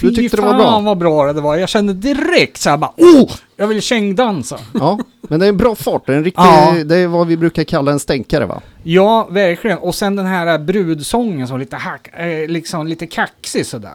du 0.00 0.10
tyckte 0.14 0.36
det 0.36 0.42
var 0.42 0.50
fan 0.50 0.84
bra? 0.84 0.90
vad 0.90 0.98
bra 0.98 1.32
det 1.32 1.40
var. 1.40 1.56
Jag 1.56 1.68
kände 1.68 1.92
direkt 1.92 2.56
så 2.56 2.70
här 2.70 2.76
bara 2.76 2.92
oh! 2.96 3.30
Jag 3.56 3.66
vill 3.66 3.82
kängdansa. 3.82 4.58
Ja, 4.74 4.98
men 5.28 5.40
det 5.40 5.46
är 5.46 5.48
en 5.48 5.56
bra 5.56 5.74
fart. 5.74 6.06
Det 6.06 6.12
är, 6.12 6.16
en 6.16 6.24
riktig, 6.24 6.42
Ja. 6.42 6.74
det 6.84 6.96
är 6.96 7.06
vad 7.06 7.26
vi 7.26 7.36
brukar 7.36 7.64
kalla 7.64 7.92
en 7.92 7.98
stänkare 7.98 8.46
va? 8.46 8.60
Ja, 8.82 9.28
verkligen. 9.30 9.78
Och 9.78 9.94
sen 9.94 10.16
den 10.16 10.26
här 10.26 10.58
brudsången 10.58 11.48
som 11.48 11.58
lite 11.58 11.76
hack, 11.76 12.08
eh, 12.18 12.48
liksom 12.48 12.86
lite 12.86 13.06
kaxig 13.06 13.66
sådär. 13.66 13.90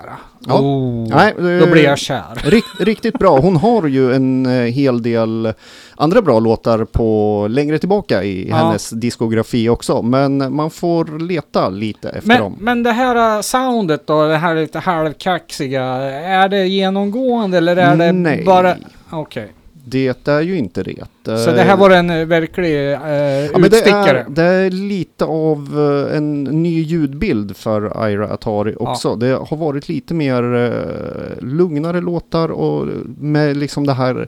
Ja. 0.48 0.60
Oh. 0.60 1.08
Nej, 1.10 1.34
det- 1.38 1.60
Då 1.60 1.66
blir 1.66 1.84
jag 1.84 1.98
kär. 1.98 2.24
Rikt, 2.44 2.68
riktigt 2.80 3.20
bra. 3.20 3.40
Hon 3.40 3.56
har 3.56 3.88
ju 3.88 4.14
en 4.14 4.46
eh, 4.46 4.52
hel 4.52 5.02
del 5.02 5.54
andra 5.96 6.22
bra 6.22 6.40
låtar 6.40 6.86
på 6.86 7.48
längre 7.50 7.78
tillbaka 7.80 8.24
i 8.24 8.50
Ja. 8.50 8.56
hennes 8.56 8.90
diskografi 8.90 9.70
också. 9.70 10.02
Men 10.02 10.56
man 10.56 10.70
får 10.70 11.20
leta 11.20 11.70
lite 11.70 12.10
efter 12.10 12.28
Men, 12.28 12.40
dem. 12.42 12.56
men 12.60 12.84
det 12.84 12.92
här 12.92 13.36
eh, 13.38 13.42
soundet 13.42 14.08
då, 14.08 14.28
det 14.28 14.38
här 14.38 14.56
lite 14.56 14.80
halvkaxiga, 14.80 15.84
är 15.84 16.50
det 16.50 16.68
genomgående 16.68 17.58
eller 17.58 17.76
är 17.78 17.96
det 17.96 18.12
Nej. 18.12 18.44
bara... 18.46 18.76
Okej. 19.10 19.52
Det 19.86 20.28
är 20.28 20.42
ju 20.42 20.58
inte 20.58 20.84
det. 20.84 21.06
Så 21.24 21.52
det 21.52 21.62
här 21.62 21.78
var 21.78 21.90
en 21.90 22.10
eh, 22.10 22.26
verklig 22.26 22.76
eh, 22.76 22.92
Ja, 22.92 23.50
men 23.54 23.62
det, 23.62 23.68
utstickare? 23.68 24.20
är, 24.20 24.26
det 24.30 24.44
är 24.44 24.72
lite 24.72 25.26
av 25.26 25.80
eh, 26.10 26.18
en 26.18 26.44
ny 26.44 26.82
ljudbild 26.82 27.58
för 27.58 28.10
Ira 28.10 28.34
Atari 28.34 28.76
också. 28.80 29.16
Det 29.16 29.40
har 29.50 29.58
varit 29.58 29.90
lite 29.90 30.14
mer 30.14 30.56
eh, 30.56 31.44
lugnare 31.44 32.02
låtar 32.02 32.52
och 32.52 32.88
med 33.20 33.58
liksom 33.58 33.88
det 33.88 33.94
här 33.94 34.28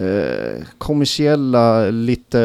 eh, 0.00 0.62
kommersiella, 0.78 1.90
lite 1.90 2.40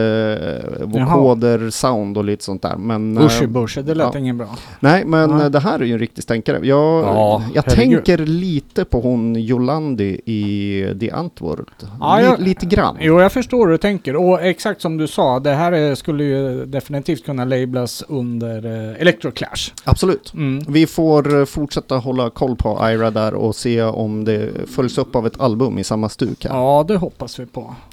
eh, 0.79 0.85
vokoder, 0.87 1.69
sound 1.69 2.17
och 2.17 2.23
lite 2.23 2.43
sånt 2.43 2.61
där. 2.61 2.75
Men, 2.77 3.17
eh, 3.17 3.23
Bushy 3.23 3.47
bushy, 3.47 3.81
det 3.81 3.95
lät 3.95 4.13
ja. 4.13 4.19
ingen 4.19 4.37
bra. 4.37 4.47
nej, 4.79 5.05
men 5.05 5.41
eh, 5.41 5.49
det 5.49 5.59
här 5.59 5.79
är 5.79 5.83
ju 5.85 5.93
en 5.93 5.99
riktig 5.99 6.23
stänkare. 6.23 6.59
Jag, 6.63 7.03
Ja, 7.05 7.43
jag 7.53 7.65
tänker 7.65 8.17
lite 8.17 8.85
på 8.85 9.01
hon 9.01 9.35
Jolandi 9.35 10.21
i 10.25 10.85
The 10.99 11.11
Antwoord. 11.11 11.69
Ja, 11.99 12.21
jag- 12.21 12.39
lite 12.39 12.65
grann. 12.65 12.97
Jo, 12.99 13.21
jag 13.21 13.31
förstår 13.31 13.65
hur 13.65 13.71
du 13.71 13.77
tänker. 13.77 14.15
Och 14.15 14.41
exakt 14.41 14.81
som 14.81 14.97
du 14.97 15.07
sa, 15.07 15.39
det 15.39 15.53
här 15.53 15.95
skulle 15.95 16.23
ju 16.23 16.65
definitivt 16.65 17.25
kunna 17.25 17.45
lablas 17.45 18.03
under 18.07 18.65
eh, 18.65 19.01
Electroclash. 19.01 19.71
Absolut. 19.83 20.33
Mm. 20.33 20.63
Vi 20.67 20.87
får 20.87 21.39
eh, 21.39 21.45
fortsätta 21.45 21.95
hålla 21.97 22.29
koll 22.29 22.55
på 22.55 22.89
Ira 22.93 23.11
där 23.11 23.33
och 23.33 23.55
se 23.55 23.83
om 23.83 24.25
det 24.25 24.49
följs 24.75 24.97
upp 24.97 25.15
av 25.15 25.27
ett 25.27 25.39
album 25.41 25.79
i 25.79 25.83
samma 25.83 26.09
stuk 26.09 26.45
här. 26.45 26.55
Ja, 26.55 26.85
det 26.87 26.97
hoppas 26.97 27.38
vi 27.38 27.38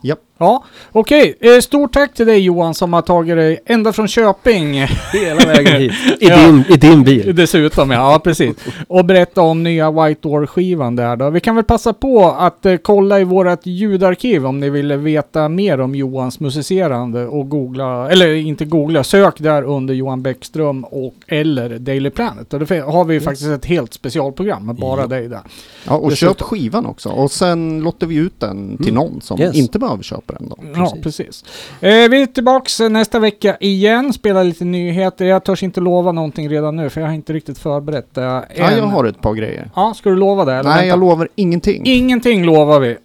Japp. 0.03 0.21
Ja, 0.39 0.65
okej. 0.93 1.35
Eh, 1.41 1.61
stort 1.61 1.93
tack 1.93 2.15
till 2.15 2.27
dig 2.27 2.39
Johan 2.41 2.75
som 2.75 2.93
har 2.93 3.03
tagit 3.03 3.37
dig 3.37 3.59
ända 3.67 3.93
från 3.93 4.09
Köping. 4.09 4.75
Hela 5.13 5.47
vägen 5.47 5.81
hit. 5.81 5.93
I, 6.21 6.27
Ja. 6.29 6.37
din, 6.47 6.65
I 6.69 6.77
din 6.77 7.05
bil. 7.05 7.35
Dessutom 7.37 7.91
ja, 7.91 8.13
ja 8.13 8.19
precis. 8.19 8.57
Och 8.89 9.05
berätta 9.05 9.41
om 9.43 9.63
nya 9.63 9.91
White 9.91 10.21
Door-skivan 10.29 10.97
där 10.97 11.17
då. 11.17 11.31
Vi 11.31 11.41
kan 11.41 11.55
väl 11.55 11.65
passa 11.65 11.93
på 11.93 12.25
att 12.39 12.67
eh, 12.67 12.77
kolla 12.77 13.21
i 13.21 13.25
vårat 13.25 13.67
ljudarkiv 13.67 14.47
om 14.47 14.61
ni 14.61 14.71
vill 14.71 14.93
veta 14.93 15.49
mer 15.49 15.81
om 15.81 15.95
Johans 15.95 16.41
musicerande 16.41 17.27
och 17.27 17.49
googla, 17.49 18.11
eller 18.11 18.35
inte 18.35 18.65
googla, 18.65 19.05
sök 19.05 19.39
där 19.39 19.63
under 19.63 19.95
Johan 19.95 20.23
Bäckström 20.23 20.85
och 20.85 21.15
eller 21.29 21.79
Daily 21.79 22.11
Planet. 22.11 22.55
Och 22.55 22.61
det 22.61 22.79
har 22.81 23.05
vi 23.05 23.15
ju 23.15 23.21
faktiskt 23.21 23.51
ett 23.51 23.65
helt 23.65 23.95
specialprogram 23.95 24.67
med 24.67 24.75
bara 24.77 25.01
Ja. 25.01 25.07
dig 25.07 25.29
där. 25.29 25.41
Ja, 25.87 25.95
och 25.95 26.11
Dessutom. 26.11 26.35
köp 26.35 26.43
skivan 26.43 26.87
också. 26.87 27.09
Och 27.09 27.31
sen 27.31 27.81
låter 27.81 28.07
vi 28.07 28.15
ut 28.17 28.41
den 28.41 28.77
till 28.77 28.89
Mm. 28.89 28.95
någon 28.95 29.21
som 29.21 29.41
Yes. 29.41 29.57
inte 29.57 29.79
behöver 29.79 30.03
köpa 30.03 30.26
den 30.33 30.49
då. 30.49 30.57
Ja, 30.77 30.97
precis. 31.03 31.45
Eh, 31.81 32.09
vi 32.11 32.23
är 32.23 32.27
tillbaks 32.27 32.81
eh, 32.81 32.89
nästa 32.89 33.19
vecka 33.19 33.57
igen, 33.61 34.13
spelar 34.13 34.45
lite 34.45 34.65
nyheter. 34.65 35.25
Jag 35.25 35.45
törs 35.45 35.63
inte 35.63 35.81
lova 35.81 36.13
någonting 36.13 36.49
redan 36.49 36.77
nu 36.77 36.91
för 36.91 37.01
jag 37.01 37.09
har 37.09 37.15
inte 37.15 37.33
riktigt 37.33 37.59
förberett 37.59 38.15
det 38.15 38.21
Ja, 38.23 38.45
än. 38.71 38.79
jag 38.79 38.85
har 38.85 39.05
ett 39.05 39.21
par 39.21 39.35
grejer. 39.35 39.71
Ja, 39.77 39.95
ska 39.97 40.11
du 40.11 40.17
lova 40.17 40.45
det? 40.45 40.53
Eller 40.53 40.63
Nej, 40.71 40.75
vänta? 40.77 40.87
jag 40.87 40.99
lovar 41.01 41.29
ingenting. 41.35 41.83
Ingenting 41.87 42.45
lovar 42.45 42.81
vi. 42.81 42.97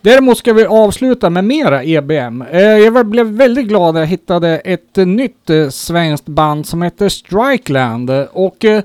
Däremot 0.00 0.38
ska 0.38 0.52
vi 0.52 0.64
avsluta 0.66 1.30
med 1.30 1.44
mera 1.44 1.84
EBM. 1.84 2.42
Eh, 2.42 2.60
jag 2.62 3.06
blev 3.06 3.26
väldigt 3.26 3.68
glad 3.68 3.94
när 3.94 4.00
jag 4.00 4.08
hittade 4.08 4.58
ett 4.58 4.96
nytt 4.96 5.50
eh, 5.50 5.68
svenskt 5.68 6.26
band 6.26 6.66
som 6.66 6.82
heter 6.82 7.08
Strikeland. 7.08 8.10
Och 8.32 8.64
eh, 8.64 8.82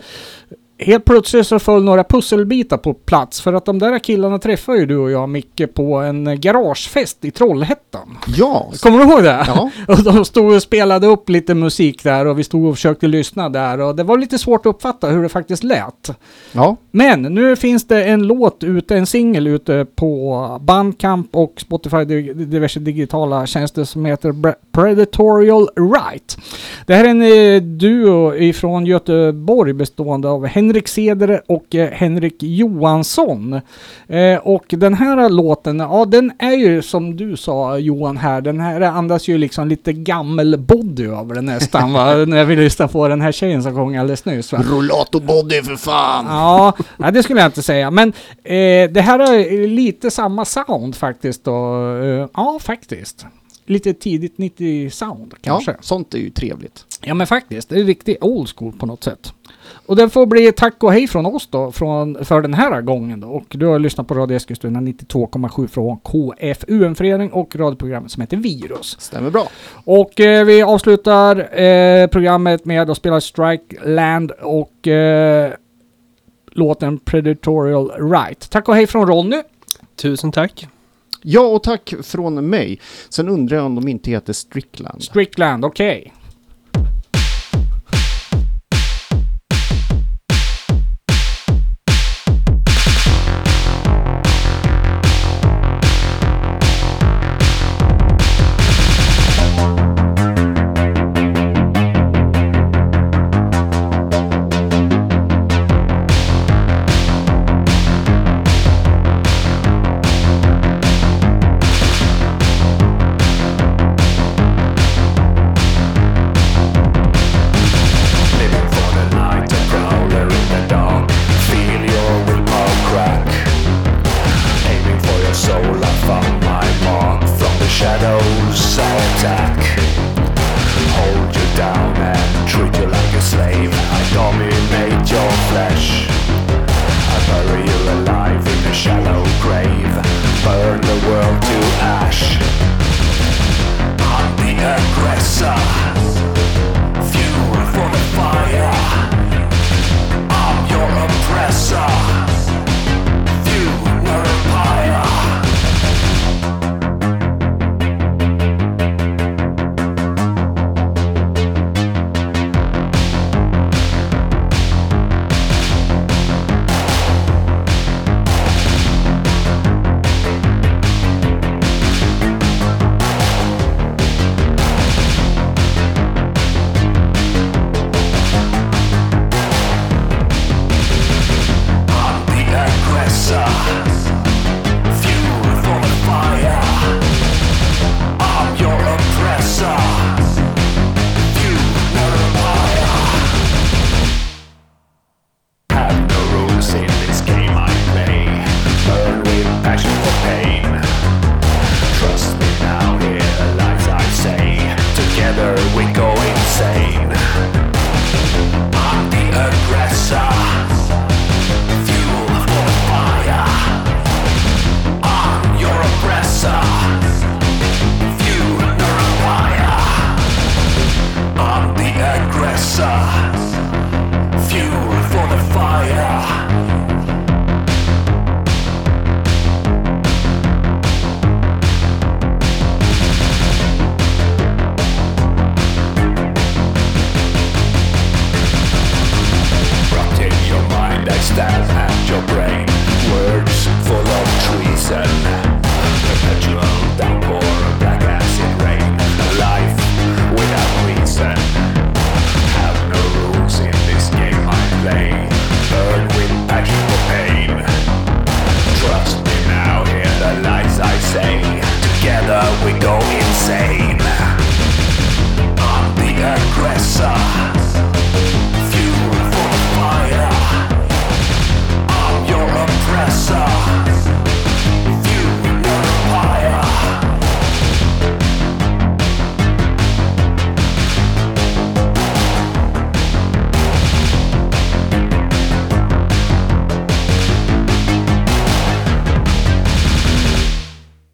helt 0.79 1.05
plötsligt 1.05 1.47
så 1.47 1.59
föll 1.59 1.83
några 1.83 2.03
pusselbitar 2.03 2.77
på 2.77 2.93
plats. 2.93 3.41
För 3.41 3.53
att 3.53 3.65
de 3.65 3.79
där 3.79 3.99
killarna 3.99 4.39
träffade 4.39 4.77
ju 4.77 4.85
du 4.85 4.97
och 4.97 5.11
jag 5.11 5.29
Micke 5.29 5.61
på 5.73 5.95
en 5.97 6.41
garagefest 6.41 7.25
i 7.25 7.31
Trollhättan. 7.31 8.17
Ja, 8.27 8.71
Kommer 8.81 8.97
du 8.99 9.03
ihåg 9.11 9.23
det? 9.23 9.43
ja. 9.47 9.69
Och 9.87 10.03
de 10.03 10.25
stod 10.25 10.53
och 10.55 10.61
spelade 10.61 11.07
upp 11.07 11.29
lite 11.29 11.53
musik 11.55 12.03
där 12.03 12.25
och 12.25 12.39
vi 12.39 12.43
stod 12.43 12.65
och 12.65 12.75
försökte 12.75 13.07
lyssna 13.07 13.49
där 13.49 13.81
och 13.81 13.95
det 13.95 14.03
var 14.03 14.17
lite 14.17 14.37
svårt 14.37 14.65
att 14.65 14.75
uppfatta 14.75 15.07
hur 15.07 15.23
det 15.23 15.29
faktiskt 15.29 15.63
lät. 15.63 16.09
ja. 16.51 16.75
Men 16.91 17.21
nu 17.21 17.55
finns 17.55 17.87
det 17.87 18.03
en 18.03 18.23
låt 18.27 18.63
ute, 18.63 18.97
en 18.97 19.05
singel 19.05 19.47
ute 19.47 19.85
på 19.95 20.57
Bandcamp 20.61 21.35
och 21.35 21.53
Spotify, 21.57 22.05
di- 22.05 22.33
diverse 22.33 22.79
digitala 22.79 23.45
tjänster 23.45 23.83
som 23.83 24.05
heter 24.05 24.31
Predatorial 24.79 25.69
Right. 25.75 26.37
Det 26.85 26.95
här 26.95 27.05
är 27.05 27.09
en 27.09 27.21
eh, 27.21 27.61
duo 27.61 28.35
ifrån 28.35 28.85
Göteborg 28.85 29.73
bestående 29.73 30.29
av 30.29 30.45
Henrik 30.45 30.87
Cedere 30.87 31.41
och 31.47 31.75
eh, 31.75 31.89
Henrik 31.91 32.43
Johansson. 32.43 33.61
Eh, 34.07 34.37
och 34.43 34.65
den 34.69 34.93
här 34.93 35.29
låten, 35.29 35.79
ja 35.79 36.05
den 36.05 36.31
är 36.39 36.51
ju 36.51 36.81
som 36.81 37.17
du 37.17 37.37
sa 37.37 37.77
Johan 37.77 38.17
här, 38.17 38.41
den 38.41 38.59
här 38.59 38.81
andas 38.81 39.27
ju 39.27 39.37
liksom 39.37 39.67
lite 39.67 39.93
gammel-body 39.93 41.19
över 41.19 41.35
den 41.35 41.45
nästan 41.45 41.93
va? 41.93 42.15
När 42.27 42.45
vi 42.45 42.55
lyssnar 42.55 42.87
på 42.87 43.07
den 43.07 43.21
här 43.21 43.31
tjejen 43.31 43.63
som 43.63 43.75
sjöng 43.75 43.97
alldeles 43.97 44.25
nyss 44.25 44.51
va? 44.51 44.63
Rollator 44.71 45.19
body 45.19 45.61
för 45.61 45.75
fan! 45.75 46.25
Ja, 46.29 46.73
nej, 46.97 47.11
det 47.11 47.23
skulle 47.23 47.39
jag 47.39 47.47
inte 47.47 47.63
säga. 47.63 47.91
Men 47.91 48.13
det 48.93 49.01
här 49.01 49.19
är 49.19 49.67
lite 49.67 50.11
samma 50.11 50.45
sound 50.45 50.95
faktiskt. 50.95 51.43
Då. 51.43 51.51
Ja, 52.33 52.59
faktiskt. 52.61 53.25
Lite 53.69 53.93
tidigt 53.93 54.37
90 54.37 54.89
sound 54.89 55.33
kanske. 55.41 55.71
Ja, 55.71 55.75
Ja. 55.77 55.83
sånt 55.83 56.13
är 56.13 56.17
ju 56.17 56.29
trevligt. 56.29 56.85
men 57.13 57.27
faktiskt. 57.27 57.69
Det 57.69 57.79
är 57.79 57.83
riktigt 57.83 58.17
old 58.21 58.49
school 58.55 58.73
på 58.73 58.85
något 58.85 59.03
sätt. 59.03 59.33
Och 59.85 59.95
det 59.95 60.09
får 60.09 60.25
bli 60.25 60.51
tack 60.51 60.83
och 60.83 60.93
hej 60.93 61.07
från 61.07 61.25
oss 61.25 61.47
då 61.51 61.71
från, 61.71 62.25
för 62.25 62.41
den 62.41 62.53
här 62.53 62.81
gången 62.81 63.19
då. 63.19 63.27
Och 63.27 63.45
du 63.49 63.65
har 63.65 63.79
lyssnat 63.79 64.07
på 64.07 64.13
Radio 64.13 64.35
Eskilstuna 64.37 64.79
92,7 64.79 65.67
från 65.67 65.97
KFU, 65.99 66.85
en 66.85 66.95
förening 66.95 67.31
och 67.31 67.55
radioprogrammet 67.55 68.11
som 68.11 68.21
heter 68.21 68.37
Virus. 68.37 68.95
Stämmer 68.99 69.29
bra. 69.29 69.47
Och 69.85 70.19
eh, 70.19 70.45
vi 70.45 70.61
avslutar 70.61 71.59
eh, 71.61 72.07
programmet 72.07 72.65
med 72.65 72.89
att 72.89 72.97
spela 72.97 73.21
Strike 73.21 73.75
Land 73.85 74.31
och 74.31 74.87
eh, 74.87 75.53
låten 76.51 76.99
Predatorial 76.99 77.91
Right. 78.11 78.49
Tack 78.49 78.69
och 78.69 78.75
hej 78.75 78.87
från 78.87 79.07
Ronny. 79.07 79.41
Tusen 79.95 80.31
tack. 80.31 80.67
Ja, 81.21 81.41
och 81.41 81.63
tack 81.63 81.93
från 82.03 82.49
mig. 82.49 82.79
Sen 83.09 83.29
undrar 83.29 83.57
jag 83.57 83.65
om 83.65 83.75
de 83.75 83.87
inte 83.87 84.11
heter 84.11 84.33
Strickland. 84.33 85.03
Strickland, 85.03 85.65
okej. 85.65 86.13